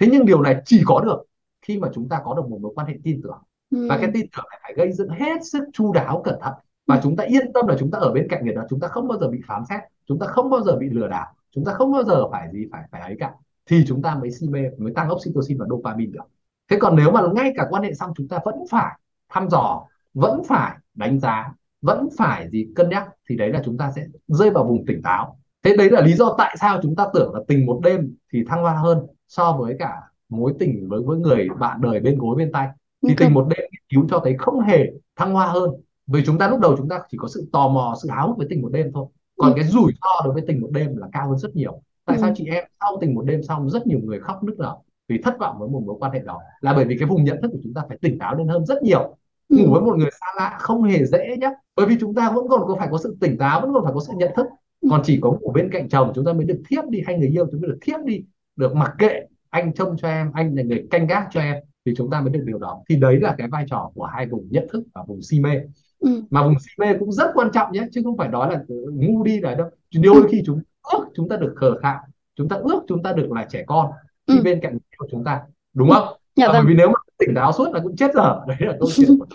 Thế 0.00 0.06
nhưng 0.10 0.26
điều 0.26 0.42
này 0.42 0.62
chỉ 0.64 0.82
có 0.86 1.00
được 1.00 1.26
khi 1.62 1.78
mà 1.78 1.88
chúng 1.94 2.08
ta 2.08 2.20
có 2.24 2.34
được 2.34 2.48
một 2.48 2.58
mối 2.60 2.72
quan 2.74 2.86
hệ 2.86 2.94
tin 3.04 3.20
tưởng. 3.22 3.38
Ừ. 3.70 3.88
và 3.88 3.98
cái 3.98 4.10
tin 4.14 4.26
tưởng 4.36 4.44
này 4.50 4.58
phải 4.62 4.74
gây 4.76 4.92
dựng 4.92 5.08
hết 5.08 5.46
sức 5.52 5.64
chu 5.72 5.92
đáo 5.92 6.22
cẩn 6.24 6.38
thận. 6.40 6.52
Và 6.86 6.94
ừ. 6.94 7.00
chúng 7.02 7.16
ta 7.16 7.24
yên 7.24 7.52
tâm 7.52 7.66
là 7.66 7.76
chúng 7.78 7.90
ta 7.90 7.98
ở 7.98 8.12
bên 8.12 8.26
cạnh 8.28 8.44
người 8.44 8.54
đó. 8.54 8.62
Chúng 8.70 8.80
ta 8.80 8.88
không 8.88 9.08
bao 9.08 9.18
giờ 9.18 9.28
bị 9.28 9.40
phán 9.46 9.62
xét. 9.68 9.80
Chúng 10.06 10.18
ta 10.18 10.26
không 10.26 10.50
bao 10.50 10.62
giờ 10.62 10.76
bị 10.76 10.88
lừa 10.90 11.08
đảo. 11.08 11.26
Chúng 11.50 11.64
ta 11.64 11.72
không 11.72 11.92
bao 11.92 12.04
giờ 12.04 12.30
phải 12.30 12.48
gì 12.52 12.66
phải 12.72 12.82
phải 12.92 13.00
ấy 13.00 13.16
cả. 13.18 13.32
Thì 13.66 13.84
chúng 13.86 14.02
ta 14.02 14.14
mới 14.14 14.30
si 14.30 14.48
mê 14.48 14.60
mới 14.78 14.92
tăng 14.92 15.12
oxytocin 15.12 15.58
và 15.58 15.66
dopamine 15.70 16.12
được. 16.12 16.24
Thế 16.70 16.76
còn 16.80 16.96
nếu 16.96 17.10
mà 17.10 17.22
ngay 17.34 17.52
cả 17.56 17.66
quan 17.70 17.82
hệ 17.82 17.94
xong 17.94 18.12
chúng 18.16 18.28
ta 18.28 18.38
vẫn 18.44 18.54
phải 18.70 18.98
thăm 19.28 19.48
dò 19.50 19.86
vẫn 20.14 20.42
phải 20.48 20.76
đánh 20.94 21.20
giá 21.20 21.52
vẫn 21.86 22.08
phải 22.16 22.50
gì 22.50 22.66
cân 22.74 22.88
nhắc 22.88 23.08
thì 23.28 23.36
đấy 23.36 23.50
là 23.52 23.62
chúng 23.64 23.78
ta 23.78 23.92
sẽ 23.96 24.06
rơi 24.28 24.50
vào 24.50 24.64
vùng 24.64 24.86
tỉnh 24.86 25.02
táo. 25.02 25.38
Thế 25.62 25.76
đấy 25.76 25.90
là 25.90 26.00
lý 26.00 26.12
do 26.12 26.34
tại 26.38 26.56
sao 26.60 26.80
chúng 26.82 26.96
ta 26.96 27.06
tưởng 27.14 27.34
là 27.34 27.40
tình 27.48 27.66
một 27.66 27.80
đêm 27.84 28.14
thì 28.32 28.44
thăng 28.48 28.62
hoa 28.62 28.72
hơn 28.72 29.06
so 29.28 29.52
với 29.52 29.76
cả 29.78 29.92
mối 30.28 30.54
tình 30.58 30.88
với 30.88 31.02
với 31.02 31.18
người 31.18 31.48
bạn 31.58 31.80
đời 31.80 32.00
bên 32.00 32.18
gối 32.18 32.36
bên 32.36 32.52
tay. 32.52 32.68
Thì 33.08 33.14
tình 33.16 33.34
một 33.34 33.46
đêm 33.48 33.60
nghiên 33.60 33.82
cứu 33.88 34.08
cho 34.10 34.20
thấy 34.24 34.34
không 34.38 34.60
hề 34.60 34.86
thăng 35.16 35.32
hoa 35.32 35.46
hơn. 35.46 35.70
Vì 36.06 36.22
chúng 36.26 36.38
ta 36.38 36.48
lúc 36.48 36.60
đầu 36.60 36.76
chúng 36.76 36.88
ta 36.88 37.00
chỉ 37.10 37.18
có 37.20 37.28
sự 37.28 37.48
tò 37.52 37.68
mò 37.68 37.94
sự 38.02 38.08
háo 38.10 38.28
hức 38.28 38.36
với 38.36 38.46
tình 38.50 38.62
một 38.62 38.72
đêm 38.72 38.90
thôi. 38.94 39.06
Còn 39.36 39.52
ừ. 39.52 39.56
cái 39.56 39.64
rủi 39.64 39.92
ro 40.02 40.24
đối 40.24 40.34
với 40.34 40.42
tình 40.46 40.60
một 40.60 40.68
đêm 40.72 40.96
là 40.96 41.06
cao 41.12 41.28
hơn 41.28 41.38
rất 41.38 41.56
nhiều. 41.56 41.82
Tại 42.04 42.16
ừ. 42.16 42.20
sao 42.20 42.32
chị 42.36 42.46
em 42.46 42.64
sau 42.80 42.98
tình 43.00 43.14
một 43.14 43.22
đêm 43.22 43.42
xong 43.42 43.70
rất 43.70 43.86
nhiều 43.86 43.98
người 44.02 44.20
khóc 44.20 44.44
nức 44.44 44.58
nở 44.58 44.76
vì 45.08 45.18
thất 45.22 45.38
vọng 45.38 45.56
với 45.58 45.68
một 45.68 45.82
mối 45.86 45.96
quan 45.98 46.12
hệ 46.12 46.20
đó. 46.24 46.40
Là 46.60 46.72
bởi 46.72 46.84
vì 46.84 46.96
cái 46.98 47.08
vùng 47.08 47.24
nhận 47.24 47.42
thức 47.42 47.48
của 47.52 47.58
chúng 47.62 47.74
ta 47.74 47.82
phải 47.88 47.98
tỉnh 48.02 48.18
táo 48.18 48.34
lên 48.34 48.48
hơn 48.48 48.66
rất 48.66 48.82
nhiều. 48.82 49.16
Ừ. 49.48 49.56
ngủ 49.56 49.72
với 49.72 49.80
một 49.82 49.96
người 49.96 50.10
xa 50.20 50.26
lạ 50.36 50.56
không 50.60 50.82
hề 50.82 51.04
dễ 51.04 51.36
nhé 51.40 51.50
bởi 51.76 51.86
vì 51.86 51.96
chúng 52.00 52.14
ta 52.14 52.30
vẫn 52.30 52.48
còn 52.48 52.62
có 52.66 52.76
phải 52.78 52.88
có 52.90 52.98
sự 52.98 53.16
tỉnh 53.20 53.38
táo 53.38 53.60
vẫn 53.60 53.70
còn 53.74 53.84
phải 53.84 53.92
có 53.94 54.00
sự 54.06 54.12
nhận 54.16 54.30
thức. 54.36 54.46
Ừ. 54.80 54.88
còn 54.90 55.00
chỉ 55.04 55.18
có 55.22 55.32
ngủ 55.32 55.52
bên 55.52 55.70
cạnh 55.72 55.88
chồng 55.88 56.12
chúng 56.14 56.24
ta 56.24 56.32
mới 56.32 56.44
được 56.44 56.62
thiếp 56.68 56.84
đi 56.88 57.02
hay 57.06 57.18
người 57.18 57.28
yêu 57.28 57.46
chúng 57.50 57.60
ta 57.60 57.66
mới 57.66 57.70
được 57.70 57.78
thiếp 57.82 58.00
đi 58.04 58.24
được 58.56 58.74
mặc 58.74 58.92
kệ. 58.98 59.20
Anh 59.50 59.72
trông 59.74 59.96
cho 59.96 60.08
em 60.08 60.30
anh 60.34 60.54
là 60.54 60.62
người 60.62 60.86
canh 60.90 61.06
gác 61.06 61.28
cho 61.30 61.40
em 61.40 61.56
thì 61.86 61.94
chúng 61.96 62.10
ta 62.10 62.20
mới 62.20 62.30
được 62.30 62.42
điều 62.46 62.58
đó. 62.58 62.82
Thì 62.88 62.96
đấy 62.96 63.20
là 63.20 63.34
cái 63.38 63.48
vai 63.48 63.64
trò 63.70 63.90
của 63.94 64.04
hai 64.04 64.26
vùng 64.26 64.48
nhận 64.50 64.66
thức 64.72 64.82
và 64.94 65.02
vùng 65.06 65.22
si 65.22 65.40
mê. 65.40 65.60
Ừ. 65.98 66.22
mà 66.30 66.42
vùng 66.42 66.58
si 66.58 66.70
mê 66.78 66.86
cũng 66.98 67.12
rất 67.12 67.30
quan 67.34 67.48
trọng 67.52 67.72
nhé 67.72 67.86
chứ 67.92 68.00
không 68.04 68.16
phải 68.16 68.28
nói 68.28 68.52
là 68.52 68.64
ngu 68.92 69.24
đi 69.24 69.40
là 69.40 69.54
đâu. 69.54 69.68
Đôi 70.02 70.28
khi 70.30 70.42
chúng 70.46 70.60
ước 70.92 71.04
chúng 71.14 71.28
ta 71.28 71.36
được 71.36 71.52
khờ 71.56 71.78
khạo 71.82 72.00
chúng 72.36 72.48
ta 72.48 72.56
ước 72.56 72.82
chúng 72.88 73.02
ta 73.02 73.12
được 73.12 73.32
là 73.32 73.46
trẻ 73.50 73.64
con 73.66 73.90
khi 74.28 74.36
ừ. 74.38 74.42
bên 74.42 74.60
cạnh 74.62 74.78
của 74.96 75.06
chúng 75.10 75.24
ta 75.24 75.40
đúng 75.74 75.90
không 75.90 76.08
dạ, 76.36 76.46
vâng. 76.46 76.54
bởi 76.54 76.64
vì 76.66 76.74
nếu 76.74 76.88
mà 76.88 76.94
tỉnh 77.18 77.34
táo 77.34 77.52
suốt 77.52 77.72
là 77.72 77.80
cũng 77.82 77.96
chết 77.96 78.10
giờ 78.14 78.40
đấy 78.48 78.56
là 78.60 78.76
câu 78.80 78.88
chuyện 78.96 79.18
của 79.18 79.26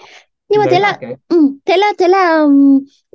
nhưng 0.51 0.60
mà 0.60 0.65
thế 0.71 0.80
là, 0.80 0.97
cái... 1.01 1.15
ừ, 1.30 1.38
thế 1.65 1.77
là 1.77 1.93
thế 1.99 2.08
là 2.08 2.45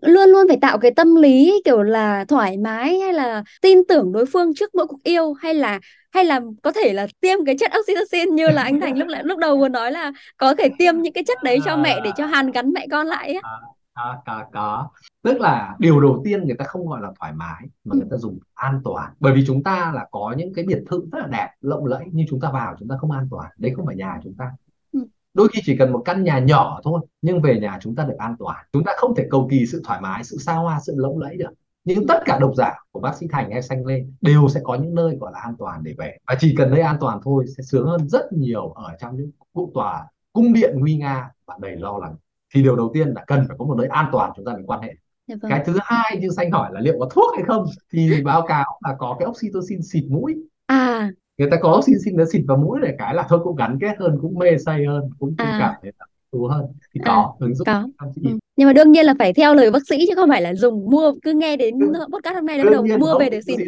luôn 0.03 0.29
luôn 0.29 0.49
phải 0.49 0.59
tạo 0.61 0.79
cái 0.79 0.91
tâm 0.91 1.15
lý 1.15 1.63
kiểu 1.65 1.83
là 1.83 2.25
thoải 2.25 2.57
mái 2.57 2.99
hay 2.99 3.13
là 3.13 3.43
tin 3.63 3.79
tưởng 3.89 4.13
đối 4.13 4.27
phương 4.27 4.55
trước 4.55 4.75
mỗi 4.75 4.87
cuộc 4.87 5.03
yêu 5.03 5.33
hay 5.33 5.55
là 5.55 5.81
hay 6.11 6.25
là 6.25 6.41
có 6.63 6.73
thể 6.73 6.93
là 6.93 7.07
tiêm 7.21 7.45
cái 7.45 7.57
chất 7.59 7.73
oxytocin 7.81 8.35
như 8.35 8.49
là 8.49 8.63
anh 8.63 8.81
Thành 8.81 8.99
lúc 8.99 9.09
lại 9.09 9.23
lúc 9.25 9.39
đầu 9.39 9.59
vừa 9.59 9.69
nói 9.69 9.93
là 9.93 10.13
có 10.37 10.55
thể 10.55 10.69
tiêm 10.79 11.03
những 11.03 11.13
cái 11.13 11.25
chất 11.25 11.43
đấy 11.43 11.59
cho 11.65 11.77
mẹ 11.77 12.01
để 12.05 12.11
cho 12.17 12.27
hàn 12.27 12.51
gắn 12.51 12.73
mẹ 12.73 12.87
con 12.91 13.07
lại 13.07 13.29
ấy. 13.29 13.41
À, 13.43 13.51
có 13.97 14.17
có 14.27 14.45
có. 14.53 14.89
Tức 15.23 15.41
là 15.41 15.77
điều 15.79 16.01
đầu 16.01 16.23
tiên 16.25 16.45
người 16.45 16.57
ta 16.59 16.65
không 16.65 16.89
gọi 16.89 17.01
là 17.01 17.13
thoải 17.21 17.33
mái 17.33 17.63
mà 17.85 17.93
ừ. 17.93 17.99
người 17.99 18.09
ta 18.11 18.17
dùng 18.17 18.39
an 18.55 18.81
toàn. 18.85 19.13
Bởi 19.21 19.33
vì 19.33 19.45
chúng 19.47 19.63
ta 19.63 19.93
là 19.95 20.07
có 20.11 20.35
những 20.39 20.55
cái 20.55 20.65
biệt 20.65 20.83
thự 20.91 21.09
rất 21.13 21.19
là 21.19 21.27
đẹp 21.27 21.49
lộng 21.61 21.87
lẫy 21.87 22.05
nhưng 22.13 22.27
chúng 22.31 22.41
ta 22.41 22.51
vào 22.51 22.77
chúng 22.79 22.89
ta 22.89 22.97
không 23.01 23.11
an 23.11 23.29
toàn. 23.31 23.51
Đấy 23.59 23.73
không 23.77 23.87
phải 23.87 23.97
nhà 23.97 24.21
chúng 24.25 24.35
ta. 24.35 24.53
Ừ. 24.93 25.01
đôi 25.35 25.49
khi 25.53 25.61
chỉ 25.65 25.77
cần 25.77 25.93
một 25.93 26.03
căn 26.05 26.25
nhà 26.25 26.39
nhỏ 26.39 26.81
thôi 26.85 27.01
nhưng 27.23 27.43
về 27.43 27.59
nhà 27.61 27.79
chúng 27.81 27.95
ta 27.95 28.05
được 28.05 28.17
an 28.19 28.37
toàn. 28.39 28.67
Chúng 28.73 28.85
ta 28.85 28.93
không 28.97 29.15
thể 29.15 29.27
cầu 29.31 29.49
kỳ 29.51 29.67
sự 29.67 29.83
thoải 29.85 30.01
mái 30.01 30.25
sự 30.25 30.37
xa 30.39 30.55
hoa 30.55 30.81
sự 30.81 30.95
lộng 30.97 31.19
lẫy 31.19 31.37
được. 31.37 31.51
Nhưng 31.85 32.07
tất 32.07 32.23
cả 32.25 32.39
độc 32.41 32.53
giả 32.57 32.75
của 32.93 33.01
bác 33.01 33.17
sĩ 33.17 33.27
Thành 33.31 33.51
hay 33.51 33.63
Xanh 33.63 33.87
Lê 33.87 34.05
đều 34.21 34.49
sẽ 34.49 34.61
có 34.65 34.75
những 34.75 34.95
nơi 34.95 35.17
gọi 35.21 35.33
là 35.33 35.41
an 35.41 35.55
toàn 35.59 35.83
để 35.83 35.95
về. 35.99 36.17
Và 36.27 36.37
chỉ 36.41 36.55
cần 36.59 36.71
nơi 36.71 36.81
an 36.81 36.97
toàn 37.01 37.21
thôi 37.25 37.45
sẽ 37.57 37.63
sướng 37.63 37.87
hơn 37.87 38.09
rất 38.09 38.33
nhiều 38.33 38.69
ở 38.69 38.97
trong 39.01 39.17
những 39.17 39.31
cụ 39.53 39.71
tòa 39.75 40.07
cung 40.33 40.53
điện 40.53 40.75
nguy 40.79 40.97
nga 40.97 41.31
và 41.47 41.57
đầy 41.61 41.77
lo 41.77 41.99
lắng 41.99 42.15
thì 42.57 42.63
điều 42.63 42.77
đầu 42.77 42.91
tiên 42.95 43.09
là 43.09 43.25
cần 43.27 43.45
phải 43.49 43.57
có 43.59 43.65
một 43.65 43.75
nơi 43.79 43.87
an 43.87 44.09
toàn 44.13 44.33
chúng 44.37 44.45
ta 44.45 44.53
mình 44.53 44.67
quan 44.67 44.81
hệ 44.81 44.95
dạ 45.27 45.37
vâng. 45.43 45.51
cái 45.51 45.63
thứ 45.67 45.79
hai 45.83 46.19
như 46.21 46.29
xanh 46.37 46.51
hỏi 46.51 46.71
là 46.73 46.81
liệu 46.81 46.95
có 46.99 47.09
thuốc 47.13 47.35
hay 47.37 47.45
không 47.47 47.65
thì 47.93 48.23
báo 48.25 48.43
cáo 48.49 48.81
là 48.85 48.97
có 48.99 49.17
cái 49.19 49.29
oxytocin 49.29 49.83
xịt 49.83 50.05
mũi 50.09 50.35
à 50.67 51.11
người 51.39 51.51
ta 51.51 51.57
có 51.63 51.77
oxytocin 51.79 52.17
nó 52.17 52.25
xịt 52.33 52.43
vào 52.49 52.57
mũi 52.57 52.79
để 52.83 52.95
cái 52.99 53.15
là 53.15 53.27
thôi 53.29 53.39
cũng 53.45 53.57
gắn 53.57 53.79
kết 53.81 53.97
hơn 53.99 54.19
cũng 54.21 54.39
mê 54.39 54.59
say 54.67 54.85
hơn 54.87 55.03
cũng, 55.19 55.37
cũng 55.39 55.47
à. 55.47 55.59
cảm 55.61 55.75
thấy 55.83 55.93
là 55.99 56.07
thú 56.33 56.47
hơn 56.47 56.65
thì 56.95 57.01
à, 57.05 57.07
có 57.07 57.35
ứng 57.41 57.55
dụng 57.55 57.65
có. 57.67 57.89
Ừ. 57.99 58.31
nhưng 58.57 58.67
mà 58.67 58.73
đương 58.73 58.93
nhiên 58.93 59.07
là 59.07 59.15
phải 59.19 59.33
theo 59.33 59.55
lời 59.55 59.71
bác 59.71 59.87
sĩ 59.89 60.05
chứ 60.09 60.15
không 60.15 60.29
phải 60.29 60.43
là 60.43 60.55
dùng 60.55 60.91
mua 60.91 61.13
cứ 61.23 61.33
nghe 61.33 61.57
đến 61.57 61.79
ừ. 61.79 61.87
podcast 62.13 62.35
hôm 62.35 62.47
nay 62.47 62.65
bắt 62.65 62.71
đầu 62.73 62.87
mua 62.99 63.19
về 63.19 63.31
để 63.31 63.41
xịt 63.43 63.59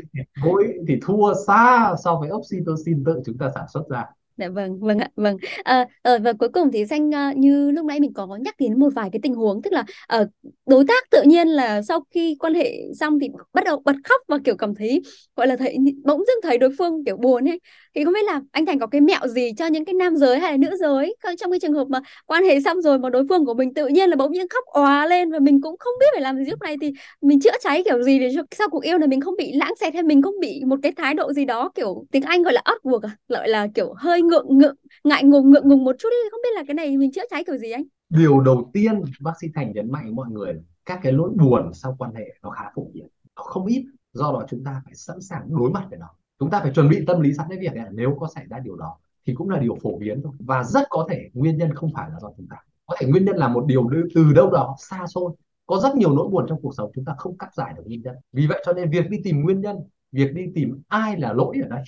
mũi 0.45 0.65
thì 0.89 0.99
thua 1.03 1.35
xa 1.47 1.95
so 2.05 2.17
với 2.17 2.31
oxytocin 2.31 3.05
tự 3.05 3.23
chúng 3.27 3.39
ta 3.39 3.51
sản 3.55 3.65
xuất 3.73 3.89
ra 3.89 4.05
Dạ 4.39 4.49
vâng, 4.49 4.81
vâng 4.81 4.99
ạ, 4.99 5.09
vâng. 5.17 5.37
À, 5.65 5.87
ờ, 6.03 6.19
và 6.19 6.33
cuối 6.33 6.49
cùng 6.49 6.71
thì 6.73 6.85
Danh 6.85 7.11
ờ, 7.11 7.33
như 7.37 7.71
lúc 7.71 7.87
nãy 7.87 8.01
mình 8.01 8.13
có 8.13 8.37
nhắc 8.45 8.55
đến 8.59 8.79
một 8.81 8.89
vài 8.95 9.09
cái 9.13 9.21
tình 9.23 9.35
huống 9.35 9.63
tức 9.63 9.73
là 9.73 9.85
uh, 10.23 10.29
đối 10.67 10.85
tác 10.89 11.11
tự 11.11 11.23
nhiên 11.27 11.49
là 11.49 11.83
sau 11.83 12.01
khi 12.11 12.37
quan 12.41 12.55
hệ 12.55 12.73
xong 13.01 13.19
thì 13.21 13.29
bắt 13.53 13.65
đầu 13.65 13.83
bật 13.85 13.97
khóc 14.05 14.21
và 14.29 14.39
kiểu 14.45 14.57
cảm 14.57 14.75
thấy 14.75 15.03
gọi 15.37 15.47
là 15.47 15.57
thấy 15.57 15.77
bỗng 16.05 16.19
dưng 16.27 16.37
thấy 16.43 16.59
đối 16.59 16.71
phương 16.79 17.05
kiểu 17.05 17.17
buồn 17.17 17.49
ấy 17.49 17.61
thì 17.99 18.05
không 18.05 18.15
biết 18.15 18.25
là 18.27 18.41
anh 18.53 18.67
Thành 18.67 18.79
có 18.79 18.87
cái 18.87 19.01
mẹo 19.01 19.29
gì 19.29 19.53
cho 19.59 19.67
những 19.67 19.85
cái 19.85 19.95
nam 19.95 20.17
giới 20.17 20.39
hay 20.39 20.51
là 20.51 20.57
nữ 20.57 20.77
giới? 20.81 21.17
Trong 21.39 21.51
cái 21.51 21.61
trường 21.61 21.73
hợp 21.73 21.87
mà 21.89 22.01
quan 22.27 22.45
hệ 22.45 22.61
xong 22.61 22.83
rồi 22.83 22.99
mà 22.99 23.11
đối 23.11 23.25
phương 23.29 23.47
của 23.47 23.55
mình 23.55 23.75
tự 23.75 23.87
nhiên 23.87 24.11
là 24.11 24.17
bỗng 24.17 24.33
nhiên 24.33 24.49
khóc 24.49 24.65
òa 24.65 25.07
lên 25.07 25.31
và 25.31 25.39
mình 25.39 25.61
cũng 25.61 25.77
không 25.79 25.93
biết 26.01 26.07
phải 26.13 26.23
làm 26.23 26.39
gì 26.39 26.51
lúc 26.51 26.61
này 26.63 26.77
thì 26.81 26.93
mình 27.21 27.41
chữa 27.41 27.51
cháy 27.61 27.83
kiểu 27.85 28.03
gì 28.03 28.19
để 28.19 28.31
cho 28.35 28.43
sau 28.59 28.69
cuộc 28.71 28.83
yêu 28.83 28.99
này 28.99 29.09
mình 29.09 29.21
không 29.21 29.35
bị 29.39 29.53
lãng 29.53 29.73
xẹt 29.81 29.95
hay 29.95 30.03
mình 30.03 30.23
không 30.23 30.35
bị 30.41 30.63
một 30.67 30.77
cái 30.83 30.93
thái 30.97 31.15
độ 31.15 31.33
gì 31.33 31.45
đó 31.45 31.71
kiểu 31.75 32.07
tiếng 32.11 32.23
Anh 32.23 32.43
gọi 32.43 32.53
là 32.53 32.63
awkward 32.65 33.01
à, 33.01 33.17
gọi 33.29 33.49
là 33.49 33.67
kiểu 33.75 33.95
hơi 33.97 34.23
ngượng 34.23 34.59
ngượng 34.59 34.77
ngại 35.05 35.25
ngùng 35.25 35.51
ngượng 35.51 35.69
ngùng 35.69 35.85
một 35.85 35.97
chút 35.99 36.09
đi 36.11 36.31
không 36.31 36.41
biết 36.43 36.55
là 36.55 36.63
cái 36.67 36.75
này 36.75 36.97
mình 36.97 37.13
chữa 37.13 37.25
cháy 37.31 37.45
kiểu 37.45 37.57
gì 37.57 37.71
anh? 37.71 37.85
Điều 38.09 38.41
đầu 38.41 38.71
tiên 38.73 39.03
bác 39.21 39.33
sĩ 39.41 39.47
Thành 39.55 39.73
nhấn 39.75 39.93
mạnh 39.93 40.15
mọi 40.15 40.27
người 40.31 40.55
các 40.87 41.01
cái 41.03 41.13
nỗi 41.13 41.31
buồn 41.31 41.71
sau 41.75 41.97
quan 41.99 42.15
hệ 42.15 42.25
nó 42.43 42.51
khá 42.51 42.65
phổ 42.75 42.83
biến 42.95 43.09
nó 43.37 43.43
không 43.43 43.67
ít 43.67 43.85
do 44.13 44.33
đó 44.33 44.45
chúng 44.51 44.65
ta 44.65 44.83
phải 44.85 44.95
sẵn 44.95 45.21
sàng 45.21 45.43
đối 45.49 45.71
mặt 45.71 45.87
với 45.91 45.99
nó 45.99 46.09
chúng 46.39 46.51
ta 46.51 46.61
phải 46.61 46.73
chuẩn 46.75 46.89
bị 46.89 47.05
tâm 47.07 47.21
lý 47.21 47.33
sẵn 47.35 47.47
cái 47.51 47.59
việc 47.59 47.75
này 47.75 47.87
nếu 47.93 48.17
có 48.21 48.29
xảy 48.35 48.47
ra 48.51 48.59
điều 48.59 48.77
đó 48.77 48.99
thì 49.27 49.35
cũng 49.35 49.51
là 49.51 49.59
điều 49.59 49.77
phổ 49.83 49.99
biến 49.99 50.21
thôi. 50.25 50.33
Và 50.39 50.65
rất 50.65 50.87
có 50.91 51.07
thể 51.11 51.31
nguyên 51.35 51.57
nhân 51.59 51.75
không 51.75 51.91
phải 51.95 52.11
là 52.11 52.21
do 52.21 52.31
chúng 52.37 52.47
ta. 52.51 52.57
Có 52.87 52.97
thể 53.01 53.07
nguyên 53.07 53.25
nhân 53.25 53.37
là 53.37 53.49
một 53.49 53.65
điều 53.67 53.89
từ 54.15 54.33
đâu 54.33 54.51
đó 54.51 54.77
xa 54.79 55.07
xôi. 55.07 55.33
Có 55.67 55.81
rất 55.83 55.97
nhiều 55.97 56.17
nỗi 56.17 56.29
buồn 56.29 56.47
trong 56.49 56.61
cuộc 56.63 56.75
sống 56.77 56.91
chúng 56.95 57.05
ta 57.05 57.15
không 57.19 57.39
cắt 57.39 57.55
giải 57.55 57.75
được 57.77 57.83
nguyên 57.87 58.03
nhân. 58.03 58.17
Vì 58.33 58.47
vậy 58.47 58.63
cho 58.67 58.73
nên 58.73 58.91
việc 58.91 59.11
đi 59.11 59.19
tìm 59.25 59.41
nguyên 59.41 59.61
nhân 59.61 59.77
việc 60.13 60.35
đi 60.35 60.47
tìm 60.55 60.83
ai 60.89 61.17
là 61.21 61.33
lỗi 61.33 61.57
ở 61.63 61.69
đây 61.69 61.83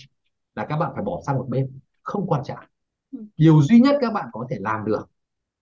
là 0.54 0.66
các 0.66 0.76
bạn 0.76 0.92
phải 0.94 1.04
bỏ 1.04 1.20
sang 1.26 1.38
một 1.38 1.46
bên 1.48 1.78
không 2.02 2.26
quan 2.26 2.44
trọng. 2.44 2.58
Ừ. 3.12 3.18
điều 3.36 3.62
duy 3.62 3.80
nhất 3.80 3.96
các 4.00 4.12
bạn 4.12 4.28
có 4.32 4.46
thể 4.50 4.56
làm 4.60 4.84
được 4.84 5.10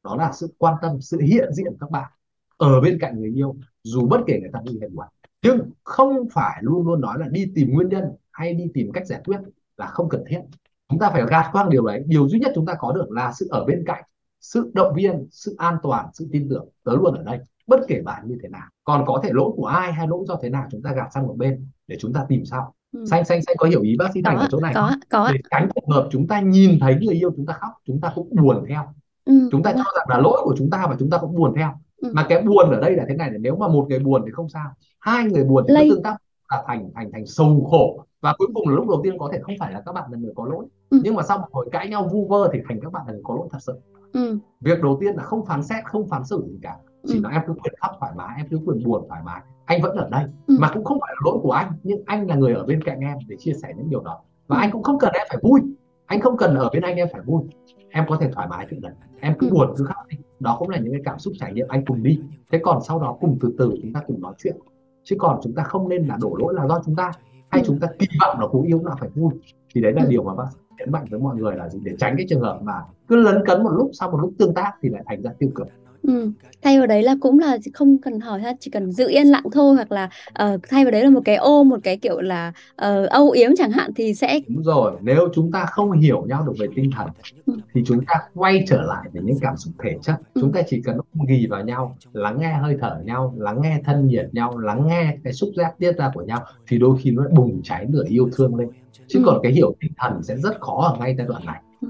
đó 0.05 0.16
là 0.16 0.33
sự 0.33 0.55
quan 0.59 0.74
tâm 0.83 1.01
sự 1.01 1.20
hiện 1.20 1.53
diện 1.53 1.77
các 1.81 1.90
bạn 1.90 2.12
ở 2.57 2.81
bên 2.81 2.98
cạnh 3.01 3.20
người 3.20 3.33
yêu 3.35 3.57
dù 3.83 4.09
bất 4.09 4.20
kể 4.27 4.38
người 4.40 4.51
ta 4.53 4.61
như 4.64 4.79
thế 4.81 4.88
nào 4.88 5.11
nhưng 5.42 5.70
không 5.85 6.29
phải 6.33 6.59
luôn 6.62 6.87
luôn 6.87 7.01
nói 7.01 7.18
là 7.18 7.29
đi 7.29 7.53
tìm 7.55 7.74
nguyên 7.74 7.88
nhân 7.88 8.05
hay 8.38 8.55
đi 8.55 8.64
tìm 8.74 8.92
cách 8.92 9.07
giải 9.07 9.20
quyết 9.24 9.40
là 9.77 9.87
không 9.87 10.09
cần 10.09 10.24
thiết. 10.29 10.40
Chúng 10.88 10.98
ta 10.98 11.11
phải 11.11 11.22
gạt 11.31 11.48
qua 11.53 11.66
điều 11.70 11.87
đấy. 11.87 12.03
Điều 12.07 12.29
duy 12.29 12.38
nhất 12.38 12.53
chúng 12.55 12.66
ta 12.66 12.74
có 12.79 12.92
được 12.92 13.11
là 13.11 13.33
sự 13.33 13.48
ở 13.51 13.64
bên 13.64 13.83
cạnh 13.87 14.05
sự 14.40 14.70
động 14.74 14.94
viên 14.94 15.27
sự 15.31 15.55
an 15.59 15.77
toàn 15.83 16.07
sự 16.12 16.29
tin 16.33 16.48
tưởng. 16.51 16.68
Tớ 16.85 16.92
luôn 16.92 17.14
ở 17.14 17.22
đây 17.22 17.38
bất 17.66 17.81
kể 17.88 18.03
bạn 18.05 18.29
như 18.29 18.38
thế 18.42 18.48
nào. 18.48 18.68
Còn 18.85 19.05
có 19.07 19.20
thể 19.24 19.31
lỗi 19.33 19.51
của 19.57 19.66
ai 19.66 19.92
hay 19.92 20.09
lỗi 20.09 20.24
do 20.29 20.37
thế 20.42 20.48
nào 20.48 20.66
chúng 20.70 20.83
ta 20.83 20.92
gạt 20.92 21.09
sang 21.14 21.27
một 21.27 21.35
bên 21.37 21.66
để 21.87 21.96
chúng 22.01 22.12
ta 22.12 22.24
tìm 22.29 22.44
sau. 22.44 22.74
Ừ. 22.92 23.05
xanh 23.07 23.24
xanh 23.24 23.42
xanh 23.42 23.57
có 23.59 23.66
hiểu 23.66 23.83
ý 23.83 23.96
bác 23.98 24.09
sĩ 24.14 24.22
thành 24.22 24.37
ở 24.37 24.46
chỗ 24.51 24.61
này 24.61 24.72
có, 24.74 24.92
có. 25.09 25.31
để 25.33 25.38
tránh 25.51 25.68
trường 25.74 25.90
hợp 25.90 26.09
chúng 26.11 26.27
ta 26.27 26.40
nhìn 26.40 26.81
thấy 26.81 26.96
người 27.01 27.14
yêu 27.14 27.31
chúng 27.37 27.46
ta 27.46 27.55
khóc 27.61 27.72
chúng 27.85 28.01
ta 28.01 28.12
cũng 28.14 28.29
buồn 28.42 28.64
theo. 28.68 28.83
Ừ, 29.24 29.48
chúng 29.53 29.62
ta 29.62 29.72
cho 29.72 29.85
rằng 29.96 30.07
là 30.09 30.18
lỗi 30.18 30.40
của 30.44 30.55
chúng 30.59 30.70
ta 30.70 30.87
và 30.90 30.96
chúng 30.98 31.11
ta 31.11 31.18
cũng 31.18 31.35
buồn 31.35 31.55
theo. 31.57 31.70
Ừ. 31.96 32.12
mà 32.14 32.27
cái 32.29 32.42
buồn 32.42 32.70
ở 32.70 32.81
đây 32.81 32.96
là 32.96 33.05
thế 33.09 33.14
này 33.14 33.31
là 33.31 33.38
nếu 33.40 33.57
mà 33.57 33.68
một 33.68 33.87
người 33.88 33.98
buồn 33.98 34.22
thì 34.27 34.33
không 34.33 34.48
sao. 34.48 34.70
Hai 35.01 35.24
người 35.24 35.44
buồn 35.44 35.64
thì 35.68 35.74
Lây. 35.74 35.88
tương 35.90 36.03
tác 36.03 36.16
là 36.51 36.62
thành 36.66 36.90
thành 36.94 37.12
thành 37.12 37.27
sầu 37.27 37.68
khổ 37.70 38.05
và 38.21 38.35
cuối 38.39 38.49
cùng 38.55 38.69
là 38.69 38.75
lúc 38.75 38.89
đầu 38.89 39.01
tiên 39.05 39.19
có 39.19 39.29
thể 39.33 39.39
không 39.43 39.55
phải 39.61 39.73
là 39.73 39.83
các 39.87 39.93
bạn 39.93 40.13
là 40.13 40.19
người 40.19 40.33
có 40.37 40.47
lỗi 40.47 40.67
ừ. 40.91 41.01
nhưng 41.05 41.15
mà 41.15 41.23
sau 41.23 41.39
một 41.39 41.47
hồi 41.53 41.69
cãi 41.73 41.89
nhau 41.89 42.09
vu 42.13 42.27
vơ 42.27 42.51
thì 42.53 42.59
thành 42.69 42.81
các 42.81 42.93
bạn 42.93 43.03
là 43.07 43.13
người 43.13 43.23
có 43.25 43.35
lỗi 43.35 43.49
thật 43.51 43.59
sự 43.61 43.73
ừ. 44.13 44.39
việc 44.61 44.83
đầu 44.83 44.99
tiên 45.01 45.15
là 45.17 45.23
không 45.23 45.47
phán 45.47 45.63
xét 45.63 45.85
không 45.85 46.09
phán 46.09 46.25
xử 46.25 46.45
gì 46.49 46.59
cả 46.63 46.77
chỉ 47.07 47.15
ừ. 47.15 47.21
là 47.23 47.31
em 47.31 47.43
cứ 47.47 47.53
quyền 47.53 47.75
khóc 47.81 47.91
thoải 48.01 48.13
mái 48.17 48.29
em 48.37 48.47
cứ 48.51 48.59
quyền 48.67 48.85
buồn 48.85 49.05
thoải 49.09 49.23
mái 49.25 49.43
anh 49.65 49.83
vẫn 49.83 49.97
ở 49.97 50.09
đây 50.11 50.25
ừ. 50.47 50.57
mà 50.61 50.71
cũng 50.75 50.85
không 50.85 50.99
phải 51.01 51.11
là 51.15 51.21
lỗi 51.25 51.39
của 51.43 51.53
anh 51.53 51.73
nhưng 51.83 52.03
anh 52.07 52.29
là 52.29 52.35
người 52.35 52.55
ở 52.55 52.65
bên 52.67 52.83
cạnh 52.85 53.01
em 53.01 53.19
để 53.29 53.37
chia 53.39 53.53
sẻ 53.63 53.73
những 53.77 53.91
điều 53.91 54.01
đó 54.01 54.21
và 54.47 54.57
ừ. 54.57 54.61
anh 54.61 54.71
cũng 54.71 54.83
không 54.83 54.99
cần 54.99 55.13
em 55.15 55.27
phải 55.31 55.39
vui 55.43 55.61
anh 56.07 56.21
không 56.21 56.37
cần 56.37 56.55
ở 56.55 56.71
bên 56.73 56.83
anh 56.83 56.97
em 56.97 57.09
phải 57.13 57.21
vui 57.21 57.43
em 57.91 58.05
có 58.09 58.17
thể 58.17 58.31
thoải 58.33 58.49
mái 58.49 58.67
chuyện 58.71 58.81
đấy 58.81 58.93
em 59.21 59.35
cứ 59.39 59.49
ừ. 59.49 59.55
buồn 59.55 59.75
cứ 59.77 59.85
khóc 59.85 60.07
đi 60.09 60.17
đó 60.41 60.57
cũng 60.59 60.69
là 60.69 60.79
những 60.79 60.93
cái 60.93 61.03
cảm 61.05 61.19
xúc 61.19 61.35
trải 61.39 61.53
nghiệm 61.53 61.69
anh 61.69 61.85
cùng 61.85 62.03
đi 62.03 62.21
thế 62.53 62.59
còn 62.63 62.83
sau 62.83 62.99
đó 62.99 63.17
cùng 63.21 63.39
từ 63.41 63.55
từ 63.59 63.73
chúng 63.83 63.93
ta 63.93 64.03
cùng 64.07 64.21
nói 64.21 64.35
chuyện 64.39 64.57
chứ 65.03 65.17
còn 65.19 65.41
chúng 65.43 65.55
ta 65.55 65.63
không 65.63 65.89
nên 65.89 66.07
là 66.07 66.19
đổ 66.21 66.37
lỗi 66.39 66.55
là 66.55 66.67
do 66.67 66.83
chúng 66.85 66.97
ta 66.97 67.13
hay 67.51 67.61
ừ. 67.63 67.67
chúng 67.67 67.81
ta 67.81 67.89
kỳ 67.99 68.07
vọng 68.21 68.41
là 68.41 68.47
cuộc 68.51 68.65
yêu 68.67 68.81
nó 68.85 68.97
phải 69.01 69.09
vui 69.15 69.33
thì 69.75 69.81
đấy 69.81 69.93
là 69.93 70.03
ừ. 70.03 70.09
điều 70.11 70.23
mà 70.23 70.35
bác 70.35 70.49
nhấn 70.79 70.93
mạnh 70.93 71.05
với 71.11 71.21
mọi 71.21 71.37
người 71.37 71.57
là 71.57 71.69
gì 71.69 71.79
để 71.83 71.93
tránh 71.99 72.15
cái 72.17 72.27
trường 72.29 72.41
hợp 72.41 72.61
mà 72.63 72.83
cứ 73.09 73.17
lấn 73.17 73.47
cấn 73.47 73.63
một 73.63 73.71
lúc 73.71 73.91
sau 73.93 74.11
một 74.11 74.19
lúc 74.21 74.33
tương 74.39 74.55
tác 74.55 74.73
thì 74.83 74.89
lại 74.89 75.03
thành 75.07 75.23
ra 75.23 75.31
tiêu 75.39 75.51
cực 75.55 75.67
Ừ. 76.03 76.31
Thay 76.63 76.79
vào 76.79 76.87
đấy 76.87 77.03
là 77.03 77.17
cũng 77.21 77.39
là 77.39 77.59
không 77.75 77.99
cần 77.99 78.21
hỏi 78.21 78.41
ha, 78.41 78.53
chỉ 78.61 78.71
cần 78.71 78.93
giữ 78.93 79.09
yên 79.09 79.27
lặng 79.27 79.45
thôi 79.53 79.75
hoặc 79.75 79.93
là 79.93 80.11
uh, 80.45 80.61
thay 80.69 80.85
vào 80.85 80.91
đấy 80.91 81.05
là 81.05 81.11
một 81.11 81.21
cái 81.25 81.37
ô 81.37 81.65
một 81.65 81.81
cái 81.83 81.97
kiểu 81.97 82.21
là 82.21 82.53
uh, 82.73 83.09
âu 83.09 83.31
yếm 83.31 83.51
chẳng 83.57 83.71
hạn 83.71 83.91
thì 83.97 84.15
sẽ 84.15 84.41
đúng 84.49 84.63
rồi 84.63 84.93
nếu 85.03 85.29
chúng 85.35 85.53
ta 85.53 85.67
không 85.67 85.93
hiểu 85.93 86.25
nhau 86.29 86.45
được 86.47 86.53
về 86.59 86.67
tinh 86.77 86.91
thần 86.97 87.09
ừ. 87.47 87.53
thì 87.75 87.83
chúng 87.87 88.05
ta 88.07 88.15
quay 88.35 88.65
trở 88.69 88.83
lại 88.83 89.09
về 89.13 89.21
những 89.25 89.39
cảm 89.41 89.57
xúc 89.57 89.75
thể 89.83 89.99
chất 90.03 90.17
ừ. 90.35 90.41
chúng 90.41 90.53
ta 90.53 90.63
chỉ 90.69 90.83
cần 90.85 90.99
ghi 91.29 91.47
vào 91.47 91.65
nhau 91.65 91.97
lắng 92.13 92.37
nghe 92.41 92.53
hơi 92.53 92.77
thở 92.81 93.01
nhau 93.05 93.35
lắng 93.39 93.61
nghe 93.63 93.81
thân 93.85 94.07
nhiệt 94.07 94.29
nhau 94.33 94.59
lắng 94.59 94.87
nghe 94.87 95.17
cái 95.25 95.33
xúc 95.33 95.51
giác 95.57 95.79
tiết 95.79 95.93
ra 95.93 96.11
của 96.15 96.23
nhau 96.23 96.45
thì 96.69 96.79
đôi 96.79 96.97
khi 97.01 97.11
nó 97.11 97.25
bùng 97.31 97.61
cháy 97.65 97.87
lửa 97.91 98.05
yêu 98.09 98.29
thương 98.37 98.57
lên 98.57 98.69
chứ 99.07 99.19
ừ. 99.19 99.23
còn 99.27 99.41
cái 99.43 99.53
hiểu 99.53 99.75
tinh 99.81 99.93
thần 99.99 100.23
sẽ 100.23 100.37
rất 100.37 100.61
khó 100.61 100.93
ở 100.93 100.99
ngay 101.01 101.15
giai 101.19 101.27
đoạn 101.27 101.45
này 101.47 101.63
ừ 101.83 101.89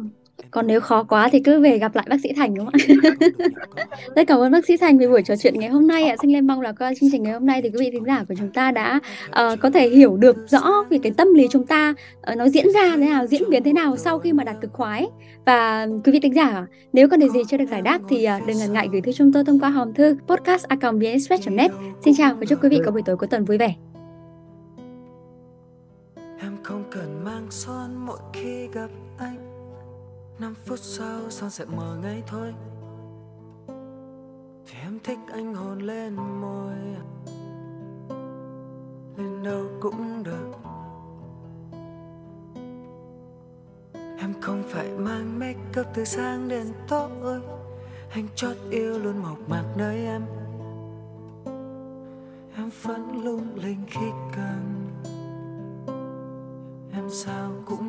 còn 0.50 0.66
nếu 0.66 0.80
khó 0.80 1.02
quá 1.02 1.28
thì 1.32 1.40
cứ 1.40 1.61
về 1.61 1.78
gặp 1.78 1.96
lại 1.96 2.06
bác 2.11 2.16
sĩ 2.22 2.32
Thành 2.37 2.54
đúng 2.54 2.66
không 2.66 2.74
ạ? 2.74 3.11
Rất 4.16 4.26
cảm 4.26 4.38
ơn 4.40 4.52
bác 4.52 4.66
sĩ 4.66 4.76
Thành 4.76 4.98
vì 4.98 5.08
buổi 5.08 5.22
trò 5.22 5.37
chuyện 5.37 5.61
ngày 5.61 5.68
hôm 5.68 5.87
nay 5.87 6.04
ạ. 6.04 6.16
Xin 6.22 6.32
lên 6.32 6.46
mong 6.46 6.61
là 6.61 6.72
qua 6.78 6.92
chương 7.00 7.11
trình 7.12 7.22
ngày 7.22 7.32
hôm 7.32 7.46
nay 7.46 7.62
thì 7.62 7.70
quý 7.70 7.78
vị 7.80 7.90
thính 7.92 8.04
giả 8.04 8.24
của 8.28 8.34
chúng 8.38 8.52
ta 8.52 8.70
đã 8.70 9.00
uh, 9.26 9.61
có 9.61 9.70
thể 9.70 9.88
hiểu 9.88 10.16
được 10.16 10.37
rõ 10.48 10.84
về 10.90 10.98
cái 11.02 11.12
tâm 11.16 11.34
lý 11.34 11.48
chúng 11.50 11.66
ta 11.66 11.94
uh, 12.32 12.37
nó 12.37 12.48
diễn 12.48 12.72
ra 12.74 12.96
thế 12.96 12.96
nào, 12.96 13.26
diễn 13.26 13.42
biến 13.50 13.62
thế 13.62 13.72
nào 13.72 13.96
sau 13.96 14.18
khi 14.18 14.32
mà 14.32 14.44
đạt 14.44 14.56
cực 14.61 14.72
khoái. 14.72 15.06
Và 15.44 15.87
quý 16.04 16.12
vị 16.12 16.20
thính 16.20 16.34
giả 16.34 16.66
nếu 16.92 17.08
có 17.08 17.16
điều 17.16 17.28
gì 17.28 17.40
chưa 17.48 17.56
được 17.56 17.68
giải 17.70 17.82
đáp 17.82 18.00
thì 18.08 18.26
uh, 18.37 18.46
đừng 18.46 18.58
ngần 18.58 18.72
ngại 18.72 18.88
gửi 18.92 19.00
thư 19.00 19.12
chúng 19.12 19.32
tôi 19.32 19.44
thông 19.44 19.61
qua 19.61 19.70
hòm 19.70 19.94
thư 19.94 20.16
podcast@vnexpress.net. 20.26 21.70
Xin 22.04 22.14
chào 22.18 22.34
và 22.34 22.46
chúc 22.48 22.62
quý 22.62 22.68
vị 22.68 22.80
có 22.84 22.90
buổi 22.90 23.02
tối 23.02 23.16
cuối 23.16 23.28
tuần 23.28 23.44
vui 23.44 23.58
vẻ. 23.58 23.74
Em 26.40 26.56
không 26.62 26.84
cần 26.90 27.24
mang 27.24 27.46
son 27.50 28.06
mỗi 28.06 28.18
khi 28.32 28.68
gặp 28.72 28.88
anh 29.18 29.47
năm 30.38 30.55
phút 30.66 30.79
sau, 30.79 31.31
son 31.31 31.51
sẽ 31.51 31.64
mờ 31.64 31.96
ngay 32.03 32.22
thôi. 32.27 32.55
Vì 34.66 34.79
em 34.83 34.98
thích 35.05 35.18
anh 35.33 35.55
hôn 35.55 35.79
lên 35.79 36.14
môi. 36.14 36.74
Lên 39.16 39.42
đâu 39.42 39.64
cũng 39.81 40.22
được. 40.22 40.53
Em 44.18 44.35
không 44.40 44.62
phải 44.66 44.90
mang 44.98 45.38
make 45.38 45.81
up 45.81 45.87
từ 45.94 46.05
sáng 46.05 46.48
đến 46.48 46.66
tối. 46.88 47.40
Anh 48.11 48.29
chót 48.35 48.57
yêu 48.70 48.98
luôn 48.98 49.18
mộc 49.18 49.48
mạc 49.48 49.64
nơi 49.77 50.05
em. 50.05 50.22
Em 52.57 52.70
vẫn 52.83 53.24
lung 53.24 53.55
linh 53.55 53.85
khi 53.87 54.07
cần. 54.37 54.87
Em 56.92 57.11
sao 57.11 57.51
cũng 57.66 57.88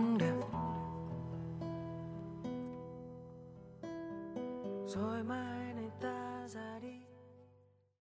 thoải 5.00 5.24
mái. 5.24 5.49